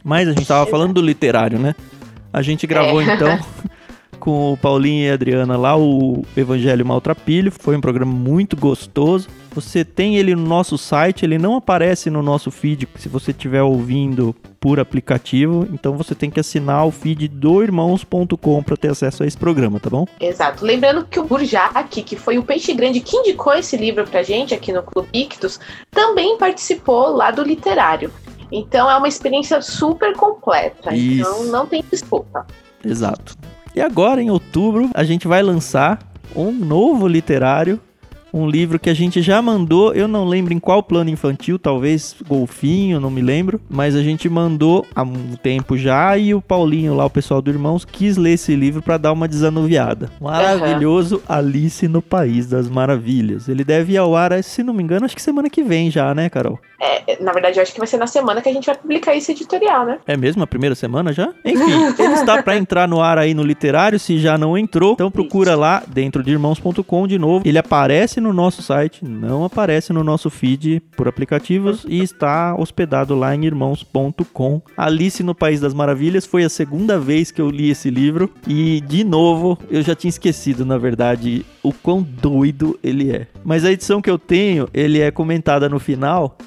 Mas 0.03 0.27
a 0.27 0.33
gente 0.33 0.45
tava 0.45 0.69
falando 0.69 0.95
do 0.95 1.01
literário, 1.01 1.57
né? 1.57 1.73
A 2.33 2.41
gente 2.41 2.67
gravou 2.67 3.01
é. 3.01 3.05
então 3.05 3.39
com 4.13 4.53
o 4.53 4.57
Paulinho 4.57 5.05
e 5.05 5.09
a 5.09 5.13
Adriana 5.13 5.57
lá, 5.57 5.77
o 5.77 6.23
Evangelho 6.35 6.85
Maltrapilho. 6.85 7.51
Foi 7.51 7.75
um 7.75 7.81
programa 7.81 8.11
muito 8.11 8.55
gostoso. 8.55 9.27
Você 9.53 9.85
tem 9.85 10.15
ele 10.15 10.35
no 10.35 10.47
nosso 10.47 10.77
site, 10.77 11.23
ele 11.23 11.37
não 11.37 11.55
aparece 11.55 12.09
no 12.09 12.23
nosso 12.23 12.49
feed 12.49 12.87
se 12.95 13.07
você 13.07 13.31
estiver 13.31 13.61
ouvindo 13.61 14.35
por 14.59 14.79
aplicativo. 14.79 15.67
Então 15.71 15.95
você 15.95 16.15
tem 16.15 16.29
que 16.29 16.39
assinar 16.39 16.87
o 16.87 16.91
feed 16.91 17.27
do 17.27 17.61
irmãos.com 17.61 18.63
para 18.63 18.77
ter 18.77 18.89
acesso 18.89 19.23
a 19.23 19.27
esse 19.27 19.37
programa, 19.37 19.79
tá 19.79 19.89
bom? 19.89 20.07
Exato. 20.19 20.65
Lembrando 20.65 21.05
que 21.05 21.19
o 21.19 21.23
Burjac, 21.23 22.01
que 22.01 22.15
foi 22.15 22.37
o 22.37 22.43
peixe 22.43 22.73
grande 22.73 22.99
que 22.99 23.15
indicou 23.15 23.53
esse 23.53 23.77
livro 23.77 24.05
pra 24.07 24.23
gente 24.23 24.53
aqui 24.53 24.73
no 24.73 24.81
Clube 24.81 25.09
Ictus, 25.13 25.59
também 25.91 26.37
participou 26.37 27.15
lá 27.15 27.29
do 27.29 27.43
literário. 27.43 28.11
Então 28.51 28.89
é 28.89 28.95
uma 28.95 29.07
experiência 29.07 29.61
super 29.61 30.15
completa. 30.15 30.95
Isso. 30.95 31.19
Então 31.19 31.43
não 31.45 31.65
tem 31.65 31.83
desculpa. 31.91 32.45
Exato. 32.83 33.35
E 33.75 33.81
agora, 33.81 34.21
em 34.21 34.29
outubro, 34.29 34.89
a 34.93 35.03
gente 35.03 35.27
vai 35.27 35.41
lançar 35.41 35.99
um 36.35 36.51
novo 36.51 37.07
literário 37.07 37.79
um 38.33 38.47
livro 38.47 38.79
que 38.79 38.89
a 38.89 38.93
gente 38.93 39.21
já 39.21 39.41
mandou, 39.41 39.93
eu 39.93 40.07
não 40.07 40.25
lembro 40.25 40.53
em 40.53 40.59
qual 40.59 40.81
plano 40.81 41.09
infantil, 41.09 41.59
talvez 41.59 42.15
Golfinho, 42.27 42.99
não 42.99 43.11
me 43.11 43.21
lembro, 43.21 43.61
mas 43.69 43.95
a 43.95 44.01
gente 44.01 44.27
mandou 44.27 44.85
há 44.95 45.03
um 45.03 45.35
tempo 45.35 45.77
já 45.77 46.17
e 46.17 46.33
o 46.33 46.41
Paulinho 46.41 46.95
lá, 46.95 47.05
o 47.05 47.09
pessoal 47.09 47.41
do 47.41 47.51
Irmãos, 47.51 47.85
quis 47.85 48.17
ler 48.17 48.33
esse 48.33 48.55
livro 48.55 48.81
para 48.81 48.97
dar 48.97 49.11
uma 49.11 49.27
desanuviada. 49.27 50.09
Maravilhoso 50.19 51.17
uhum. 51.17 51.21
Alice 51.29 51.87
no 51.87 52.01
País 52.01 52.47
das 52.47 52.67
Maravilhas. 52.67 53.47
Ele 53.47 53.63
deve 53.63 53.93
ir 53.93 53.97
ao 53.97 54.15
ar, 54.15 54.43
se 54.43 54.63
não 54.63 54.73
me 54.73 54.81
engano, 54.81 55.05
acho 55.05 55.15
que 55.15 55.21
semana 55.21 55.49
que 55.49 55.61
vem 55.61 55.91
já, 55.91 56.15
né, 56.15 56.29
Carol? 56.29 56.59
É, 56.81 57.21
na 57.21 57.31
verdade, 57.31 57.57
eu 57.57 57.63
acho 57.63 57.71
que 57.71 57.79
vai 57.79 57.87
ser 57.87 57.97
na 57.97 58.07
semana 58.07 58.41
que 58.41 58.49
a 58.49 58.53
gente 58.53 58.65
vai 58.65 58.75
publicar 58.75 59.15
esse 59.15 59.31
editorial, 59.31 59.85
né? 59.85 59.99
É 60.07 60.17
mesmo 60.17 60.43
a 60.43 60.47
primeira 60.47 60.75
semana 60.75 61.13
já? 61.13 61.29
Enfim, 61.45 61.93
ele 62.01 62.13
está 62.13 62.41
para 62.41 62.57
entrar 62.57 62.87
no 62.87 63.01
ar 63.01 63.17
aí 63.17 63.33
no 63.33 63.43
literário, 63.43 63.99
se 63.99 64.17
já 64.17 64.37
não 64.37 64.57
entrou, 64.57 64.93
então 64.93 65.11
procura 65.11 65.51
Isso. 65.51 65.59
lá 65.59 65.83
dentro 65.87 66.23
de 66.23 66.31
irmãos.com 66.31 67.07
de 67.07 67.19
novo. 67.19 67.47
Ele 67.47 67.57
aparece 67.57 68.19
no 68.23 68.33
nosso 68.33 68.63
site, 68.63 69.05
não 69.05 69.43
aparece 69.43 69.93
no 69.93 70.03
nosso 70.03 70.29
feed 70.29 70.81
por 70.97 71.07
aplicativos 71.07 71.85
e 71.87 72.01
está 72.01 72.55
hospedado 72.55 73.13
lá 73.13 73.35
em 73.35 73.45
irmãos.com. 73.45 74.61
Alice 74.75 75.21
no 75.21 75.35
País 75.35 75.59
das 75.59 75.73
Maravilhas 75.73 76.25
foi 76.25 76.43
a 76.43 76.49
segunda 76.49 76.97
vez 76.97 77.29
que 77.29 77.41
eu 77.41 77.49
li 77.49 77.69
esse 77.69 77.89
livro 77.89 78.31
e 78.47 78.81
de 78.81 79.03
novo 79.03 79.59
eu 79.69 79.81
já 79.81 79.93
tinha 79.93 80.09
esquecido, 80.09 80.65
na 80.65 80.77
verdade, 80.77 81.45
o 81.61 81.71
quão 81.71 82.01
doido 82.01 82.79
ele 82.81 83.11
é. 83.11 83.27
Mas 83.43 83.65
a 83.65 83.71
edição 83.71 84.01
que 84.01 84.09
eu 84.09 84.17
tenho, 84.17 84.67
ele 84.73 84.99
é 84.99 85.11
comentada 85.11 85.67
no 85.67 85.79
final 85.79 86.37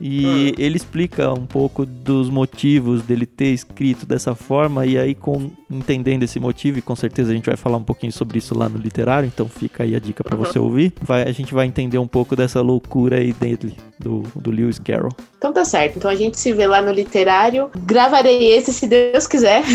e 0.00 0.54
ele 0.58 0.76
explica 0.76 1.32
um 1.32 1.46
pouco 1.46 1.84
dos 1.84 2.30
motivos 2.30 3.02
dele 3.02 3.26
ter 3.26 3.52
escrito 3.52 4.06
dessa 4.06 4.34
forma, 4.34 4.86
e 4.86 4.98
aí, 4.98 5.14
com 5.14 5.50
entendendo 5.70 6.22
esse 6.22 6.38
motivo, 6.38 6.78
e 6.78 6.82
com 6.82 6.94
certeza 6.94 7.32
a 7.32 7.34
gente 7.34 7.46
vai 7.46 7.56
falar 7.56 7.76
um 7.76 7.82
pouquinho 7.82 8.12
sobre 8.12 8.38
isso 8.38 8.56
lá 8.56 8.68
no 8.68 8.78
literário, 8.78 9.26
então 9.26 9.48
fica 9.48 9.82
aí 9.82 9.94
a 9.96 9.98
dica 9.98 10.22
para 10.22 10.36
você 10.36 10.58
ouvir. 10.58 10.92
Vai, 11.00 11.22
a 11.22 11.32
gente 11.32 11.52
vai 11.52 11.66
entender 11.66 11.98
um 11.98 12.06
pouco 12.06 12.36
dessa 12.36 12.60
loucura 12.60 13.16
aí 13.16 13.32
dele, 13.32 13.76
do, 13.98 14.22
do 14.34 14.50
Lewis 14.50 14.78
Carroll. 14.78 15.12
Então 15.36 15.52
tá 15.52 15.64
certo, 15.64 15.96
então 15.96 16.10
a 16.10 16.14
gente 16.14 16.38
se 16.38 16.52
vê 16.52 16.66
lá 16.66 16.80
no 16.80 16.92
literário. 16.92 17.70
Gravarei 17.84 18.52
esse 18.52 18.72
se 18.72 18.86
Deus 18.86 19.26
quiser. 19.26 19.62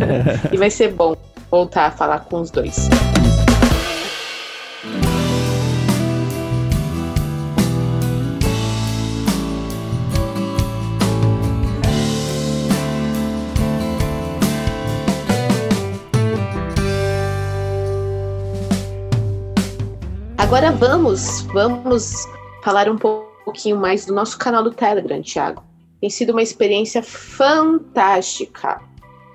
É. 0.00 0.54
e 0.54 0.56
vai 0.56 0.70
ser 0.70 0.92
bom 0.92 1.16
voltar 1.50 1.86
a 1.86 1.90
falar 1.90 2.20
com 2.20 2.40
os 2.40 2.50
dois. 2.50 2.88
Agora 20.50 20.72
vamos, 20.72 21.42
vamos 21.42 22.26
falar 22.64 22.88
um 22.88 22.98
pouquinho 22.98 23.76
mais 23.76 24.04
do 24.04 24.12
nosso 24.12 24.36
canal 24.36 24.64
do 24.64 24.72
Telegram, 24.72 25.22
Thiago. 25.22 25.62
Tem 26.00 26.10
sido 26.10 26.30
uma 26.30 26.42
experiência 26.42 27.04
fantástica. 27.04 28.80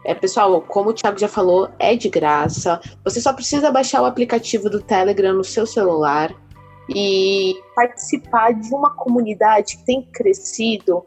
É, 0.04 0.13
pessoal, 0.13 0.60
como 0.60 0.89
o 0.89 0.93
Thiago 0.93 1.17
já 1.17 1.30
falou, 1.30 1.69
é 1.80 1.95
de 1.95 2.10
graça. 2.10 2.82
Você 3.06 3.21
só 3.21 3.32
precisa 3.32 3.71
baixar 3.71 4.01
o 4.01 4.06
aplicativo 4.06 4.69
do 4.69 4.82
Telegram 4.82 5.34
no 5.34 5.43
seu 5.45 5.65
celular 5.65 6.36
e 6.93 7.56
participar 7.73 8.54
de 8.54 8.75
uma 8.75 8.93
comunidade 8.93 9.78
que 9.78 9.86
tem 9.86 10.01
crescido 10.01 11.01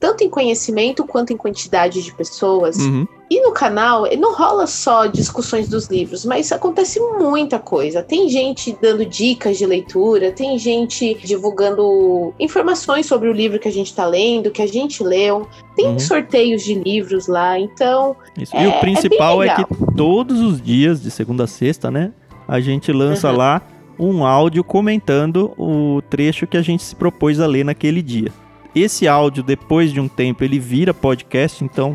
tanto 0.00 0.24
em 0.24 0.30
conhecimento 0.30 1.06
quanto 1.06 1.34
em 1.34 1.36
quantidade 1.36 2.02
de 2.02 2.14
pessoas. 2.14 2.78
Uhum. 2.78 3.06
E 3.32 3.40
no 3.40 3.50
canal, 3.50 4.04
não 4.18 4.34
rola 4.34 4.66
só 4.66 5.06
discussões 5.06 5.66
dos 5.66 5.86
livros, 5.86 6.22
mas 6.22 6.52
acontece 6.52 7.00
muita 7.00 7.58
coisa. 7.58 8.02
Tem 8.02 8.28
gente 8.28 8.76
dando 8.78 9.06
dicas 9.06 9.56
de 9.56 9.64
leitura, 9.64 10.30
tem 10.30 10.58
gente 10.58 11.14
divulgando 11.14 12.34
informações 12.38 13.06
sobre 13.06 13.30
o 13.30 13.32
livro 13.32 13.58
que 13.58 13.66
a 13.66 13.72
gente 13.72 13.86
está 13.86 14.04
lendo, 14.04 14.50
que 14.50 14.60
a 14.60 14.66
gente 14.66 15.02
leu. 15.02 15.48
Tem 15.74 15.86
uhum. 15.86 15.98
sorteios 15.98 16.62
de 16.62 16.74
livros 16.74 17.26
lá, 17.26 17.58
então. 17.58 18.14
Isso. 18.36 18.54
É, 18.54 18.64
e 18.64 18.66
o 18.66 18.70
é 18.72 18.80
principal 18.80 19.42
é, 19.42 19.46
é, 19.48 19.54
que 19.54 19.64
todos 19.96 20.38
os 20.38 20.60
dias, 20.60 21.02
de 21.02 21.10
segunda 21.10 21.44
a 21.44 21.46
sexta, 21.46 21.90
né? 21.90 22.12
A 22.46 22.60
gente 22.60 22.92
lança 22.92 23.30
uhum. 23.30 23.38
lá 23.38 23.62
um 23.98 24.26
áudio 24.26 24.62
comentando 24.62 25.54
o 25.56 26.02
trecho 26.10 26.46
que 26.46 26.58
a 26.58 26.62
gente 26.62 26.82
se 26.82 26.94
propôs 26.94 27.40
a 27.40 27.46
ler 27.46 27.64
naquele 27.64 28.02
dia. 28.02 28.30
Esse 28.74 29.08
áudio, 29.08 29.42
depois 29.42 29.90
de 29.90 30.00
um 30.00 30.08
tempo, 30.08 30.44
ele 30.44 30.58
vira 30.58 30.92
podcast, 30.92 31.64
então 31.64 31.94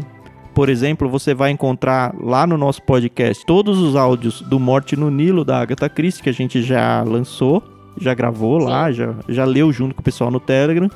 por 0.58 0.70
exemplo, 0.70 1.08
você 1.08 1.36
vai 1.36 1.52
encontrar 1.52 2.16
lá 2.20 2.48
no 2.48 2.58
nosso 2.58 2.82
podcast 2.82 3.46
todos 3.46 3.78
os 3.78 3.96
áudios 3.96 4.42
do 4.42 4.60
Morte 4.60 4.96
no 4.96 5.12
Nilo 5.12 5.46
da 5.46 5.60
Agatha 5.60 5.88
Christie 5.88 6.24
que 6.24 6.32
a 6.32 6.34
gente 6.34 6.64
já 6.64 7.04
lançou, 7.04 7.62
já 8.02 8.12
gravou 8.16 8.62
Sim. 8.62 8.66
lá, 8.66 8.92
já, 8.92 9.14
já 9.30 9.46
leu 9.46 9.72
junto 9.72 9.94
com 9.94 10.02
o 10.02 10.04
pessoal 10.04 10.32
no 10.32 10.40
Telegram. 10.40 10.90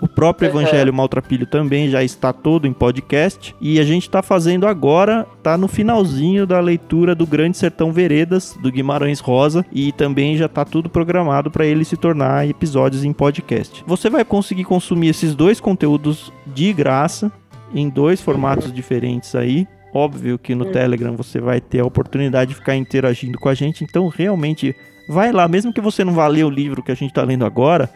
O 0.00 0.06
próprio 0.06 0.48
uhum. 0.48 0.60
Evangelho 0.60 0.94
Maltrapilho 0.94 1.46
também 1.46 1.90
já 1.90 2.04
está 2.04 2.32
todo 2.32 2.68
em 2.68 2.72
podcast. 2.72 3.56
E 3.60 3.80
a 3.80 3.82
gente 3.82 4.04
está 4.04 4.22
fazendo 4.22 4.68
agora, 4.68 5.26
tá 5.42 5.58
no 5.58 5.66
finalzinho 5.66 6.46
da 6.46 6.60
leitura 6.60 7.12
do 7.12 7.26
Grande 7.26 7.56
Sertão 7.56 7.90
Veredas, 7.90 8.56
do 8.62 8.70
Guimarães 8.70 9.18
Rosa. 9.18 9.66
E 9.72 9.90
também 9.90 10.36
já 10.36 10.46
está 10.46 10.64
tudo 10.64 10.88
programado 10.88 11.50
para 11.50 11.66
ele 11.66 11.84
se 11.84 11.96
tornar 11.96 12.48
episódios 12.48 13.02
em 13.02 13.12
podcast. 13.12 13.82
Você 13.84 14.08
vai 14.08 14.24
conseguir 14.24 14.62
consumir 14.62 15.08
esses 15.08 15.34
dois 15.34 15.58
conteúdos 15.58 16.32
de 16.46 16.72
graça 16.72 17.32
em 17.74 17.88
dois 17.88 18.20
formatos 18.20 18.72
diferentes 18.72 19.34
aí. 19.34 19.66
Óbvio 19.92 20.38
que 20.38 20.54
no 20.54 20.66
hum. 20.66 20.72
Telegram 20.72 21.16
você 21.16 21.40
vai 21.40 21.60
ter 21.60 21.80
a 21.80 21.84
oportunidade 21.84 22.50
de 22.50 22.54
ficar 22.54 22.76
interagindo 22.76 23.38
com 23.38 23.48
a 23.48 23.54
gente, 23.54 23.84
então 23.84 24.08
realmente 24.08 24.74
vai 25.08 25.32
lá, 25.32 25.48
mesmo 25.48 25.72
que 25.72 25.80
você 25.80 26.04
não 26.04 26.12
vá 26.12 26.26
ler 26.26 26.44
o 26.44 26.50
livro 26.50 26.82
que 26.82 26.92
a 26.92 26.94
gente 26.94 27.10
está 27.10 27.22
lendo 27.22 27.44
agora, 27.44 27.90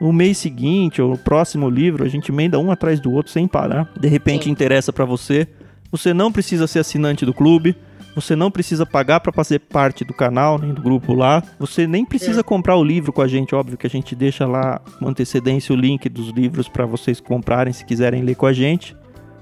no 0.00 0.12
mês 0.12 0.38
seguinte 0.38 1.00
ou 1.00 1.10
no 1.10 1.18
próximo 1.18 1.68
livro 1.68 2.04
a 2.04 2.08
gente 2.08 2.30
emenda 2.30 2.58
um 2.58 2.70
atrás 2.70 3.00
do 3.00 3.10
outro 3.10 3.32
sem 3.32 3.48
parar. 3.48 3.90
De 3.98 4.08
repente 4.08 4.44
Sim. 4.44 4.50
interessa 4.50 4.92
para 4.92 5.04
você. 5.04 5.48
Você 5.90 6.12
não 6.12 6.30
precisa 6.30 6.66
ser 6.66 6.80
assinante 6.80 7.24
do 7.24 7.32
clube, 7.32 7.74
você 8.14 8.36
não 8.36 8.50
precisa 8.50 8.84
pagar 8.84 9.20
para 9.20 9.32
fazer 9.32 9.58
parte 9.58 10.04
do 10.04 10.12
canal, 10.12 10.58
nem 10.58 10.74
do 10.74 10.82
grupo 10.82 11.14
lá. 11.14 11.42
Você 11.58 11.86
nem 11.86 12.04
precisa 12.04 12.44
comprar 12.44 12.76
o 12.76 12.84
livro 12.84 13.10
com 13.10 13.22
a 13.22 13.26
gente, 13.26 13.54
óbvio 13.54 13.78
que 13.78 13.86
a 13.86 13.90
gente 13.90 14.14
deixa 14.14 14.46
lá 14.46 14.80
com 14.98 15.08
antecedência 15.08 15.72
o 15.72 15.76
link 15.76 16.08
dos 16.08 16.28
livros 16.28 16.68
para 16.68 16.84
vocês 16.84 17.20
comprarem 17.20 17.72
se 17.72 17.84
quiserem 17.84 18.22
ler 18.22 18.34
com 18.34 18.46
a 18.46 18.52
gente 18.52 18.94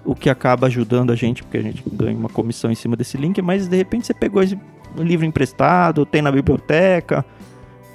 o 0.06 0.14
que 0.14 0.30
acaba 0.30 0.68
ajudando 0.68 1.10
a 1.10 1.16
gente, 1.16 1.42
porque 1.42 1.58
a 1.58 1.62
gente 1.62 1.82
ganha 1.90 2.16
uma 2.16 2.28
comissão 2.28 2.70
em 2.70 2.74
cima 2.74 2.96
desse 2.96 3.16
link, 3.16 3.42
mas 3.42 3.68
de 3.68 3.76
repente 3.76 4.06
você 4.06 4.14
pegou 4.14 4.42
esse 4.42 4.58
livro 4.96 5.26
emprestado, 5.26 6.06
tem 6.06 6.22
na 6.22 6.32
biblioteca, 6.32 7.24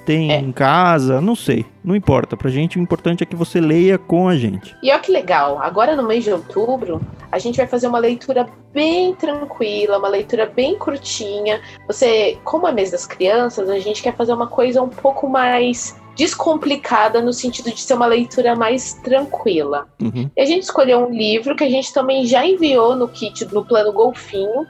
tem 0.04 0.32
é. 0.32 0.38
em 0.38 0.52
casa, 0.52 1.20
não 1.20 1.34
sei, 1.34 1.64
não 1.82 1.96
importa. 1.96 2.36
Pra 2.36 2.50
gente 2.50 2.78
o 2.78 2.82
importante 2.82 3.22
é 3.22 3.26
que 3.26 3.36
você 3.36 3.60
leia 3.60 3.98
com 3.98 4.28
a 4.28 4.36
gente. 4.36 4.76
E 4.82 4.90
olha 4.90 5.00
que 5.00 5.10
legal, 5.10 5.58
agora 5.60 5.96
no 5.96 6.02
mês 6.02 6.24
de 6.24 6.32
outubro, 6.32 7.00
a 7.30 7.38
gente 7.38 7.56
vai 7.56 7.66
fazer 7.66 7.86
uma 7.86 7.98
leitura 7.98 8.46
bem 8.72 9.14
tranquila, 9.14 9.98
uma 9.98 10.08
leitura 10.08 10.46
bem 10.46 10.78
curtinha. 10.78 11.60
Você, 11.86 12.38
como 12.44 12.66
é 12.68 12.72
mês 12.72 12.90
das 12.90 13.06
crianças, 13.06 13.68
a 13.68 13.78
gente 13.78 14.02
quer 14.02 14.14
fazer 14.14 14.32
uma 14.32 14.46
coisa 14.46 14.82
um 14.82 14.88
pouco 14.88 15.28
mais 15.28 16.00
descomplicada 16.16 17.20
no 17.20 17.32
sentido 17.32 17.70
de 17.70 17.80
ser 17.80 17.94
uma 17.94 18.06
leitura 18.06 18.54
mais 18.54 18.94
tranquila. 18.94 19.86
Uhum. 20.00 20.30
E 20.36 20.40
a 20.40 20.44
gente 20.44 20.64
escolheu 20.64 21.06
um 21.06 21.10
livro 21.10 21.56
que 21.56 21.64
a 21.64 21.70
gente 21.70 21.92
também 21.92 22.26
já 22.26 22.46
enviou 22.46 22.94
no 22.94 23.08
kit 23.08 23.46
no 23.52 23.64
plano 23.64 23.92
Golfinho. 23.92 24.66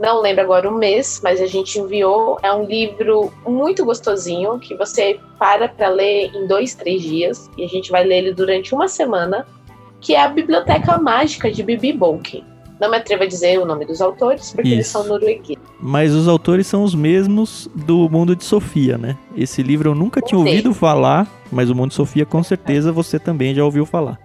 Não 0.00 0.20
lembro 0.20 0.42
agora 0.42 0.68
o 0.68 0.74
mês, 0.74 1.20
mas 1.22 1.40
a 1.40 1.46
gente 1.46 1.78
enviou. 1.78 2.38
É 2.42 2.52
um 2.52 2.64
livro 2.64 3.32
muito 3.46 3.84
gostosinho 3.84 4.58
que 4.58 4.74
você 4.74 5.20
para 5.38 5.68
para 5.68 5.88
ler 5.88 6.34
em 6.34 6.46
dois, 6.46 6.74
três 6.74 7.02
dias 7.02 7.50
e 7.56 7.64
a 7.64 7.68
gente 7.68 7.90
vai 7.90 8.04
ler 8.04 8.18
ele 8.18 8.34
durante 8.34 8.74
uma 8.74 8.88
semana, 8.88 9.46
que 10.00 10.14
é 10.14 10.20
a 10.20 10.28
Biblioteca 10.28 10.98
Mágica 10.98 11.50
de 11.50 11.62
Bibi 11.62 11.92
Bolkin. 11.92 12.44
Não 12.80 12.90
me 12.90 12.96
atrevo 12.96 13.22
a 13.22 13.26
dizer 13.26 13.60
o 13.60 13.64
nome 13.64 13.84
dos 13.84 14.00
autores, 14.00 14.50
porque 14.50 14.68
Isso. 14.68 14.74
eles 14.74 14.86
são 14.88 15.04
noruegueses. 15.04 15.61
Mas 15.84 16.14
os 16.14 16.28
autores 16.28 16.68
são 16.68 16.84
os 16.84 16.94
mesmos 16.94 17.68
do 17.74 18.08
Mundo 18.08 18.36
de 18.36 18.44
Sofia, 18.44 18.96
né? 18.96 19.18
Esse 19.36 19.64
livro 19.64 19.90
eu 19.90 19.96
nunca 19.96 20.22
tinha 20.22 20.38
ouvido 20.38 20.72
falar, 20.72 21.26
mas 21.50 21.70
o 21.70 21.74
Mundo 21.74 21.88
de 21.88 21.96
Sofia 21.96 22.24
com 22.24 22.40
certeza 22.40 22.92
você 22.92 23.18
também 23.18 23.52
já 23.52 23.64
ouviu 23.64 23.84
falar. 23.84 24.16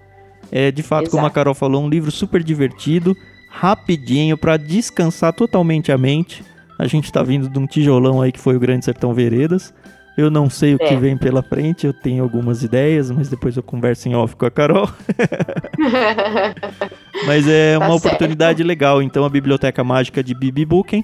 É, 0.52 0.72
de 0.72 0.84
fato, 0.84 1.06
Exato. 1.06 1.16
como 1.16 1.26
a 1.26 1.32
Carol 1.32 1.56
falou, 1.56 1.84
um 1.84 1.90
livro 1.90 2.12
super 2.12 2.44
divertido, 2.44 3.18
rapidinho, 3.50 4.38
para 4.38 4.56
descansar 4.56 5.34
totalmente 5.34 5.92
a 5.92 5.98
mente. 5.98 6.44
A 6.78 6.86
gente 6.86 7.12
tá 7.12 7.24
vindo 7.24 7.50
de 7.50 7.58
um 7.58 7.66
tijolão 7.66 8.22
aí 8.22 8.32
que 8.32 8.40
foi 8.40 8.56
o 8.56 8.60
Grande 8.60 8.86
Sertão 8.86 9.12
Veredas. 9.12 9.74
Eu 10.16 10.30
não 10.30 10.52
sei 10.52 10.76
o 10.76 10.78
é. 10.80 10.88
que 10.88 10.96
vem 10.96 11.18
pela 11.18 11.42
frente, 11.42 11.88
eu 11.88 11.94
tenho 11.94 12.24
algumas 12.24 12.64
ideias, 12.64 13.10
mas 13.10 13.30
depois 13.30 13.58
eu 13.58 13.64
converso 13.64 14.08
em 14.08 14.16
off 14.16 14.36
com 14.36 14.46
a 14.46 14.52
Carol. 14.52 14.88
mas 17.26 17.48
é 17.48 17.78
tá 17.78 17.86
uma 17.86 17.98
certo. 17.98 18.06
oportunidade 18.06 18.64
legal. 18.64 19.02
Então, 19.02 19.26
a 19.26 19.30
Biblioteca 19.30 19.84
Mágica 19.84 20.24
de 20.24 20.36
Bibi 20.36 20.66
Booking. 20.66 21.04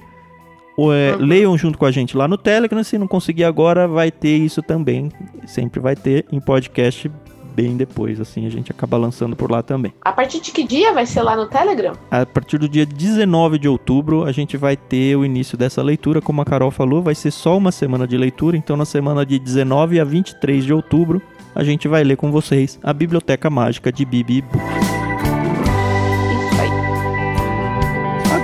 É. 0.78 1.16
Leiam 1.18 1.56
junto 1.56 1.78
com 1.78 1.86
a 1.86 1.90
gente 1.90 2.16
lá 2.16 2.26
no 2.26 2.36
Telegram. 2.36 2.82
Se 2.82 2.98
não 2.98 3.06
conseguir 3.06 3.44
agora, 3.44 3.86
vai 3.86 4.10
ter 4.10 4.36
isso 4.36 4.62
também. 4.62 5.10
Sempre 5.46 5.80
vai 5.80 5.94
ter 5.94 6.24
em 6.32 6.40
podcast 6.40 7.10
bem 7.54 7.76
depois, 7.76 8.20
assim, 8.20 8.46
a 8.46 8.50
gente 8.50 8.72
acaba 8.72 8.96
lançando 8.96 9.36
por 9.36 9.50
lá 9.50 9.62
também. 9.62 9.94
A 10.02 10.12
partir 10.12 10.40
de 10.40 10.50
que 10.50 10.64
dia 10.64 10.92
vai 10.92 11.06
ser 11.06 11.22
lá 11.22 11.36
no 11.36 11.46
Telegram? 11.46 11.92
A 12.10 12.26
partir 12.26 12.58
do 12.58 12.68
dia 12.68 12.84
19 12.84 13.58
de 13.58 13.68
outubro, 13.68 14.24
a 14.24 14.32
gente 14.32 14.56
vai 14.56 14.76
ter 14.76 15.16
o 15.16 15.24
início 15.24 15.56
dessa 15.56 15.82
leitura, 15.82 16.20
como 16.20 16.42
a 16.42 16.44
Carol 16.44 16.70
falou, 16.70 17.00
vai 17.00 17.14
ser 17.14 17.30
só 17.30 17.56
uma 17.56 17.70
semana 17.70 18.06
de 18.06 18.16
leitura, 18.16 18.56
então 18.56 18.76
na 18.76 18.84
semana 18.84 19.24
de 19.24 19.38
19 19.38 20.00
a 20.00 20.04
23 20.04 20.64
de 20.64 20.72
outubro, 20.72 21.22
a 21.54 21.62
gente 21.62 21.86
vai 21.86 22.02
ler 22.02 22.16
com 22.16 22.32
vocês 22.32 22.78
a 22.82 22.92
Biblioteca 22.92 23.48
Mágica 23.48 23.92
de 23.92 24.04
Bibi 24.04 24.42
Book. 24.42 24.93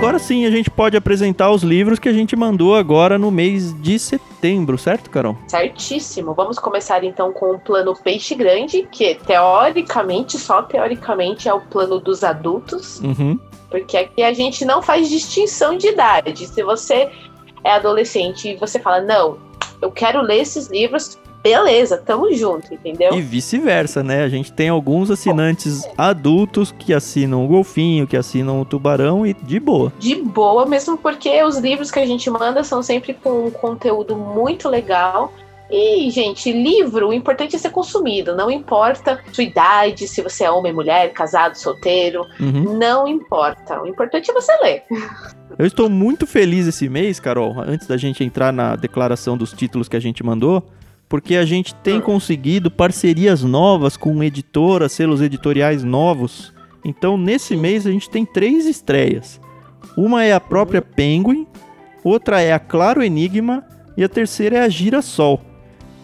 Agora 0.01 0.17
sim, 0.17 0.47
a 0.47 0.49
gente 0.49 0.67
pode 0.67 0.97
apresentar 0.97 1.51
os 1.51 1.61
livros 1.61 1.99
que 1.99 2.09
a 2.09 2.11
gente 2.11 2.35
mandou 2.35 2.75
agora 2.75 3.19
no 3.19 3.29
mês 3.29 3.71
de 3.83 3.99
setembro, 3.99 4.75
certo, 4.75 5.11
Carol? 5.11 5.37
Certíssimo. 5.47 6.33
Vamos 6.33 6.57
começar 6.57 7.03
então 7.03 7.31
com 7.31 7.51
o 7.51 7.59
plano 7.59 7.95
Peixe 7.95 8.33
Grande, 8.33 8.87
que 8.91 9.13
teoricamente, 9.13 10.39
só 10.39 10.63
teoricamente, 10.63 11.47
é 11.47 11.53
o 11.53 11.61
plano 11.61 11.99
dos 11.99 12.23
adultos. 12.23 12.99
Uhum. 13.01 13.39
Porque 13.69 13.95
aqui 13.95 14.23
a 14.23 14.33
gente 14.33 14.65
não 14.65 14.81
faz 14.81 15.07
distinção 15.07 15.77
de 15.77 15.89
idade. 15.89 16.47
Se 16.47 16.63
você 16.63 17.07
é 17.63 17.73
adolescente 17.73 18.49
e 18.49 18.55
você 18.55 18.79
fala, 18.79 19.01
não, 19.01 19.37
eu 19.83 19.91
quero 19.91 20.19
ler 20.23 20.39
esses 20.39 20.67
livros, 20.67 21.19
beleza, 21.43 21.97
tamo 21.97 22.33
junto, 22.33 22.73
entendeu? 22.73 23.13
E 23.13 23.21
vice-versa, 23.21 24.03
né? 24.03 24.23
A 24.23 24.29
gente 24.29 24.51
tem 24.51 24.69
alguns 24.69 25.09
assinantes 25.09 25.87
adultos 25.97 26.73
que 26.77 26.93
assinam 26.93 27.43
o 27.43 27.47
golfinho, 27.47 28.07
que 28.07 28.17
assinam 28.17 28.61
o 28.61 28.65
tubarão 28.65 29.25
e 29.25 29.33
de 29.33 29.59
boa. 29.59 29.91
De 29.99 30.15
boa, 30.15 30.65
mesmo 30.65 30.97
porque 30.97 31.41
os 31.43 31.57
livros 31.57 31.91
que 31.91 31.99
a 31.99 32.05
gente 32.05 32.29
manda 32.29 32.63
são 32.63 32.81
sempre 32.83 33.13
com 33.13 33.47
um 33.47 33.51
conteúdo 33.51 34.15
muito 34.15 34.69
legal. 34.69 35.33
E, 35.69 36.09
gente, 36.09 36.51
livro, 36.51 37.07
o 37.07 37.13
importante 37.13 37.55
é 37.55 37.59
ser 37.59 37.69
consumido. 37.69 38.35
Não 38.35 38.51
importa 38.51 39.21
sua 39.31 39.43
idade, 39.43 40.05
se 40.05 40.21
você 40.21 40.43
é 40.43 40.51
homem, 40.51 40.73
mulher, 40.73 41.13
casado, 41.13 41.55
solteiro. 41.55 42.25
Uhum. 42.37 42.77
Não 42.77 43.07
importa. 43.07 43.81
O 43.81 43.87
importante 43.87 44.29
é 44.29 44.33
você 44.33 44.51
ler. 44.61 44.83
Eu 45.57 45.65
estou 45.65 45.89
muito 45.89 46.27
feliz 46.27 46.67
esse 46.67 46.89
mês, 46.89 47.21
Carol, 47.21 47.55
antes 47.61 47.87
da 47.87 47.95
gente 47.95 48.21
entrar 48.21 48.51
na 48.51 48.75
declaração 48.75 49.37
dos 49.37 49.53
títulos 49.53 49.87
que 49.87 49.95
a 49.95 49.99
gente 49.99 50.21
mandou 50.25 50.61
porque 51.11 51.35
a 51.35 51.43
gente 51.43 51.75
tem 51.75 51.97
Hum. 51.97 52.01
conseguido 52.01 52.71
parcerias 52.71 53.43
novas 53.43 53.97
com 53.97 54.23
editoras, 54.23 54.93
selos 54.93 55.21
editoriais 55.21 55.83
novos. 55.83 56.53
Então, 56.85 57.17
nesse 57.17 57.53
mês, 57.53 57.85
a 57.85 57.91
gente 57.91 58.09
tem 58.09 58.25
três 58.25 58.65
estreias. 58.65 59.37
Uma 59.97 60.23
é 60.23 60.31
a 60.31 60.39
própria 60.39 60.81
Penguin, 60.81 61.45
outra 62.01 62.39
é 62.39 62.53
a 62.53 62.59
Claro 62.59 63.03
Enigma 63.03 63.61
e 63.97 64.05
a 64.05 64.07
terceira 64.07 64.59
é 64.59 64.61
a 64.61 64.69
Girassol. 64.69 65.41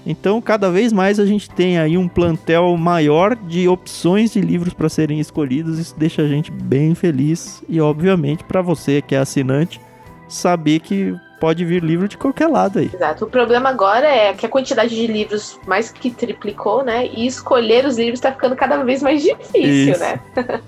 Então, 0.06 0.41
cada 0.41 0.70
vez 0.70 0.91
mais 0.91 1.22
a 1.22 1.26
gente 1.26 1.50
tem 1.50 1.78
aí 1.78 1.98
um 1.98 2.10
plantel 2.10 2.76
maior 2.76 3.34
de 3.34 3.65
opções 3.65 4.34
de 4.34 4.41
livros 4.41 4.74
para 4.74 4.89
serem 4.89 5.22
escolhidos. 5.22 5.80
Isso 5.80 5.96
deixa 5.98 6.22
a 6.22 6.28
gente 6.28 6.52
bem 6.52 6.93
feliz 6.93 7.63
e, 7.70 7.80
obviamente, 7.80 8.43
para 8.43 8.62
você 8.62 9.02
que 9.02 9.15
é 9.15 9.20
assinante, 9.20 9.80
saber 10.28 10.82
que 10.82 11.15
pode 11.39 11.63
vir 11.65 11.84
livro 11.84 12.08
de 12.08 12.17
qualquer 12.17 12.47
lado 12.47 12.80
aí. 12.80 12.89
Exato. 12.93 13.26
O 13.26 13.30
problema 13.30 13.69
agora 13.69 14.08
é 14.08 14.34
que 14.34 14.45
a 14.45 14.50
quantidade 14.50 14.95
de 14.95 15.08
livros 15.08 15.60
mais 15.67 15.91
que 15.91 16.10
triplicou, 16.12 16.84
né? 16.84 17.08
E 17.08 17.26
escolher 17.28 17.86
os 17.86 17.97
livros 17.97 18.19
tá 18.19 18.32
ficando 18.32 18.56
cada 18.56 18.84
vez 18.84 19.02
mais 19.02 19.21
difícil, 19.23 19.91
Isso. 19.93 20.00
né? 20.00 20.19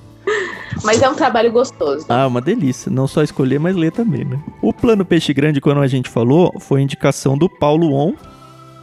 Mas 0.83 1.01
é 1.01 1.09
um 1.09 1.15
trabalho 1.15 1.51
gostoso. 1.51 2.05
Ah, 2.07 2.27
uma 2.27 2.39
delícia. 2.39 2.91
Não 2.91 3.07
só 3.07 3.23
escolher, 3.23 3.59
mas 3.59 3.75
ler 3.75 3.91
também, 3.91 4.23
né? 4.23 4.39
O 4.61 4.71
plano 4.71 5.03
Peixe 5.03 5.33
Grande, 5.33 5.59
quando 5.59 5.81
a 5.81 5.87
gente 5.87 6.07
falou, 6.09 6.53
foi 6.59 6.81
indicação 6.81 7.37
do 7.37 7.49
Paulo 7.49 7.93
On. 7.93 8.13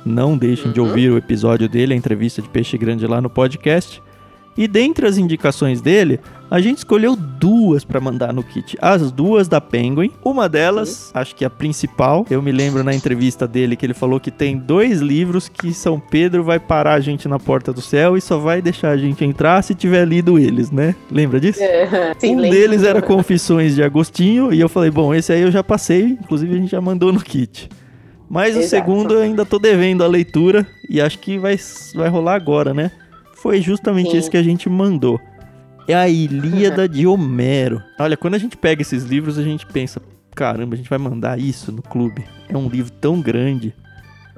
Não 0.04 0.36
deixem 0.36 0.72
de 0.72 0.80
Uhum. 0.80 0.88
ouvir 0.88 1.10
o 1.10 1.16
episódio 1.16 1.68
dele, 1.68 1.94
a 1.94 1.96
entrevista 1.96 2.42
de 2.42 2.48
Peixe 2.48 2.76
Grande 2.76 3.06
lá 3.06 3.20
no 3.20 3.30
podcast. 3.30 4.02
E 4.56 4.66
dentre 4.66 5.06
as 5.06 5.18
indicações 5.18 5.80
dele, 5.80 6.18
a 6.50 6.60
gente 6.60 6.78
escolheu 6.78 7.16
duas 7.16 7.84
pra 7.84 8.00
mandar 8.00 8.32
no 8.32 8.42
kit. 8.42 8.76
As 8.80 9.10
duas 9.10 9.48
da 9.48 9.60
Penguin. 9.60 10.10
Uma 10.24 10.48
delas, 10.48 11.10
acho 11.14 11.34
que 11.34 11.44
a 11.44 11.50
principal, 11.50 12.24
eu 12.30 12.40
me 12.40 12.52
lembro 12.52 12.84
na 12.84 12.94
entrevista 12.94 13.46
dele 13.46 13.76
que 13.76 13.84
ele 13.84 13.94
falou 13.94 14.20
que 14.20 14.30
tem 14.30 14.56
dois 14.56 15.00
livros 15.00 15.48
que 15.48 15.72
São 15.74 15.98
Pedro 15.98 16.44
vai 16.44 16.58
parar 16.60 16.94
a 16.94 17.00
gente 17.00 17.26
na 17.28 17.38
porta 17.38 17.72
do 17.72 17.80
céu 17.80 18.16
e 18.16 18.20
só 18.20 18.38
vai 18.38 18.62
deixar 18.62 18.90
a 18.90 18.96
gente 18.96 19.24
entrar 19.24 19.62
se 19.62 19.74
tiver 19.74 20.06
lido 20.06 20.38
eles, 20.38 20.70
né? 20.70 20.94
Lembra 21.10 21.40
disso? 21.40 21.60
Sim, 22.18 22.36
um 22.36 22.40
lembro. 22.40 22.56
deles 22.56 22.82
era 22.82 23.02
Confissões 23.02 23.74
de 23.74 23.82
Agostinho, 23.82 24.52
e 24.52 24.60
eu 24.60 24.68
falei, 24.68 24.90
bom, 24.90 25.14
esse 25.14 25.32
aí 25.32 25.42
eu 25.42 25.50
já 25.50 25.62
passei, 25.62 26.04
inclusive 26.04 26.54
a 26.54 26.58
gente 26.58 26.70
já 26.70 26.80
mandou 26.80 27.12
no 27.12 27.20
kit. 27.20 27.68
Mas 28.28 28.56
o 28.56 28.58
Exato. 28.58 28.70
segundo 28.70 29.14
eu 29.14 29.22
ainda 29.22 29.44
tô 29.44 29.58
devendo 29.58 30.02
a 30.02 30.06
leitura, 30.06 30.66
e 30.88 31.00
acho 31.00 31.18
que 31.18 31.38
vai, 31.38 31.56
vai 31.94 32.08
rolar 32.08 32.34
agora, 32.34 32.74
né? 32.74 32.90
Foi 33.34 33.60
justamente 33.60 34.10
Sim. 34.10 34.16
esse 34.18 34.30
que 34.30 34.36
a 34.36 34.42
gente 34.42 34.68
mandou. 34.68 35.20
É 35.88 35.94
a 35.94 36.08
Ilíada 36.08 36.88
de 36.88 37.06
Homero. 37.08 37.82
Olha, 37.98 38.16
quando 38.16 38.34
a 38.34 38.38
gente 38.38 38.56
pega 38.56 38.82
esses 38.82 39.04
livros, 39.04 39.38
a 39.38 39.42
gente 39.42 39.66
pensa, 39.66 40.00
caramba, 40.34 40.74
a 40.74 40.76
gente 40.76 40.90
vai 40.90 40.98
mandar 40.98 41.38
isso 41.38 41.70
no 41.70 41.82
clube. 41.82 42.24
É 42.48 42.56
um 42.56 42.68
livro 42.68 42.92
tão 42.92 43.20
grande. 43.20 43.74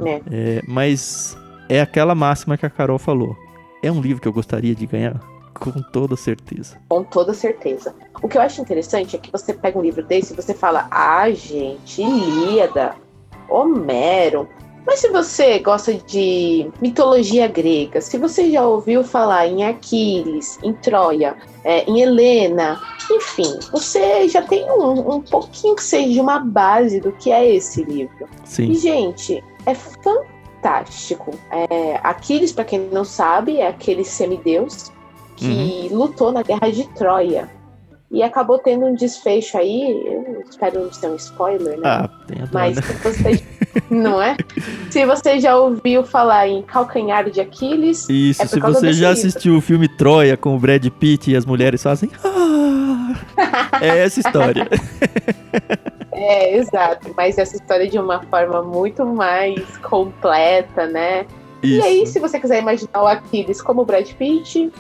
É. 0.05 0.23
É, 0.31 0.63
mas 0.67 1.37
é 1.69 1.81
aquela 1.81 2.15
máxima 2.15 2.57
que 2.57 2.67
a 2.67 2.71
Carol 2.71 2.99
falou. 2.99 3.37
É 3.83 3.91
um 3.91 4.01
livro 4.01 4.21
que 4.21 4.29
eu 4.29 4.33
gostaria 4.33 4.75
de 4.75 4.87
ganhar? 4.87 5.21
Com 5.55 5.83
toda 5.93 6.17
certeza. 6.17 6.77
Com 6.89 7.03
toda 7.03 7.35
certeza. 7.35 7.95
O 8.23 8.29
que 8.29 8.39
eu 8.39 8.43
acho 8.43 8.61
interessante 8.61 9.17
é 9.17 9.19
que 9.19 9.31
você 9.31 9.53
pega 9.53 9.79
um 9.79 9.83
livro 9.83 10.05
desse 10.05 10.33
e 10.33 10.37
você 10.37 10.55
fala, 10.55 10.87
ah, 10.91 11.29
gente, 11.31 12.01
Ilíada, 12.01 12.95
Homero. 13.49 14.49
Mas 14.89 15.01
se 15.01 15.11
você 15.11 15.59
gosta 15.59 15.93
de 15.93 16.71
mitologia 16.81 17.47
grega, 17.47 18.01
se 18.01 18.17
você 18.17 18.51
já 18.51 18.67
ouviu 18.67 19.05
falar 19.05 19.47
em 19.47 19.63
Aquiles, 19.63 20.59
em 20.63 20.73
Troia, 20.73 21.37
é, 21.63 21.85
em 21.85 22.01
Helena, 22.01 22.81
enfim, 23.11 23.59
você 23.71 24.27
já 24.31 24.41
tem 24.41 24.65
um, 24.65 25.17
um 25.17 25.21
pouquinho 25.21 25.77
que 25.77 25.83
seja 25.83 26.23
uma 26.23 26.39
base 26.39 27.01
do 27.01 27.13
que 27.13 27.31
é 27.31 27.55
esse 27.55 27.85
livro. 27.85 28.27
E, 28.45 28.49
Sim. 28.49 28.73
gente, 28.73 29.45
é 29.67 29.75
fantástico. 29.75 31.33
É, 31.51 32.01
Aquiles, 32.03 32.53
para 32.53 32.65
quem 32.65 32.89
não 32.91 33.05
sabe, 33.05 33.59
é 33.59 33.69
aquele 33.69 34.07
semideus 34.07 34.91
que 35.37 35.91
lutou 35.93 36.33
na 36.33 36.43
guerra 36.43 36.73
de 36.73 36.89
Troia. 36.95 37.58
E 38.11 38.23
acabou 38.23 38.59
tendo 38.59 38.87
um 38.87 38.95
desfecho 38.95 39.59
aí, 39.59 39.91
eu 40.07 40.43
espero 40.49 40.81
não 40.85 40.91
ser 40.93 41.09
um 41.09 41.17
spoiler, 41.17 41.77
né? 41.79 41.83
Ah, 41.85 42.09
tem 42.27 42.43
a 42.43 42.49
Mas 42.51 42.77
né? 42.77 42.83
se 42.83 42.93
você. 42.95 43.45
não 43.91 44.21
é? 44.23 44.35
Se 44.91 45.05
você 45.05 45.39
já 45.39 45.57
ouviu 45.59 46.03
falar 46.05 46.49
em 46.49 46.63
calcanhar 46.63 47.29
de 47.31 47.39
Aquiles, 47.39 48.09
Isso, 48.09 48.43
É 48.43 48.47
se 48.47 48.59
você 48.61 48.95
já 48.95 49.09
livro. 49.11 49.29
assistiu 49.29 49.57
o 49.59 49.61
filme 49.61 49.89
Troia 49.89 50.39
com 50.39 50.57
o 50.57 50.59
Brad 50.59 50.87
Pitt 50.89 51.31
e 51.31 51.37
as 51.37 51.45
mulheres 51.45 51.83
fazem. 51.83 52.11
"Ah", 52.25 53.79
é 53.83 53.99
essa 53.99 54.21
história. 54.21 54.67
é 56.13 56.57
exato. 56.57 57.13
Mas 57.15 57.37
essa 57.37 57.57
história 57.57 57.87
de 57.89 57.99
uma 57.99 58.23
forma 58.23 58.63
muito 58.63 59.05
mais 59.05 59.77
completa, 59.79 60.87
né? 60.87 61.27
E 61.63 61.79
aí, 61.83 62.03
Isso. 62.05 62.15
se 62.15 62.21
você 62.21 62.41
quiser 62.41 62.61
imaginar 62.63 63.03
o 63.03 63.07
Aquiles 63.07 63.61
como 63.61 63.83
o 63.83 63.85
Brad 63.85 64.09
Pitt, 64.13 64.73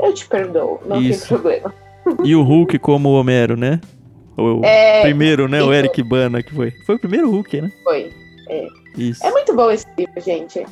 eu 0.00 0.14
te 0.14 0.26
perdoo, 0.28 0.80
não 0.86 1.00
Isso. 1.02 1.20
tem 1.20 1.28
problema. 1.28 1.74
E 2.24 2.34
o 2.34 2.42
Hulk 2.42 2.78
como 2.78 3.08
o 3.10 3.20
Homero, 3.20 3.56
né? 3.56 3.80
O 4.36 4.60
É, 4.64 5.02
primeiro, 5.02 5.48
né? 5.48 5.62
O. 5.62 5.72
Eric 5.72 6.02
Bana 6.02 6.42
que 6.42 6.54
foi. 6.54 6.70
Foi 6.84 6.96
o 6.96 6.98
primeiro 6.98 7.30
Hulk, 7.30 7.60
né? 7.62 7.72
foi. 7.82 8.12
Isso. 8.96 9.24
É 9.26 9.30
muito 9.30 9.54
bom 9.54 9.70
esse 9.70 9.86
livro, 9.98 10.20
gente. 10.20 10.64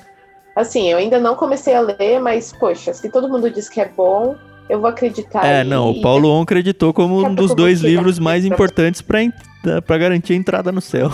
Assim, 0.56 0.88
eu 0.90 0.98
ainda 0.98 1.18
não 1.18 1.34
comecei 1.34 1.74
a 1.74 1.80
ler, 1.80 2.20
mas, 2.20 2.52
poxa, 2.52 2.94
se 2.94 3.08
todo 3.10 3.28
mundo 3.28 3.50
diz 3.50 3.68
que 3.68 3.80
é 3.80 3.88
bom, 3.88 4.36
eu 4.68 4.80
vou 4.80 4.88
acreditar. 4.88 5.44
É, 5.44 5.60
e- 5.62 5.64
não, 5.64 5.90
o 5.90 6.00
Paulo 6.00 6.30
On 6.30 6.42
acreditou 6.42 6.92
como 6.92 7.26
um 7.26 7.34
dos 7.34 7.54
dois 7.54 7.80
livros 7.80 8.18
mais 8.18 8.44
importantes 8.44 9.02
pra 9.02 9.98
garantir 9.98 10.32
a 10.34 10.36
entrada 10.36 10.70
no 10.70 10.80
céu. 10.80 11.10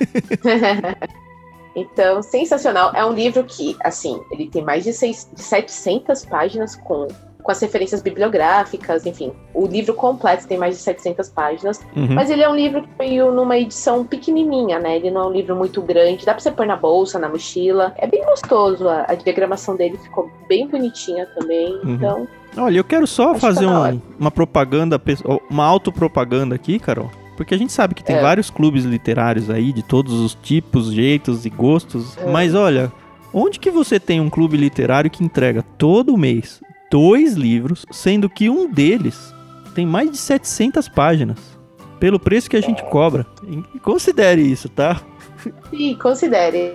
então, 1.76 2.22
sensacional. 2.22 2.92
É 2.94 3.04
um 3.04 3.12
livro 3.12 3.44
que, 3.44 3.76
assim, 3.82 4.20
ele 4.30 4.48
tem 4.48 4.62
mais 4.64 4.84
de, 4.84 4.92
seis, 4.92 5.28
de 5.32 5.40
700 5.42 6.24
páginas 6.26 6.76
com, 6.76 7.06
com 7.42 7.50
as 7.50 7.60
referências 7.60 8.00
bibliográficas, 8.02 9.04
enfim. 9.06 9.32
O 9.54 9.66
livro 9.66 9.94
completo 9.94 10.46
tem 10.46 10.58
mais 10.58 10.76
de 10.76 10.82
700 10.82 11.28
páginas. 11.30 11.80
Uhum. 11.96 12.08
Mas 12.14 12.30
ele 12.30 12.42
é 12.42 12.48
um 12.48 12.54
livro 12.54 12.82
que 12.82 12.88
veio 12.98 13.32
numa 13.32 13.56
edição 13.58 14.04
pequenininha, 14.04 14.78
né? 14.78 14.96
Ele 14.96 15.10
não 15.10 15.22
é 15.22 15.26
um 15.26 15.32
livro 15.32 15.56
muito 15.56 15.82
grande. 15.82 16.24
Dá 16.24 16.32
pra 16.34 16.40
você 16.42 16.50
pôr 16.50 16.66
na 16.66 16.76
bolsa, 16.76 17.18
na 17.18 17.28
mochila. 17.28 17.94
É 17.98 18.06
bem 18.06 18.24
gostoso. 18.24 18.88
A, 18.88 19.06
a 19.08 19.14
diagramação 19.14 19.76
dele 19.76 19.98
ficou 19.98 20.30
bem 20.48 20.66
bonitinha 20.68 21.26
também. 21.38 21.74
Uhum. 21.84 21.94
Então, 21.94 22.28
Olha, 22.56 22.76
eu 22.78 22.84
quero 22.84 23.06
só 23.06 23.32
que 23.34 23.40
fazer 23.40 23.66
tá 23.66 23.90
um- 23.90 24.00
uma 24.18 24.30
propaganda, 24.30 25.00
uma 25.50 25.64
autopropaganda 25.64 26.54
aqui, 26.54 26.78
Carol. 26.78 27.10
Porque 27.36 27.54
a 27.54 27.58
gente 27.58 27.72
sabe 27.72 27.94
que 27.94 28.04
tem 28.04 28.16
É. 28.16 28.20
vários 28.20 28.50
clubes 28.50 28.84
literários 28.84 29.48
aí, 29.48 29.72
de 29.72 29.82
todos 29.82 30.12
os 30.20 30.34
tipos, 30.34 30.92
jeitos 30.92 31.46
e 31.46 31.50
gostos. 31.50 32.16
É. 32.18 32.30
Mas 32.30 32.54
olha, 32.54 32.92
onde 33.32 33.58
que 33.58 33.70
você 33.70 33.98
tem 33.98 34.20
um 34.20 34.28
clube 34.28 34.56
literário 34.58 35.10
que 35.10 35.24
entrega 35.24 35.62
todo 35.78 36.16
mês 36.18 36.60
dois 36.92 37.32
livros, 37.32 37.86
sendo 37.90 38.28
que 38.28 38.50
um 38.50 38.70
deles 38.70 39.34
tem 39.74 39.86
mais 39.86 40.10
de 40.10 40.18
700 40.18 40.90
páginas? 40.90 41.38
Pelo 41.98 42.20
preço 42.20 42.50
que 42.50 42.56
a 42.56 42.60
gente 42.60 42.82
cobra. 42.84 43.26
E 43.74 43.78
Considere 43.78 44.42
isso, 44.42 44.68
tá? 44.68 45.00
sim, 45.70 45.96
considerem. 45.96 46.74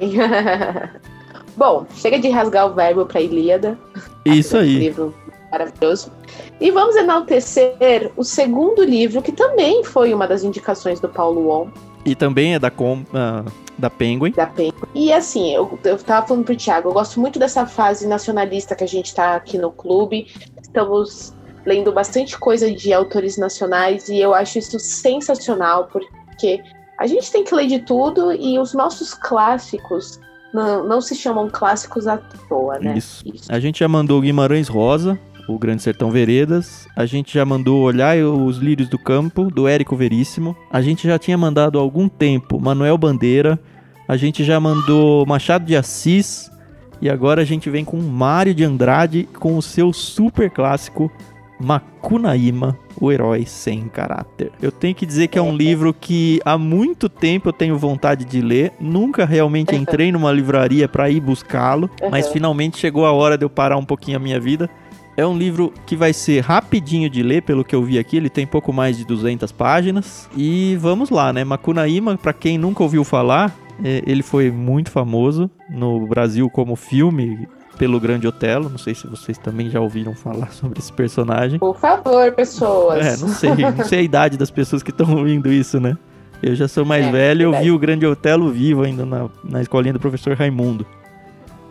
Bom, 1.56 1.86
chega 1.96 2.18
de 2.18 2.30
rasgar 2.30 2.66
o 2.68 2.74
verbo 2.74 3.06
pra 3.06 3.22
Ilíada. 3.22 3.78
Isso 4.26 4.58
aí. 4.58 4.76
Um 4.76 4.80
livro 4.80 5.16
maravilhoso. 5.52 6.12
E 6.60 6.72
vamos 6.72 6.96
enaltecer 6.96 8.12
o 8.16 8.24
segundo 8.24 8.84
livro, 8.84 9.22
que 9.22 9.32
também 9.32 9.84
foi 9.84 10.14
uma 10.14 10.28
das 10.28 10.44
indicações 10.44 11.00
do 11.00 11.08
Paulo 11.08 11.48
Wong. 11.48 11.72
E 12.06 12.16
também 12.16 12.56
é 12.56 12.60
da, 12.60 12.72
Com, 12.72 13.00
uh, 13.00 13.52
da 13.78 13.90
Penguin. 13.90 14.32
Da 14.32 14.48
Penguin. 14.48 14.74
E 14.96 15.14
assim, 15.14 15.54
eu, 15.54 15.80
eu 15.84 15.98
tava 15.98 16.28
falando 16.28 16.46
pro 16.46 16.56
Thiago, 16.56 16.90
eu 16.90 16.94
gosto 16.94 17.20
muito 17.20 17.38
dessa 17.38 17.66
fase 17.66 18.08
nacionalista 18.08 18.76
que 18.76 18.84
a 18.84 18.88
gente 18.88 19.14
tá 19.14 19.36
aqui 19.36 19.58
no 19.58 19.72
clube. 19.72 20.28
Estamos 20.62 21.34
lendo 21.66 21.92
bastante 21.92 22.38
coisa 22.38 22.72
de 22.72 22.94
autores 22.94 23.38
nacionais 23.38 24.08
e 24.10 24.18
eu 24.18 24.34
acho 24.34 24.58
isso 24.58 24.80
sensacional, 24.80 25.88
porque 25.92 26.64
a 26.98 27.06
gente 27.06 27.32
tem 27.32 27.44
que 27.44 27.54
ler 27.54 27.68
de 27.68 27.80
tudo 27.80 28.32
e 28.32 28.58
os 28.58 28.74
nossos 28.74 29.14
clássicos 29.14 30.20
não, 30.54 30.84
não 30.88 31.02
se 31.02 31.14
chamam 31.14 31.50
clássicos 31.50 32.08
à 32.08 32.18
toa, 32.18 32.80
né? 32.80 32.98
Isso. 32.98 33.22
isso. 33.26 33.52
A 33.52 33.60
gente 33.60 33.80
já 33.80 33.88
mandou 33.88 34.22
Guimarães 34.22 34.68
Rosa, 34.68 35.20
o 35.48 35.58
Grande 35.58 35.82
Sertão 35.82 36.12
Veredas. 36.12 36.88
A 36.96 37.06
gente 37.06 37.34
já 37.34 37.46
mandou 37.46 37.82
Olhar 37.82 38.18
os 38.18 38.58
Lírios 38.58 38.90
do 38.90 39.00
Campo, 39.00 39.50
do 39.50 39.68
Érico 39.68 39.96
Veríssimo. 39.96 40.56
A 40.72 40.82
gente 40.82 41.08
já 41.08 41.18
tinha 41.18 41.38
mandado 41.38 41.80
há 41.80 41.82
algum 41.82 42.10
tempo 42.10 42.60
Manuel 42.60 42.98
Bandeira. 42.98 43.60
A 44.08 44.18
gente 44.18 44.44
já 44.44 44.60
mandou 44.60 45.26
Machado 45.26 45.66
de 45.66 45.76
Assis. 45.76 46.52
E 47.00 47.10
agora 47.10 47.42
a 47.42 47.46
gente 47.46 47.70
vem 47.70 47.86
com 47.86 47.98
Mário 47.98 48.54
de 48.54 48.64
Andrade 48.64 49.30
com 49.40 49.56
o 49.56 49.62
seu 49.62 49.94
super 49.94 50.50
clássico 50.50 51.12
Macunaíma, 51.60 52.78
o 53.00 53.12
herói 53.12 53.46
sem 53.46 53.88
caráter. 53.88 54.52
Eu 54.62 54.72
tenho 54.72 54.94
que 54.94 55.06
dizer 55.06 55.28
que 55.28 55.38
é 55.38 55.42
um 55.42 55.56
livro 55.56 55.94
que 55.94 56.40
há 56.46 56.58
muito 56.58 57.10
tempo 57.10 57.50
eu 57.50 57.54
tenho 57.54 57.78
vontade 57.78 58.26
de 58.26 58.42
ler. 58.42 58.72
Nunca 58.80 59.26
realmente 59.26 59.76
entrei 59.76 60.12
numa 60.12 60.32
livraria 60.32 60.88
para 60.88 61.10
ir 61.10 61.20
buscá-lo, 61.20 61.90
mas 62.12 62.28
finalmente 62.30 62.78
chegou 62.78 63.06
a 63.06 63.12
hora 63.12 63.38
de 63.38 63.46
eu 63.46 63.50
parar 63.50 63.78
um 63.78 63.86
pouquinho 63.86 64.18
a 64.18 64.20
minha 64.20 64.40
vida. 64.40 64.70
É 65.18 65.26
um 65.26 65.36
livro 65.36 65.74
que 65.88 65.96
vai 65.96 66.14
ser 66.14 66.42
rapidinho 66.42 67.10
de 67.10 67.24
ler, 67.24 67.42
pelo 67.42 67.66
que 67.66 67.76
eu 67.76 67.84
vi 67.84 67.98
aqui. 67.98 68.16
Ele 68.16 68.30
tem 68.30 68.46
pouco 68.46 68.72
mais 68.72 68.96
de 68.96 69.04
200 69.04 69.52
páginas. 69.52 70.30
E 70.38 70.78
vamos 70.80 71.10
lá, 71.10 71.34
né? 71.34 71.44
Macunaíma, 71.44 72.16
para 72.16 72.32
quem 72.32 72.56
nunca 72.56 72.84
ouviu 72.84 73.04
falar, 73.04 73.52
é, 73.84 74.04
ele 74.06 74.22
foi 74.22 74.52
muito 74.52 74.92
famoso 74.92 75.50
no 75.72 76.06
Brasil 76.06 76.48
como 76.52 76.76
filme 76.76 77.48
pelo 77.80 78.00
Grande 78.00 78.28
Otelo. 78.28 78.70
Não 78.70 78.78
sei 78.78 78.94
se 78.94 79.08
vocês 79.08 79.40
também 79.40 79.72
já 79.72 79.82
ouviram 79.82 80.14
falar 80.14 80.52
sobre 80.54 80.78
esse 80.78 80.94
personagem. 80.94 81.58
Por 81.58 81.76
favor, 81.80 82.32
pessoas. 82.34 83.04
É, 83.04 83.18
não 83.18 83.30
sei. 83.30 83.50
Não 83.56 83.86
sei 83.86 84.00
a 84.00 84.04
idade 84.04 84.38
das 84.38 84.52
pessoas 84.52 84.84
que 84.84 84.92
estão 84.92 85.18
ouvindo 85.18 85.52
isso, 85.52 85.80
né? 85.80 85.98
Eu 86.44 86.54
já 86.54 86.68
sou 86.68 86.86
mais 86.86 87.08
é, 87.08 87.12
velho, 87.12 87.42
eu 87.42 87.60
vi 87.60 87.72
o 87.72 87.80
Grande 87.80 88.06
Otelo 88.06 88.52
vivo 88.52 88.84
ainda 88.84 89.04
na, 89.04 89.28
na 89.44 89.62
escolinha 89.64 89.94
do 89.94 90.00
professor 90.00 90.38
Raimundo. 90.38 90.86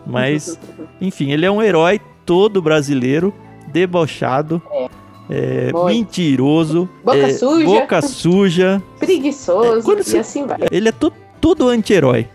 Mas, 0.05 0.59
enfim, 1.01 1.31
ele 1.31 1.47
é 1.47 1.51
um 1.51 1.63
herói 1.63 2.01
todo 2.27 2.61
brasileiro, 2.61 3.33
debochado, 3.69 4.61
é. 4.71 4.89
É, 5.29 5.73
mentiroso, 5.87 6.89
boca 7.05 7.19
é, 7.19 7.33
suja, 7.33 7.65
boca 7.65 8.03
suja 8.03 8.83
preguiçoso, 8.99 9.93
e 9.93 10.03
você... 10.05 10.19
assim 10.19 10.47
vai. 10.47 10.59
Ele 10.71 10.89
é 10.89 10.93
tudo 11.41 11.69
anti-herói. 11.69 12.29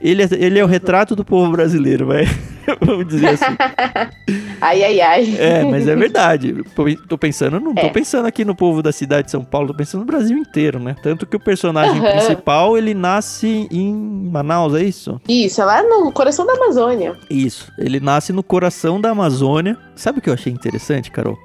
Ele 0.00 0.22
é, 0.22 0.28
ele 0.32 0.58
é 0.58 0.64
o 0.64 0.66
retrato 0.66 1.16
do 1.16 1.24
povo 1.24 1.50
brasileiro, 1.52 2.06
vai. 2.06 2.24
Vamos 2.80 3.06
dizer 3.06 3.28
assim. 3.30 3.44
ai, 4.60 4.84
ai, 4.84 5.00
ai. 5.00 5.36
É, 5.38 5.64
mas 5.64 5.86
é 5.86 5.94
verdade. 5.94 6.54
Tô 7.08 7.18
pensando, 7.18 7.60
não 7.60 7.72
é. 7.72 7.82
tô 7.82 7.90
pensando 7.90 8.26
aqui 8.26 8.44
no 8.44 8.54
povo 8.54 8.82
da 8.82 8.92
cidade 8.92 9.26
de 9.26 9.30
São 9.30 9.44
Paulo, 9.44 9.68
tô 9.68 9.74
pensando 9.74 10.00
no 10.00 10.06
Brasil 10.06 10.36
inteiro, 10.36 10.78
né? 10.78 10.96
Tanto 11.02 11.26
que 11.26 11.36
o 11.36 11.40
personagem 11.40 12.00
uhum. 12.00 12.10
principal, 12.10 12.76
ele 12.76 12.94
nasce 12.94 13.68
em 13.70 13.94
Manaus, 14.30 14.74
é 14.74 14.82
isso? 14.82 15.20
Isso, 15.28 15.60
é 15.60 15.64
lá 15.64 15.82
no 15.82 16.12
coração 16.12 16.46
da 16.46 16.54
Amazônia. 16.54 17.16
Isso, 17.30 17.72
ele 17.78 18.00
nasce 18.00 18.32
no 18.32 18.42
coração 18.42 19.00
da 19.00 19.10
Amazônia. 19.10 19.76
Sabe 19.94 20.18
o 20.18 20.22
que 20.22 20.30
eu 20.30 20.34
achei 20.34 20.52
interessante, 20.52 21.10
Carol? 21.10 21.38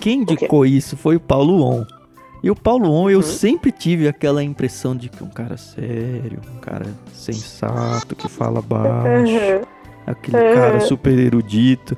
Quem 0.00 0.22
indicou 0.22 0.66
isso 0.66 0.96
foi 0.96 1.16
o 1.16 1.20
Paulo 1.20 1.62
On. 1.62 1.84
E 2.42 2.50
o 2.50 2.56
Paulo 2.56 2.90
On, 2.90 3.08
eu 3.08 3.18
uhum. 3.18 3.22
sempre 3.22 3.70
tive 3.70 4.08
aquela 4.08 4.42
impressão 4.42 4.96
de 4.96 5.08
que 5.08 5.22
um 5.22 5.28
cara 5.28 5.56
sério, 5.56 6.40
um 6.52 6.58
cara 6.58 6.86
sensato, 7.14 8.16
que 8.16 8.28
fala 8.28 8.60
baixo, 8.60 9.32
uhum. 9.32 9.60
Aquele 10.06 10.36
uhum. 10.36 10.54
cara 10.54 10.80
super 10.80 11.18
erudito, 11.18 11.96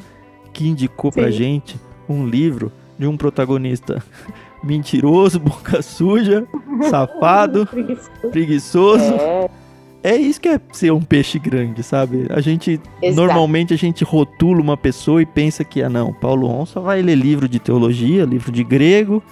que 0.53 0.69
indicou 0.69 1.11
Sim. 1.11 1.21
pra 1.21 1.31
gente 1.31 1.79
um 2.09 2.27
livro 2.27 2.71
de 2.99 3.07
um 3.07 3.17
protagonista 3.17 4.03
mentiroso, 4.62 5.38
boca 5.38 5.83
suja, 5.83 6.47
safado, 6.88 7.67
preguiçoso. 7.67 8.31
preguiçoso. 8.31 9.14
É. 9.14 9.51
é. 10.03 10.17
isso 10.17 10.40
que 10.40 10.49
é 10.49 10.61
ser 10.73 10.93
um 10.93 11.03
peixe 11.03 11.38
grande, 11.38 11.83
sabe? 11.83 12.27
A 12.31 12.40
gente, 12.40 12.81
Exato. 13.03 13.21
normalmente, 13.21 13.75
a 13.75 13.77
gente 13.77 14.05
rotula 14.05 14.61
uma 14.61 14.77
pessoa 14.77 15.21
e 15.21 15.27
pensa 15.27 15.64
que, 15.64 15.83
ah, 15.83 15.88
não, 15.88 16.12
Paulo 16.12 16.49
On 16.49 16.64
só 16.64 16.81
vai 16.81 17.03
ler 17.03 17.17
livro 17.17 17.49
de 17.49 17.59
teologia, 17.59 18.25
livro 18.25 18.53
de 18.53 18.62
grego, 18.62 19.23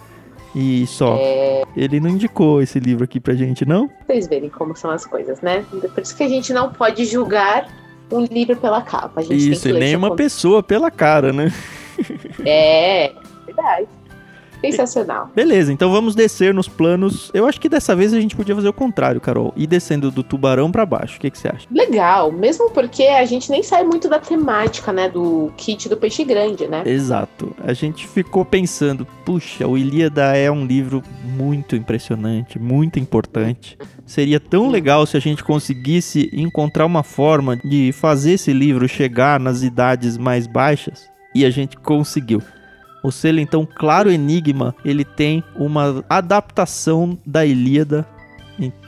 e 0.55 0.87
só. 0.87 1.17
É... 1.19 1.63
Ele 1.75 1.99
não 2.01 2.11
indicou 2.11 2.61
esse 2.61 2.79
livro 2.79 3.05
aqui 3.05 3.19
pra 3.19 3.35
gente, 3.35 3.65
não? 3.65 3.91
Vocês 4.07 4.27
verem 4.27 4.51
como 4.51 4.77
são 4.77 4.91
as 4.91 5.07
coisas, 5.07 5.41
né? 5.41 5.65
Por 5.71 6.03
isso 6.03 6.15
que 6.15 6.23
a 6.23 6.29
gente 6.29 6.53
não 6.53 6.71
pode 6.71 7.05
julgar 7.07 7.67
um 8.13 8.25
livro 8.25 8.57
pela 8.57 8.83
capa. 8.83 9.21
A 9.21 9.23
gente 9.25 9.53
isso, 9.53 9.69
e 9.69 9.73
nem 9.73 9.97
uma 9.97 10.15
pessoa 10.15 10.63
pela 10.63 10.91
cara, 10.91 11.33
né? 11.33 11.53
É, 12.45 13.13
verdade. 13.47 13.89
Sensacional. 14.71 15.31
Beleza, 15.35 15.73
então 15.73 15.91
vamos 15.91 16.15
descer 16.15 16.55
nos 16.55 16.69
planos. 16.69 17.31
Eu 17.35 17.47
acho 17.47 17.61
que 17.61 17.69
dessa 17.69 17.95
vez 17.95 18.13
a 18.13 18.21
gente 18.21 18.37
podia 18.37 18.55
fazer 18.55 18.69
o 18.69 18.73
contrário, 18.73 19.21
Carol. 19.21 19.53
Ir 19.57 19.67
descendo 19.67 20.11
do 20.11 20.23
tubarão 20.23 20.71
para 20.71 20.87
baixo. 20.87 21.17
O 21.17 21.21
que, 21.21 21.31
que 21.31 21.39
você 21.39 21.49
acha? 21.49 21.67
Legal, 21.71 22.31
mesmo 22.31 22.71
porque 22.71 23.05
a 23.05 23.25
gente 23.25 23.51
nem 23.51 23.63
sai 23.63 23.83
muito 23.83 24.09
da 24.09 24.19
temática, 24.19 24.93
né? 24.93 25.09
Do 25.09 25.53
kit 25.57 25.89
do 25.89 25.97
peixe 25.97 26.25
grande, 26.25 26.67
né? 26.69 26.83
Exato. 26.87 27.55
A 27.65 27.73
gente 27.73 28.07
ficou 28.07 28.45
pensando, 28.45 29.07
puxa, 29.25 29.67
o 29.67 29.77
Ilíada 29.77 30.37
é 30.37 30.51
um 30.51 30.65
livro 30.65 31.03
muito 31.25 31.75
impressionante, 31.77 32.59
muito 32.59 32.99
importante. 32.99 33.79
Seria 34.05 34.39
tão 34.39 34.69
legal 34.69 35.07
se 35.07 35.17
a 35.17 35.21
gente 35.21 35.43
conseguisse 35.43 36.31
encontrar 36.33 36.87
uma 36.87 37.03
forma 37.03 37.57
de 37.57 37.93
fazer 37.93 38.33
esse 38.33 38.53
livro 38.53 38.89
chegar 38.89 39.41
nas 39.41 39.63
idades 39.63 40.19
mais 40.19 40.47
baixas. 40.47 41.11
E 41.35 41.45
a 41.45 41.51
gente 41.51 41.77
conseguiu. 41.79 42.43
O 43.03 43.11
selo, 43.11 43.41
então, 43.41 43.67
Claro 43.67 44.11
Enigma, 44.11 44.75
ele 44.85 45.05
tem 45.05 45.43
uma 45.57 46.05
adaptação 46.09 47.19
da 47.27 47.45
Ilíada 47.45 48.07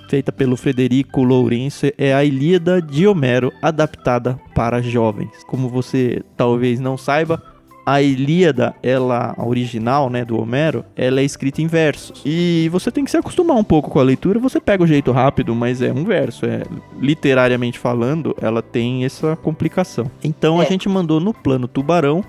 feita 0.08 0.30
pelo 0.30 0.56
Frederico 0.56 1.22
Lourenço, 1.22 1.86
é 1.98 2.14
a 2.14 2.24
Ilíada 2.24 2.80
de 2.80 3.06
Homero 3.06 3.52
adaptada 3.60 4.38
para 4.54 4.82
jovens. 4.82 5.30
Como 5.46 5.68
você 5.68 6.22
talvez 6.36 6.78
não 6.78 6.96
saiba, 6.96 7.42
a 7.86 8.00
Ilíada, 8.00 8.74
ela 8.82 9.34
a 9.36 9.44
original, 9.44 10.08
né, 10.08 10.24
do 10.24 10.40
Homero, 10.40 10.84
ela 10.96 11.20
é 11.20 11.24
escrita 11.24 11.60
em 11.60 11.66
versos. 11.66 12.22
E 12.24 12.68
você 12.70 12.90
tem 12.90 13.04
que 13.04 13.10
se 13.10 13.16
acostumar 13.16 13.56
um 13.56 13.64
pouco 13.64 13.90
com 13.90 13.98
a 13.98 14.02
leitura, 14.02 14.38
você 14.38 14.60
pega 14.60 14.82
o 14.82 14.86
jeito 14.86 15.12
rápido, 15.12 15.54
mas 15.54 15.82
é 15.82 15.92
um 15.92 16.04
verso, 16.04 16.46
é 16.46 16.62
literariamente 17.00 17.78
falando, 17.78 18.34
ela 18.40 18.62
tem 18.62 19.04
essa 19.04 19.36
complicação. 19.36 20.10
Então 20.22 20.62
é. 20.62 20.64
a 20.64 20.68
gente 20.68 20.88
mandou 20.88 21.20
no 21.20 21.34
plano 21.34 21.68
Tubarão 21.68 22.24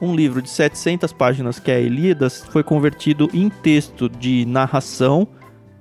um 0.00 0.14
livro 0.14 0.42
de 0.42 0.50
700 0.50 1.12
páginas 1.12 1.58
que 1.58 1.70
é 1.70 1.76
a 1.76 1.80
Elidas 1.80 2.44
foi 2.50 2.62
convertido 2.62 3.28
em 3.32 3.48
texto 3.48 4.08
de 4.08 4.44
narração 4.46 5.26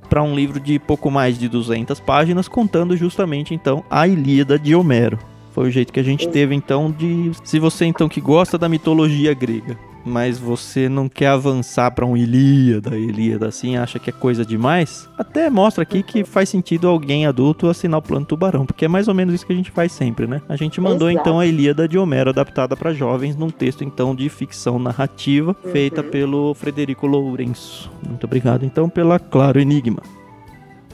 para 0.10 0.21
um 0.21 0.36
livro 0.36 0.60
de 0.60 0.78
pouco 0.78 1.10
mais 1.10 1.39
de 1.39 1.49
200 1.49 1.99
páginas, 1.99 2.47
contando 2.47 2.95
justamente 2.95 3.54
então 3.54 3.84
a 3.89 4.08
Ilíada 4.08 4.60
de 4.60 4.76
Homero. 4.76 5.17
Foi 5.52 5.67
o 5.67 5.71
jeito 5.71 5.93
que 5.93 5.99
a 5.99 6.04
gente 6.04 6.28
teve 6.30 6.56
então 6.56 6.91
de. 6.91 7.32
Se 7.43 7.60
você 7.60 7.86
então 7.86 8.10
que 8.10 8.19
gosta 8.19 8.58
da 8.58 8.67
mitologia 8.67 9.34
grega, 9.34 9.78
mas 10.06 10.38
você 10.38 10.89
não 10.89 11.08
quer 11.08 11.28
avançar 11.28 11.92
para 11.92 12.06
um 12.06 12.16
Ilíada, 12.18 12.98
Ilíada 12.98 13.48
assim, 13.48 13.78
acha 13.78 14.00
que 14.00 14.10
é 14.10 14.13
coisa 14.13 14.46
demais, 14.46 15.10
até 15.18 15.50
mostra 15.50 15.84
aqui 15.84 16.04
que 16.04 16.24
faz 16.24 16.50
sentido 16.50 16.88
alguém 16.88 17.26
adulto 17.26 17.68
assinar 17.68 18.00
o 18.00 18.04
plano 18.04 18.26
tubarão, 18.26 18.66
porque 18.66 18.86
é 18.86 18.88
mais 18.88 19.08
ou 19.08 19.13
menos 19.13 19.34
isso 19.34 19.46
que 19.46 19.54
a 19.54 19.56
gente 19.56 19.72
faz 19.72 19.92
sempre, 19.92 20.28
né? 20.28 20.42
A 20.50 20.56
gente 20.56 20.80
mandou 20.82 21.10
Exato. 21.10 21.30
então 21.30 21.39
a 21.39 21.46
Ilíada 21.46 21.88
de 21.88 21.98
Homero 21.98 22.30
adaptada 22.30 22.76
para 22.76 22.94
jovens 22.94 23.36
num 23.36 23.50
texto 23.50 23.84
então 23.84 24.16
de 24.16 24.28
ficção 24.30 24.78
narrativa 24.78 25.56
uhum. 25.63 25.72
feita 25.72 26.04
pelo 26.04 26.54
Frederico 26.54 27.08
Lourenço. 27.08 27.92
Muito 28.08 28.26
obrigado 28.26 28.66
então 28.66 28.89
pela 28.89 29.20
Claro 29.20 29.60
Enigma. 29.60 30.02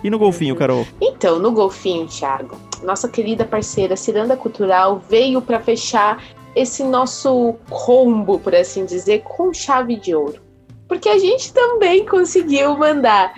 E 0.04 0.10
no 0.10 0.18
golfinho, 0.18 0.54
uhum. 0.54 0.60
Carol? 0.60 0.88
Então, 1.02 1.40
no 1.40 1.52
golfinho, 1.52 2.08
Thiago, 2.08 2.58
nossa 2.84 3.10
querida 3.10 3.44
parceira 3.44 3.98
Ciranda 3.98 4.38
Cultural 4.38 5.02
veio 5.10 5.42
para 5.42 5.60
fechar 5.60 6.24
esse 6.56 6.84
nosso 6.84 7.56
combo, 7.70 8.40
por 8.40 8.56
assim 8.56 8.86
dizer, 8.86 9.22
com 9.24 9.54
chave 9.54 9.96
de 9.96 10.14
ouro. 10.16 10.42
Porque 10.88 11.08
a 11.08 11.20
gente 11.20 11.54
também 11.54 12.06
conseguiu 12.06 12.76
mandar 12.78 13.34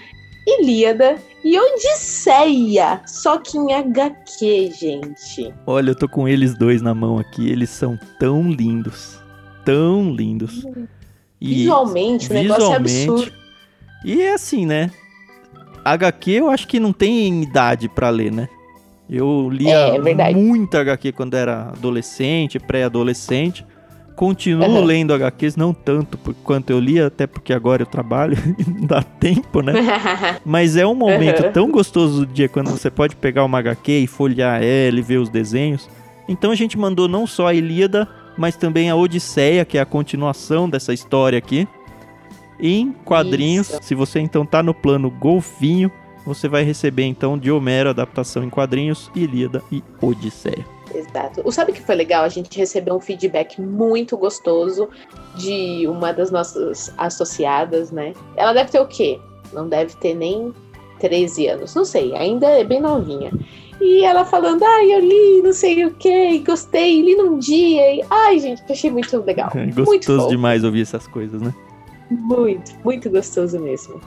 Ilíada 0.47 1.17
e 1.43 1.59
Odisseia, 1.59 3.01
só 3.05 3.37
que 3.37 3.57
em 3.57 3.73
HQ, 3.73 4.71
gente. 4.71 5.53
Olha, 5.65 5.91
eu 5.91 5.95
tô 5.95 6.07
com 6.07 6.27
eles 6.27 6.57
dois 6.57 6.81
na 6.81 6.93
mão 6.93 7.17
aqui, 7.19 7.49
eles 7.49 7.69
são 7.69 7.99
tão 8.19 8.49
lindos. 8.49 9.19
Tão 9.65 10.11
lindos. 10.13 10.65
E 11.39 11.55
visualmente, 11.55 12.29
o 12.29 12.33
negócio 12.33 12.71
é 12.71 12.75
absurdo. 12.75 13.33
E 14.05 14.21
é 14.21 14.33
assim, 14.33 14.65
né? 14.65 14.89
HQ 15.83 16.31
eu 16.31 16.49
acho 16.49 16.67
que 16.67 16.79
não 16.79 16.93
tem 16.93 17.43
idade 17.43 17.89
para 17.89 18.09
ler, 18.09 18.31
né? 18.31 18.47
Eu 19.11 19.49
lia 19.49 19.75
é, 19.75 19.97
é 19.97 20.33
muita 20.33 20.79
HQ 20.79 21.11
quando 21.11 21.33
era 21.33 21.63
adolescente, 21.63 22.57
pré-adolescente. 22.57 23.65
continuo 24.15 24.65
uhum. 24.65 24.85
lendo 24.85 25.13
HQs, 25.13 25.57
não 25.57 25.73
tanto 25.73 26.17
quanto 26.45 26.69
eu 26.69 26.79
li, 26.79 26.97
até 26.97 27.27
porque 27.27 27.51
agora 27.51 27.81
eu 27.81 27.85
trabalho 27.85 28.37
e 28.57 28.69
não 28.69 28.87
dá 28.87 29.03
tempo, 29.03 29.61
né? 29.61 29.73
Mas 30.45 30.77
é 30.77 30.87
um 30.87 30.95
momento 30.95 31.43
uhum. 31.43 31.51
tão 31.51 31.69
gostoso 31.69 32.25
do 32.25 32.33
dia 32.33 32.47
quando 32.47 32.69
você 32.69 32.89
pode 32.89 33.17
pegar 33.17 33.43
uma 33.43 33.59
HQ 33.59 33.91
e 33.91 34.07
folhear 34.07 34.63
ela 34.63 34.97
e 34.97 35.01
ver 35.01 35.17
os 35.17 35.27
desenhos. 35.27 35.89
Então 36.25 36.49
a 36.49 36.55
gente 36.55 36.77
mandou 36.77 37.09
não 37.09 37.27
só 37.27 37.47
a 37.47 37.53
Ilíada, 37.53 38.07
mas 38.37 38.55
também 38.55 38.89
a 38.89 38.95
Odisseia, 38.95 39.65
que 39.65 39.77
é 39.77 39.81
a 39.81 39.85
continuação 39.85 40.69
dessa 40.69 40.93
história 40.93 41.37
aqui. 41.37 41.67
Em 42.57 42.93
quadrinhos, 43.03 43.69
Isso. 43.69 43.79
se 43.81 43.93
você 43.93 44.21
então 44.21 44.45
tá 44.45 44.63
no 44.63 44.73
plano 44.73 45.09
golfinho, 45.09 45.91
você 46.25 46.47
vai 46.47 46.63
receber 46.63 47.03
então 47.03 47.37
de 47.37 47.51
Homero 47.51 47.89
adaptação 47.89 48.43
em 48.43 48.49
quadrinhos, 48.49 49.11
Ilíada 49.15 49.61
e 49.71 49.83
Odisseia. 50.01 50.65
Exato. 50.93 51.41
O 51.45 51.51
sabe 51.51 51.71
que 51.71 51.81
foi 51.81 51.95
legal? 51.95 52.23
A 52.23 52.29
gente 52.29 52.57
recebeu 52.57 52.95
um 52.95 52.99
feedback 52.99 53.61
muito 53.61 54.17
gostoso 54.17 54.89
de 55.35 55.87
uma 55.87 56.11
das 56.11 56.31
nossas 56.31 56.93
associadas, 56.97 57.91
né? 57.91 58.13
Ela 58.35 58.53
deve 58.53 58.71
ter 58.71 58.79
o 58.79 58.87
quê? 58.87 59.19
Não 59.53 59.67
deve 59.67 59.95
ter 59.95 60.13
nem 60.13 60.53
13 60.99 61.47
anos, 61.47 61.75
não 61.75 61.83
sei, 61.83 62.15
ainda 62.15 62.47
é 62.47 62.63
bem 62.63 62.79
novinha. 62.79 63.31
E 63.79 64.03
ela 64.03 64.23
falando, 64.23 64.63
ai, 64.63 64.93
eu 64.93 64.99
li, 64.99 65.41
não 65.41 65.51
sei 65.51 65.85
o 65.85 65.91
que, 65.91 66.37
gostei, 66.39 67.01
li 67.01 67.15
num 67.15 67.39
dia. 67.39 67.95
E, 67.95 68.05
ai, 68.11 68.37
gente, 68.37 68.61
achei 68.69 68.91
muito 68.91 69.17
legal. 69.21 69.49
Gostoso 69.73 70.19
muito 70.19 70.29
demais 70.29 70.63
ouvir 70.63 70.81
essas 70.81 71.07
coisas, 71.07 71.41
né? 71.41 71.51
Muito, 72.11 72.73
muito 72.83 73.09
gostoso 73.09 73.59
mesmo. 73.59 73.99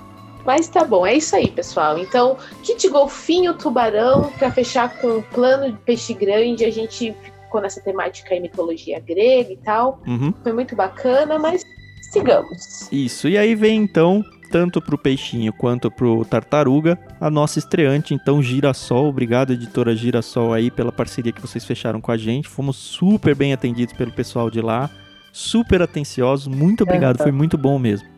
Mas 0.44 0.68
tá 0.68 0.84
bom, 0.84 1.06
é 1.06 1.14
isso 1.14 1.34
aí, 1.34 1.48
pessoal. 1.48 1.98
Então, 1.98 2.36
kit 2.62 2.88
golfinho, 2.88 3.54
tubarão, 3.54 4.30
para 4.38 4.50
fechar 4.50 5.00
com 5.00 5.18
o 5.18 5.22
plano 5.22 5.72
de 5.72 5.78
peixe 5.78 6.12
grande, 6.12 6.64
a 6.64 6.70
gente 6.70 7.14
ficou 7.22 7.60
nessa 7.60 7.80
temática 7.80 8.34
aí, 8.34 8.40
mitologia 8.40 9.00
grega 9.00 9.52
e 9.52 9.56
tal. 9.56 10.02
Uhum. 10.06 10.34
Foi 10.42 10.52
muito 10.52 10.76
bacana, 10.76 11.38
mas 11.38 11.62
sigamos. 12.12 12.88
Isso, 12.92 13.28
e 13.28 13.38
aí 13.38 13.54
vem 13.54 13.76
então, 13.78 14.22
tanto 14.50 14.80
pro 14.82 14.98
peixinho 14.98 15.52
quanto 15.52 15.90
pro 15.90 16.24
tartaruga, 16.24 16.98
a 17.20 17.30
nossa 17.30 17.58
estreante, 17.58 18.12
então, 18.12 18.42
Girassol. 18.42 19.08
Obrigado, 19.08 19.52
editora 19.52 19.96
Girassol, 19.96 20.52
aí, 20.52 20.70
pela 20.70 20.92
parceria 20.92 21.32
que 21.32 21.40
vocês 21.40 21.64
fecharam 21.64 22.00
com 22.00 22.12
a 22.12 22.16
gente. 22.16 22.48
Fomos 22.48 22.76
super 22.76 23.34
bem 23.34 23.52
atendidos 23.52 23.94
pelo 23.94 24.12
pessoal 24.12 24.50
de 24.50 24.60
lá, 24.60 24.90
super 25.32 25.80
atenciosos. 25.80 26.46
Muito 26.46 26.84
obrigado, 26.84 27.18
foi 27.18 27.32
muito 27.32 27.56
bom 27.56 27.78
mesmo. 27.78 28.13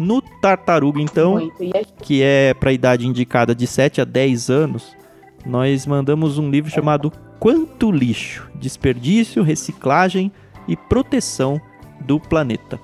No 0.00 0.22
Tartaruga, 0.22 0.98
então, 0.98 1.52
que 2.02 2.22
é 2.22 2.54
para 2.54 2.70
a 2.70 2.72
idade 2.72 3.06
indicada 3.06 3.54
de 3.54 3.66
7 3.66 4.00
a 4.00 4.04
10 4.06 4.48
anos, 4.48 4.96
nós 5.44 5.84
mandamos 5.86 6.38
um 6.38 6.48
livro 6.48 6.70
chamado 6.70 7.12
Quanto 7.38 7.92
Lixo: 7.92 8.48
Desperdício, 8.54 9.42
Reciclagem 9.42 10.32
e 10.66 10.74
Proteção 10.74 11.60
do 12.00 12.18
Planeta. 12.18 12.80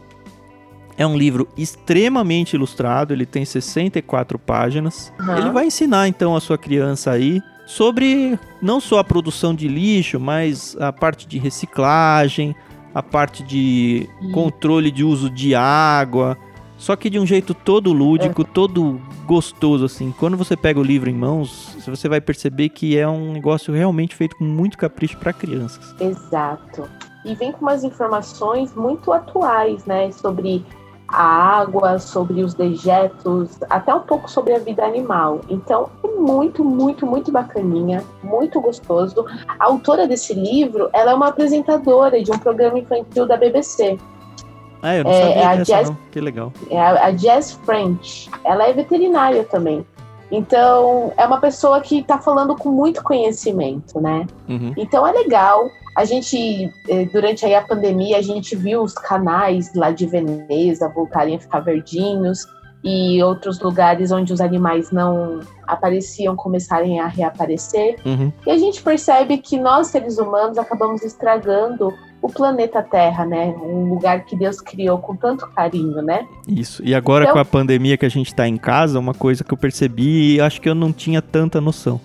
É 0.98 1.06
um 1.06 1.16
livro 1.16 1.48
extremamente 1.56 2.52
ilustrado, 2.52 3.14
ele 3.14 3.24
tem 3.24 3.46
64 3.46 4.38
páginas. 4.38 5.10
Uhum. 5.18 5.38
Ele 5.38 5.50
vai 5.52 5.64
ensinar 5.68 6.08
então 6.08 6.36
a 6.36 6.40
sua 6.40 6.58
criança 6.58 7.12
aí 7.12 7.40
sobre 7.64 8.38
não 8.60 8.78
só 8.78 8.98
a 8.98 9.04
produção 9.04 9.54
de 9.54 9.68
lixo, 9.68 10.20
mas 10.20 10.76
a 10.78 10.92
parte 10.92 11.26
de 11.26 11.38
reciclagem, 11.38 12.54
a 12.94 13.02
parte 13.02 13.42
de 13.42 14.06
controle 14.34 14.90
de 14.90 15.02
uso 15.02 15.30
de 15.30 15.54
água, 15.54 16.36
só 16.78 16.94
que 16.94 17.08
de 17.08 17.18
um 17.18 17.26
jeito 17.26 17.54
todo 17.54 17.92
lúdico, 17.92 18.42
é. 18.42 18.44
todo 18.44 19.00
gostoso, 19.24 19.84
assim. 19.84 20.14
Quando 20.18 20.36
você 20.36 20.56
pega 20.56 20.78
o 20.78 20.82
livro 20.82 21.08
em 21.08 21.14
mãos, 21.14 21.76
você 21.86 22.08
vai 22.08 22.20
perceber 22.20 22.68
que 22.68 22.96
é 22.96 23.08
um 23.08 23.32
negócio 23.32 23.72
realmente 23.72 24.14
feito 24.14 24.36
com 24.36 24.44
muito 24.44 24.76
capricho 24.76 25.16
para 25.18 25.32
crianças. 25.32 25.94
Exato. 26.00 26.88
E 27.24 27.34
vem 27.34 27.50
com 27.50 27.62
umas 27.62 27.82
informações 27.82 28.74
muito 28.74 29.12
atuais, 29.12 29.84
né? 29.84 30.10
Sobre 30.12 30.64
a 31.08 31.22
água, 31.60 31.98
sobre 31.98 32.42
os 32.42 32.54
dejetos, 32.54 33.58
até 33.70 33.94
um 33.94 34.00
pouco 34.00 34.30
sobre 34.30 34.54
a 34.54 34.58
vida 34.58 34.84
animal. 34.84 35.40
Então, 35.48 35.88
é 36.04 36.08
muito, 36.08 36.64
muito, 36.64 37.06
muito 37.06 37.30
bacaninha, 37.30 38.04
muito 38.22 38.60
gostoso. 38.60 39.24
A 39.58 39.66
autora 39.66 40.06
desse 40.06 40.34
livro, 40.34 40.90
ela 40.92 41.12
é 41.12 41.14
uma 41.14 41.28
apresentadora 41.28 42.22
de 42.22 42.30
um 42.30 42.38
programa 42.38 42.78
infantil 42.78 43.26
da 43.26 43.36
BBC. 43.36 43.98
Ah, 44.82 44.96
eu 44.96 45.04
não 45.04 45.10
é, 45.10 45.20
sabia 45.20 45.34
é 45.34 45.46
a 45.46 45.56
Jazz, 45.56 45.88
não. 45.88 45.98
Que 46.10 46.20
legal. 46.20 46.52
É 46.70 46.80
a, 46.80 47.06
a 47.06 47.10
Jazz 47.10 47.52
French. 47.64 48.30
Ela 48.44 48.68
é 48.68 48.72
veterinária 48.72 49.44
também. 49.44 49.84
Então, 50.30 51.12
é 51.16 51.24
uma 51.24 51.40
pessoa 51.40 51.80
que 51.80 52.00
está 52.00 52.18
falando 52.18 52.56
com 52.56 52.70
muito 52.70 53.02
conhecimento, 53.02 54.00
né? 54.00 54.26
Uhum. 54.48 54.74
Então, 54.76 55.06
é 55.06 55.12
legal. 55.12 55.68
A 55.96 56.04
gente, 56.04 56.70
eh, 56.88 57.04
durante 57.06 57.46
aí 57.46 57.54
a 57.54 57.62
pandemia, 57.62 58.18
a 58.18 58.22
gente 58.22 58.56
viu 58.56 58.82
os 58.82 58.92
canais 58.92 59.72
lá 59.74 59.90
de 59.90 60.04
Veneza 60.04 60.88
voltarem 60.88 61.36
a 61.36 61.38
ficar 61.38 61.60
verdinhos 61.60 62.44
e 62.84 63.22
outros 63.22 63.60
lugares 63.60 64.12
onde 64.12 64.32
os 64.32 64.40
animais 64.40 64.90
não 64.90 65.40
apareciam 65.66 66.36
começarem 66.36 67.00
a 67.00 67.06
reaparecer. 67.06 67.96
Uhum. 68.04 68.32
E 68.46 68.50
a 68.50 68.58
gente 68.58 68.82
percebe 68.82 69.38
que 69.38 69.58
nós, 69.58 69.88
seres 69.88 70.18
humanos, 70.18 70.58
acabamos 70.58 71.02
estragando 71.02 71.92
o 72.26 72.32
planeta 72.32 72.82
Terra, 72.82 73.24
né? 73.24 73.54
Um 73.62 73.88
lugar 73.88 74.24
que 74.24 74.36
Deus 74.36 74.60
criou 74.60 74.98
com 74.98 75.14
tanto 75.14 75.46
carinho, 75.48 76.02
né? 76.02 76.26
Isso. 76.46 76.82
E 76.84 76.94
agora 76.94 77.24
então... 77.24 77.34
com 77.34 77.40
a 77.40 77.44
pandemia 77.44 77.96
que 77.96 78.04
a 78.04 78.10
gente 78.10 78.28
está 78.28 78.46
em 78.46 78.56
casa, 78.56 78.98
uma 78.98 79.14
coisa 79.14 79.44
que 79.44 79.54
eu 79.54 79.58
percebi 79.58 80.34
e 80.34 80.40
acho 80.40 80.60
que 80.60 80.68
eu 80.68 80.74
não 80.74 80.92
tinha 80.92 81.22
tanta 81.22 81.60
noção. 81.60 82.00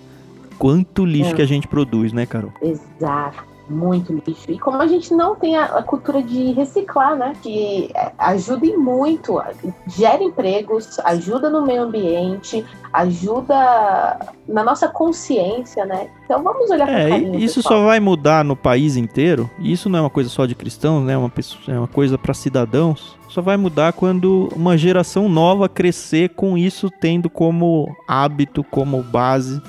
Quanto 0.57 1.03
lixo 1.03 1.31
é. 1.31 1.35
que 1.35 1.41
a 1.41 1.47
gente 1.47 1.67
produz, 1.67 2.13
né, 2.13 2.25
Carol? 2.25 2.53
Exato 2.61 3.50
muito 3.71 4.13
lixo. 4.13 4.51
E 4.51 4.59
como 4.59 4.81
a 4.81 4.87
gente 4.87 5.13
não 5.13 5.35
tem 5.35 5.55
a, 5.55 5.65
a 5.65 5.83
cultura 5.83 6.21
de 6.21 6.51
reciclar, 6.51 7.15
né? 7.15 7.33
Que 7.41 7.89
é, 7.95 8.11
ajuda 8.17 8.65
muito, 8.77 9.41
gera 9.87 10.21
empregos, 10.21 10.99
ajuda 10.99 11.49
no 11.49 11.65
meio 11.65 11.83
ambiente, 11.83 12.65
ajuda 12.93 14.19
na 14.47 14.63
nossa 14.63 14.87
consciência, 14.87 15.85
né? 15.85 16.09
Então 16.25 16.43
vamos 16.43 16.69
olhar 16.69 16.87
é, 16.89 17.09
carinho, 17.09 17.39
Isso 17.39 17.55
pessoal. 17.55 17.81
só 17.81 17.85
vai 17.85 17.99
mudar 17.99 18.43
no 18.43 18.55
país 18.55 18.95
inteiro. 18.95 19.49
E 19.59 19.71
isso 19.71 19.89
não 19.89 19.99
é 19.99 20.01
uma 20.01 20.09
coisa 20.09 20.29
só 20.29 20.45
de 20.45 20.53
cristãos, 20.53 21.03
né? 21.03 21.17
Uma, 21.17 21.31
é 21.67 21.77
uma 21.77 21.87
coisa 21.87 22.17
para 22.17 22.33
cidadãos. 22.33 23.17
Só 23.29 23.41
vai 23.41 23.55
mudar 23.55 23.93
quando 23.93 24.49
uma 24.55 24.77
geração 24.77 25.29
nova 25.29 25.69
crescer 25.69 26.29
com 26.35 26.57
isso 26.57 26.89
tendo 26.99 27.29
como 27.29 27.95
hábito, 28.07 28.63
como 28.63 29.01
base 29.01 29.61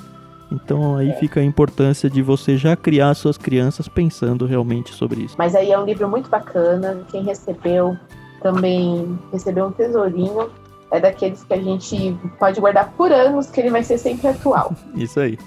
então 0.53 0.95
aí 0.95 1.09
é. 1.09 1.13
fica 1.13 1.39
a 1.39 1.43
importância 1.43 2.09
de 2.09 2.21
você 2.21 2.55
já 2.55 2.75
criar 2.75 3.13
suas 3.15 3.37
crianças 3.37 3.87
pensando 3.87 4.45
realmente 4.45 4.93
sobre 4.93 5.21
isso. 5.21 5.35
Mas 5.37 5.55
aí 5.55 5.71
é 5.71 5.79
um 5.79 5.85
livro 5.85 6.07
muito 6.07 6.29
bacana. 6.29 7.03
Quem 7.09 7.23
recebeu 7.23 7.97
também 8.41 9.17
recebeu 9.31 9.65
um 9.65 9.71
tesourinho. 9.71 10.49
É 10.91 10.99
daqueles 10.99 11.43
que 11.43 11.53
a 11.53 11.59
gente 11.59 12.15
pode 12.37 12.61
guardar 12.61 12.91
por 12.91 13.11
anos, 13.11 13.49
que 13.49 13.59
ele 13.59 13.71
vai 13.71 13.83
ser 13.83 13.97
sempre 13.97 14.27
atual. 14.27 14.73
isso 14.93 15.19
aí. 15.19 15.39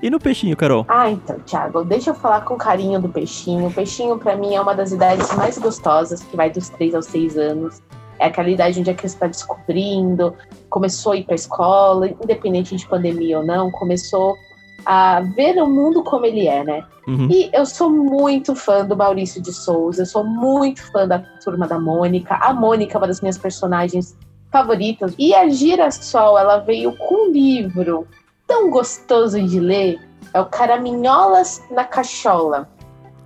E 0.00 0.08
no 0.08 0.18
peixinho, 0.18 0.56
Carol? 0.56 0.86
Ah, 0.88 1.10
então, 1.10 1.38
Thiago, 1.40 1.84
deixa 1.84 2.10
eu 2.10 2.14
falar 2.14 2.42
com 2.42 2.56
carinho 2.56 3.00
do 3.00 3.08
peixinho. 3.08 3.66
O 3.66 3.72
peixinho, 3.72 4.16
para 4.16 4.36
mim, 4.36 4.54
é 4.54 4.60
uma 4.60 4.74
das 4.74 4.92
idades 4.92 5.34
mais 5.34 5.58
gostosas, 5.58 6.22
que 6.22 6.36
vai 6.36 6.48
dos 6.48 6.68
3 6.70 6.94
aos 6.94 7.06
6 7.06 7.36
anos. 7.36 7.82
É 8.18 8.26
aquela 8.26 8.48
idade 8.48 8.80
onde 8.80 8.90
a 8.90 8.94
criança 8.94 9.16
está 9.16 9.26
descobrindo, 9.26 10.34
começou 10.68 11.12
a 11.12 11.16
ir 11.16 11.24
para 11.24 11.34
a 11.34 11.36
escola, 11.36 12.08
independente 12.08 12.76
de 12.76 12.86
pandemia 12.86 13.38
ou 13.38 13.44
não, 13.44 13.70
começou 13.70 14.36
a 14.84 15.20
ver 15.20 15.60
o 15.62 15.66
mundo 15.66 16.02
como 16.02 16.24
ele 16.24 16.46
é, 16.46 16.64
né? 16.64 16.84
Uhum. 17.06 17.28
E 17.30 17.50
eu 17.52 17.64
sou 17.64 17.90
muito 17.90 18.54
fã 18.54 18.84
do 18.84 18.96
Maurício 18.96 19.40
de 19.42 19.52
Souza, 19.52 20.02
eu 20.02 20.06
sou 20.06 20.24
muito 20.24 20.82
fã 20.92 21.06
da 21.06 21.18
turma 21.42 21.66
da 21.66 21.78
Mônica. 21.78 22.34
A 22.34 22.52
Mônica 22.52 22.96
é 22.96 22.98
uma 22.98 23.06
das 23.06 23.20
minhas 23.20 23.38
personagens 23.38 24.16
favoritas. 24.50 25.14
E 25.18 25.34
a 25.34 25.48
Girassol, 25.48 26.38
ela 26.38 26.58
veio 26.58 26.96
com 26.96 27.28
um 27.28 27.32
livro 27.32 28.06
tão 28.46 28.70
gostoso 28.70 29.40
de 29.40 29.60
ler. 29.60 29.98
É 30.34 30.40
o 30.40 30.46
Caraminholas 30.46 31.62
na 31.70 31.84
Cachola. 31.84 32.68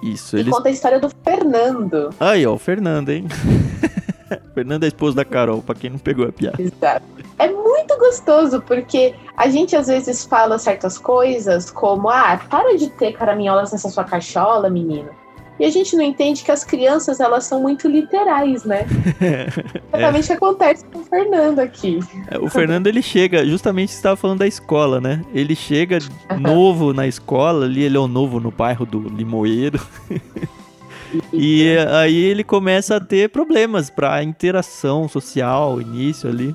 Isso, 0.03 0.37
ele 0.37 0.51
conta 0.51 0.69
a 0.69 0.73
história 0.73 0.99
do 0.99 1.09
Fernando. 1.23 2.11
Aí, 2.19 2.45
ó, 2.45 2.55
o 2.55 2.59
Fernando, 2.59 3.11
hein? 3.11 3.27
Fernanda 4.55 4.87
é 4.87 4.89
a 4.89 4.89
esposa 4.89 5.17
da 5.17 5.25
Carol, 5.25 5.63
pra 5.63 5.75
quem 5.75 5.91
não 5.91 5.99
pegou 5.99 6.27
a 6.27 6.33
piada. 6.33 6.61
Exato. 6.61 7.05
É 7.39 7.49
muito 7.49 7.97
gostoso, 7.99 8.61
porque 8.63 9.15
a 9.37 9.49
gente 9.49 9.75
às 9.75 9.87
vezes 9.87 10.25
fala 10.25 10.59
certas 10.59 10.99
coisas 10.99 11.71
como, 11.71 12.09
ah, 12.09 12.41
para 12.49 12.77
de 12.77 12.91
ter 12.91 13.13
caraminholas 13.13 13.73
nessa 13.73 13.89
sua 13.89 14.05
cachola, 14.05 14.71
menino. 14.71 15.11
E 15.61 15.65
a 15.65 15.71
gente 15.71 15.95
não 15.95 16.03
entende 16.03 16.43
que 16.43 16.51
as 16.51 16.65
crianças, 16.65 17.21
elas 17.21 17.45
são 17.45 17.61
muito 17.61 17.87
literais, 17.87 18.65
né? 18.65 18.87
Exatamente 19.93 20.25
o 20.25 20.27
que 20.27 20.33
acontece 20.33 20.85
com 20.87 20.99
o 20.99 21.05
Fernando 21.05 21.59
aqui. 21.61 22.01
É, 22.29 22.39
o 22.39 22.49
Fernando, 22.49 22.87
ele 22.87 23.03
chega, 23.03 23.47
justamente 23.47 23.93
você 23.93 23.99
estava 23.99 24.17
falando 24.17 24.41
da 24.41 24.47
escola, 24.47 25.01
né? 25.01 25.23
Ele 25.33 25.55
chega 25.55 25.99
novo 26.39 26.93
na 26.93 27.07
escola, 27.07 27.67
ali 27.67 27.83
ele 27.83 27.97
é 27.97 28.01
o 28.01 28.09
novo 28.09 28.41
no 28.41 28.51
bairro 28.51 28.87
do 28.87 29.01
Limoeiro. 29.01 29.81
E 31.33 31.77
aí 31.91 32.17
ele 32.17 32.45
começa 32.45 32.97
a 32.97 33.01
ter 33.01 33.29
problemas 33.31 33.91
para 33.91 34.23
interação 34.23 35.09
social, 35.09 35.81
início 35.81 36.29
ali. 36.29 36.55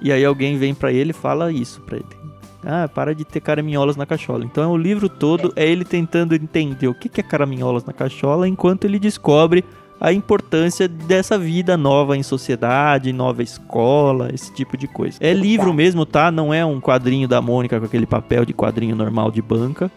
E 0.00 0.12
aí 0.12 0.24
alguém 0.24 0.58
vem 0.58 0.74
para 0.74 0.92
ele 0.92 1.10
e 1.10 1.14
fala 1.14 1.50
isso 1.50 1.80
para 1.82 1.96
ele. 1.96 2.24
Ah, 2.66 2.88
para 2.88 3.14
de 3.14 3.24
ter 3.24 3.40
caraminholas 3.40 3.96
na 3.96 4.06
cachola. 4.06 4.44
Então 4.44 4.72
o 4.72 4.76
livro 4.76 5.08
todo 5.08 5.52
é 5.54 5.66
ele 5.66 5.84
tentando 5.84 6.34
entender 6.34 6.88
o 6.88 6.94
que 6.94 7.20
é 7.20 7.22
caraminholas 7.22 7.84
na 7.84 7.92
cachola, 7.92 8.48
enquanto 8.48 8.84
ele 8.84 8.98
descobre 8.98 9.64
a 10.04 10.12
importância 10.12 10.86
dessa 10.86 11.38
vida 11.38 11.78
nova 11.78 12.14
em 12.14 12.22
sociedade, 12.22 13.10
nova 13.10 13.42
escola, 13.42 14.28
esse 14.34 14.52
tipo 14.52 14.76
de 14.76 14.86
coisa. 14.86 15.16
É 15.18 15.32
livro 15.32 15.72
mesmo, 15.72 16.04
tá? 16.04 16.30
Não 16.30 16.52
é 16.52 16.62
um 16.62 16.78
quadrinho 16.78 17.26
da 17.26 17.40
Mônica 17.40 17.80
com 17.80 17.86
aquele 17.86 18.04
papel 18.04 18.44
de 18.44 18.52
quadrinho 18.52 18.94
normal 18.94 19.30
de 19.30 19.40
banca. 19.40 19.90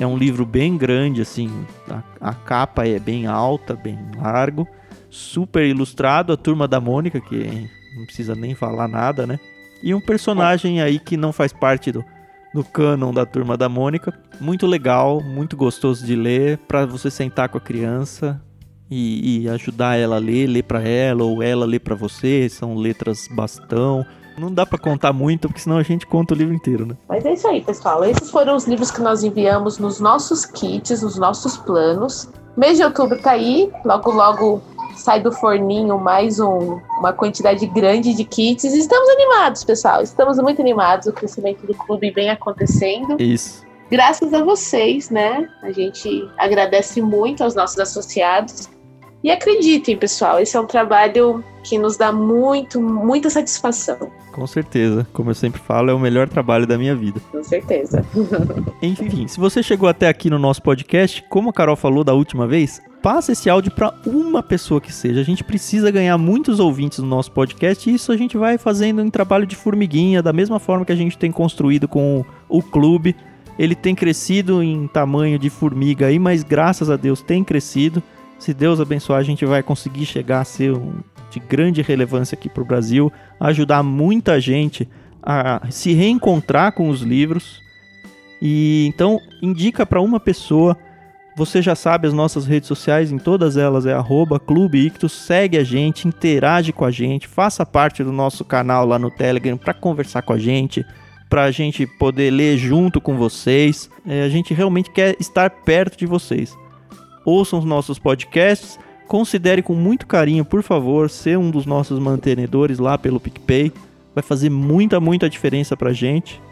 É 0.00 0.06
um 0.06 0.16
livro 0.16 0.46
bem 0.46 0.78
grande, 0.78 1.20
assim. 1.20 1.50
A, 1.90 2.30
a 2.30 2.32
capa 2.32 2.88
é 2.88 2.98
bem 2.98 3.26
alta, 3.26 3.74
bem 3.74 3.98
largo. 4.16 4.66
Super 5.10 5.66
ilustrado. 5.66 6.32
A 6.32 6.36
turma 6.38 6.66
da 6.66 6.80
Mônica, 6.80 7.20
que 7.20 7.68
não 7.94 8.06
precisa 8.06 8.34
nem 8.34 8.54
falar 8.54 8.88
nada, 8.88 9.26
né? 9.26 9.38
E 9.82 9.92
um 9.92 10.00
personagem 10.00 10.80
aí 10.80 10.98
que 10.98 11.14
não 11.14 11.30
faz 11.30 11.52
parte 11.52 11.92
do, 11.92 12.02
do 12.54 12.64
canon 12.64 13.12
da 13.12 13.26
turma 13.26 13.54
da 13.54 13.68
Mônica. 13.68 14.18
Muito 14.40 14.66
legal, 14.66 15.20
muito 15.20 15.58
gostoso 15.58 16.06
de 16.06 16.16
ler, 16.16 16.56
para 16.66 16.86
você 16.86 17.10
sentar 17.10 17.50
com 17.50 17.58
a 17.58 17.60
criança 17.60 18.40
e, 18.90 19.42
e, 19.42 19.48
ajudar 19.48 19.96
ela 19.96 20.16
a 20.16 20.18
ler, 20.18 20.46
ler 20.46 20.62
para 20.62 20.86
ela 20.86 21.24
ou 21.24 21.42
ela 21.42 21.66
ler 21.66 21.80
para 21.80 21.94
você. 21.94 22.48
São 22.48 22.74
letras 22.74 23.28
bastão. 23.30 24.04
Não 24.38 24.52
dá 24.52 24.66
para 24.66 24.78
contar 24.78 25.12
muito, 25.12 25.48
porque 25.48 25.60
senão 25.60 25.78
a 25.78 25.82
gente 25.82 26.06
conta 26.06 26.34
o 26.34 26.36
livro 26.36 26.54
inteiro, 26.54 26.84
né? 26.84 26.94
Mas 27.08 27.24
é 27.24 27.32
isso 27.32 27.48
aí, 27.48 27.62
pessoal. 27.62 28.04
Esses 28.04 28.30
foram 28.30 28.54
os 28.54 28.66
livros 28.66 28.90
que 28.90 29.00
nós 29.00 29.24
enviamos 29.24 29.78
nos 29.78 29.98
nossos 29.98 30.44
kits, 30.44 31.02
nos 31.02 31.16
nossos 31.16 31.56
planos. 31.56 32.28
Mês 32.56 32.76
de 32.76 32.84
outubro 32.84 33.18
tá 33.18 33.32
aí, 33.32 33.70
logo 33.84 34.10
logo 34.10 34.62
sai 34.94 35.20
do 35.20 35.30
forninho 35.30 35.98
mais 35.98 36.40
um, 36.40 36.80
uma 36.98 37.12
quantidade 37.12 37.66
grande 37.66 38.14
de 38.14 38.24
kits. 38.24 38.64
Estamos 38.64 39.08
animados, 39.10 39.64
pessoal. 39.64 40.02
Estamos 40.02 40.38
muito 40.38 40.60
animados. 40.60 41.06
O 41.06 41.12
crescimento 41.12 41.66
do 41.66 41.74
clube 41.74 42.10
vem 42.10 42.30
acontecendo. 42.30 43.20
Isso. 43.20 43.64
Graças 43.90 44.34
a 44.34 44.42
vocês, 44.42 45.10
né? 45.10 45.48
A 45.62 45.70
gente 45.70 46.28
agradece 46.36 47.00
muito 47.00 47.44
aos 47.44 47.54
nossos 47.54 47.78
associados. 47.78 48.68
E 49.26 49.30
acreditem, 49.32 49.96
pessoal, 49.96 50.38
esse 50.38 50.56
é 50.56 50.60
um 50.60 50.66
trabalho 50.66 51.42
que 51.64 51.76
nos 51.76 51.96
dá 51.96 52.12
muito, 52.12 52.80
muita 52.80 53.28
satisfação. 53.28 54.08
Com 54.30 54.46
certeza, 54.46 55.04
como 55.12 55.30
eu 55.30 55.34
sempre 55.34 55.60
falo, 55.60 55.90
é 55.90 55.92
o 55.92 55.98
melhor 55.98 56.28
trabalho 56.28 56.64
da 56.64 56.78
minha 56.78 56.94
vida. 56.94 57.20
Com 57.32 57.42
certeza. 57.42 58.06
Enfim, 58.80 59.26
se 59.26 59.40
você 59.40 59.64
chegou 59.64 59.88
até 59.88 60.06
aqui 60.08 60.30
no 60.30 60.38
nosso 60.38 60.62
podcast, 60.62 61.24
como 61.28 61.50
a 61.50 61.52
Carol 61.52 61.74
falou 61.74 62.04
da 62.04 62.14
última 62.14 62.46
vez, 62.46 62.80
passa 63.02 63.32
esse 63.32 63.50
áudio 63.50 63.72
para 63.72 63.92
uma 64.06 64.44
pessoa 64.44 64.80
que 64.80 64.92
seja. 64.92 65.22
A 65.22 65.24
gente 65.24 65.42
precisa 65.42 65.90
ganhar 65.90 66.16
muitos 66.16 66.60
ouvintes 66.60 67.00
no 67.00 67.08
nosso 67.08 67.32
podcast 67.32 67.90
e 67.90 67.94
isso 67.94 68.12
a 68.12 68.16
gente 68.16 68.36
vai 68.36 68.56
fazendo 68.58 69.02
em 69.02 69.10
trabalho 69.10 69.44
de 69.44 69.56
formiguinha, 69.56 70.22
da 70.22 70.32
mesma 70.32 70.60
forma 70.60 70.84
que 70.84 70.92
a 70.92 70.96
gente 70.96 71.18
tem 71.18 71.32
construído 71.32 71.88
com 71.88 72.24
o 72.48 72.62
clube. 72.62 73.16
Ele 73.58 73.74
tem 73.74 73.92
crescido 73.92 74.62
em 74.62 74.86
tamanho 74.86 75.36
de 75.36 75.50
formiga 75.50 76.06
aí, 76.06 76.16
mas 76.16 76.44
graças 76.44 76.88
a 76.88 76.96
Deus 76.96 77.22
tem 77.22 77.42
crescido. 77.42 78.00
Se 78.38 78.52
Deus 78.52 78.80
abençoar, 78.80 79.18
a 79.18 79.24
gente 79.24 79.44
vai 79.44 79.62
conseguir 79.62 80.06
chegar 80.06 80.40
a 80.40 80.44
ser 80.44 80.72
um, 80.72 81.00
de 81.30 81.40
grande 81.40 81.82
relevância 81.82 82.36
aqui 82.36 82.48
para 82.48 82.62
o 82.62 82.66
Brasil, 82.66 83.12
ajudar 83.40 83.82
muita 83.82 84.40
gente 84.40 84.88
a 85.22 85.62
se 85.70 85.92
reencontrar 85.92 86.72
com 86.72 86.88
os 86.88 87.00
livros. 87.00 87.60
E 88.40 88.86
então 88.86 89.18
indica 89.42 89.84
para 89.84 90.00
uma 90.00 90.20
pessoa. 90.20 90.76
Você 91.36 91.60
já 91.60 91.74
sabe 91.74 92.06
as 92.06 92.14
nossas 92.14 92.46
redes 92.46 92.66
sociais, 92.66 93.12
em 93.12 93.18
todas 93.18 93.58
elas 93.58 93.84
é 93.84 93.92
arroba 93.92 94.40
Clube 94.40 94.86
Ictus, 94.86 95.12
segue 95.12 95.58
a 95.58 95.64
gente, 95.64 96.08
interage 96.08 96.72
com 96.72 96.82
a 96.82 96.90
gente, 96.90 97.28
faça 97.28 97.66
parte 97.66 98.02
do 98.02 98.10
nosso 98.10 98.42
canal 98.42 98.86
lá 98.86 98.98
no 98.98 99.10
Telegram 99.10 99.58
para 99.58 99.74
conversar 99.74 100.22
com 100.22 100.32
a 100.32 100.38
gente, 100.38 100.82
para 101.28 101.44
a 101.44 101.50
gente 101.50 101.86
poder 101.86 102.30
ler 102.30 102.56
junto 102.56 103.02
com 103.02 103.18
vocês. 103.18 103.90
É, 104.06 104.22
a 104.22 104.30
gente 104.30 104.54
realmente 104.54 104.90
quer 104.90 105.14
estar 105.20 105.50
perto 105.50 105.98
de 105.98 106.06
vocês. 106.06 106.56
Ouçam 107.26 107.58
os 107.58 107.64
nossos 107.66 107.98
podcasts, 107.98 108.78
Considere 109.06 109.62
com 109.62 109.74
muito 109.74 110.06
carinho, 110.06 110.44
por 110.44 110.62
favor, 110.62 111.08
ser 111.08 111.38
um 111.38 111.50
dos 111.50 111.64
nossos 111.64 111.98
mantenedores 111.98 112.78
lá 112.78 112.98
pelo 112.98 113.20
PicPay. 113.20 113.72
Vai 114.14 114.22
fazer 114.22 114.50
muita, 114.50 114.98
muita 114.98 115.30
diferença 115.30 115.76
pra 115.76 115.92
gente. 115.92 116.42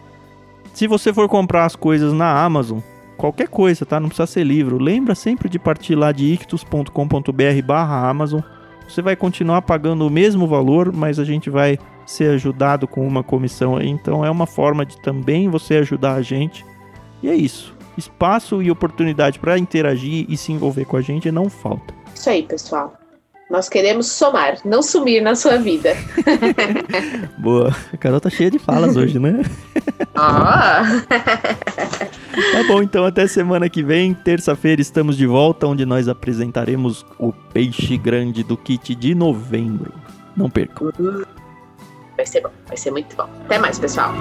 Se 0.72 0.86
você 0.86 1.12
for 1.12 1.28
comprar 1.28 1.64
as 1.64 1.74
coisas 1.74 2.12
na 2.12 2.44
Amazon, 2.44 2.78
qualquer 3.16 3.48
coisa, 3.48 3.84
tá? 3.84 3.98
Não 3.98 4.08
precisa 4.08 4.26
ser 4.26 4.44
livro. 4.44 4.78
Lembra 4.78 5.16
sempre 5.16 5.48
de 5.48 5.58
partir 5.58 5.96
lá 5.96 6.12
de 6.12 6.26
ictus.com.br 6.26 7.62
barra 7.64 8.08
Amazon. 8.08 8.40
Você 8.86 9.02
vai 9.02 9.16
continuar 9.16 9.62
pagando 9.62 10.06
o 10.06 10.10
mesmo 10.10 10.46
valor, 10.46 10.92
mas 10.92 11.18
a 11.18 11.24
gente 11.24 11.50
vai 11.50 11.76
ser 12.06 12.34
ajudado 12.34 12.86
com 12.86 13.04
uma 13.04 13.24
comissão. 13.24 13.80
Então 13.80 14.24
é 14.24 14.30
uma 14.30 14.46
forma 14.46 14.86
de 14.86 15.00
também 15.00 15.48
você 15.48 15.76
ajudar 15.78 16.14
a 16.14 16.22
gente. 16.22 16.64
E 17.20 17.28
é 17.28 17.34
isso. 17.34 17.73
Espaço 17.96 18.62
e 18.62 18.70
oportunidade 18.70 19.38
para 19.38 19.58
interagir 19.58 20.26
e 20.28 20.36
se 20.36 20.52
envolver 20.52 20.84
com 20.84 20.96
a 20.96 21.00
gente 21.00 21.30
não 21.30 21.48
falta. 21.48 21.94
Isso 22.14 22.30
aí, 22.30 22.42
pessoal. 22.42 22.98
Nós 23.50 23.68
queremos 23.68 24.06
somar, 24.06 24.58
não 24.64 24.82
sumir 24.82 25.22
na 25.22 25.34
sua 25.34 25.58
vida. 25.58 25.94
Boa. 27.38 27.74
A 27.92 27.96
Carol 27.96 28.20
tá 28.20 28.30
cheia 28.30 28.50
de 28.50 28.58
falas 28.58 28.96
hoje, 28.96 29.18
né? 29.18 29.42
Ah. 30.16 30.82
tá 31.08 32.62
bom, 32.68 32.82
então 32.82 33.04
até 33.04 33.26
semana 33.26 33.68
que 33.68 33.82
vem, 33.82 34.14
terça-feira, 34.14 34.80
estamos 34.80 35.16
de 35.16 35.26
volta, 35.26 35.66
onde 35.66 35.84
nós 35.84 36.08
apresentaremos 36.08 37.04
o 37.18 37.32
peixe 37.32 37.96
grande 37.96 38.44
do 38.44 38.56
kit 38.56 38.94
de 38.94 39.14
novembro. 39.14 39.92
Não 40.36 40.48
percam. 40.48 40.90
Vai 42.16 42.26
ser 42.26 42.42
bom, 42.42 42.50
vai 42.66 42.76
ser 42.76 42.92
muito 42.92 43.16
bom. 43.16 43.28
Até 43.44 43.58
mais, 43.58 43.78
pessoal. 43.78 44.12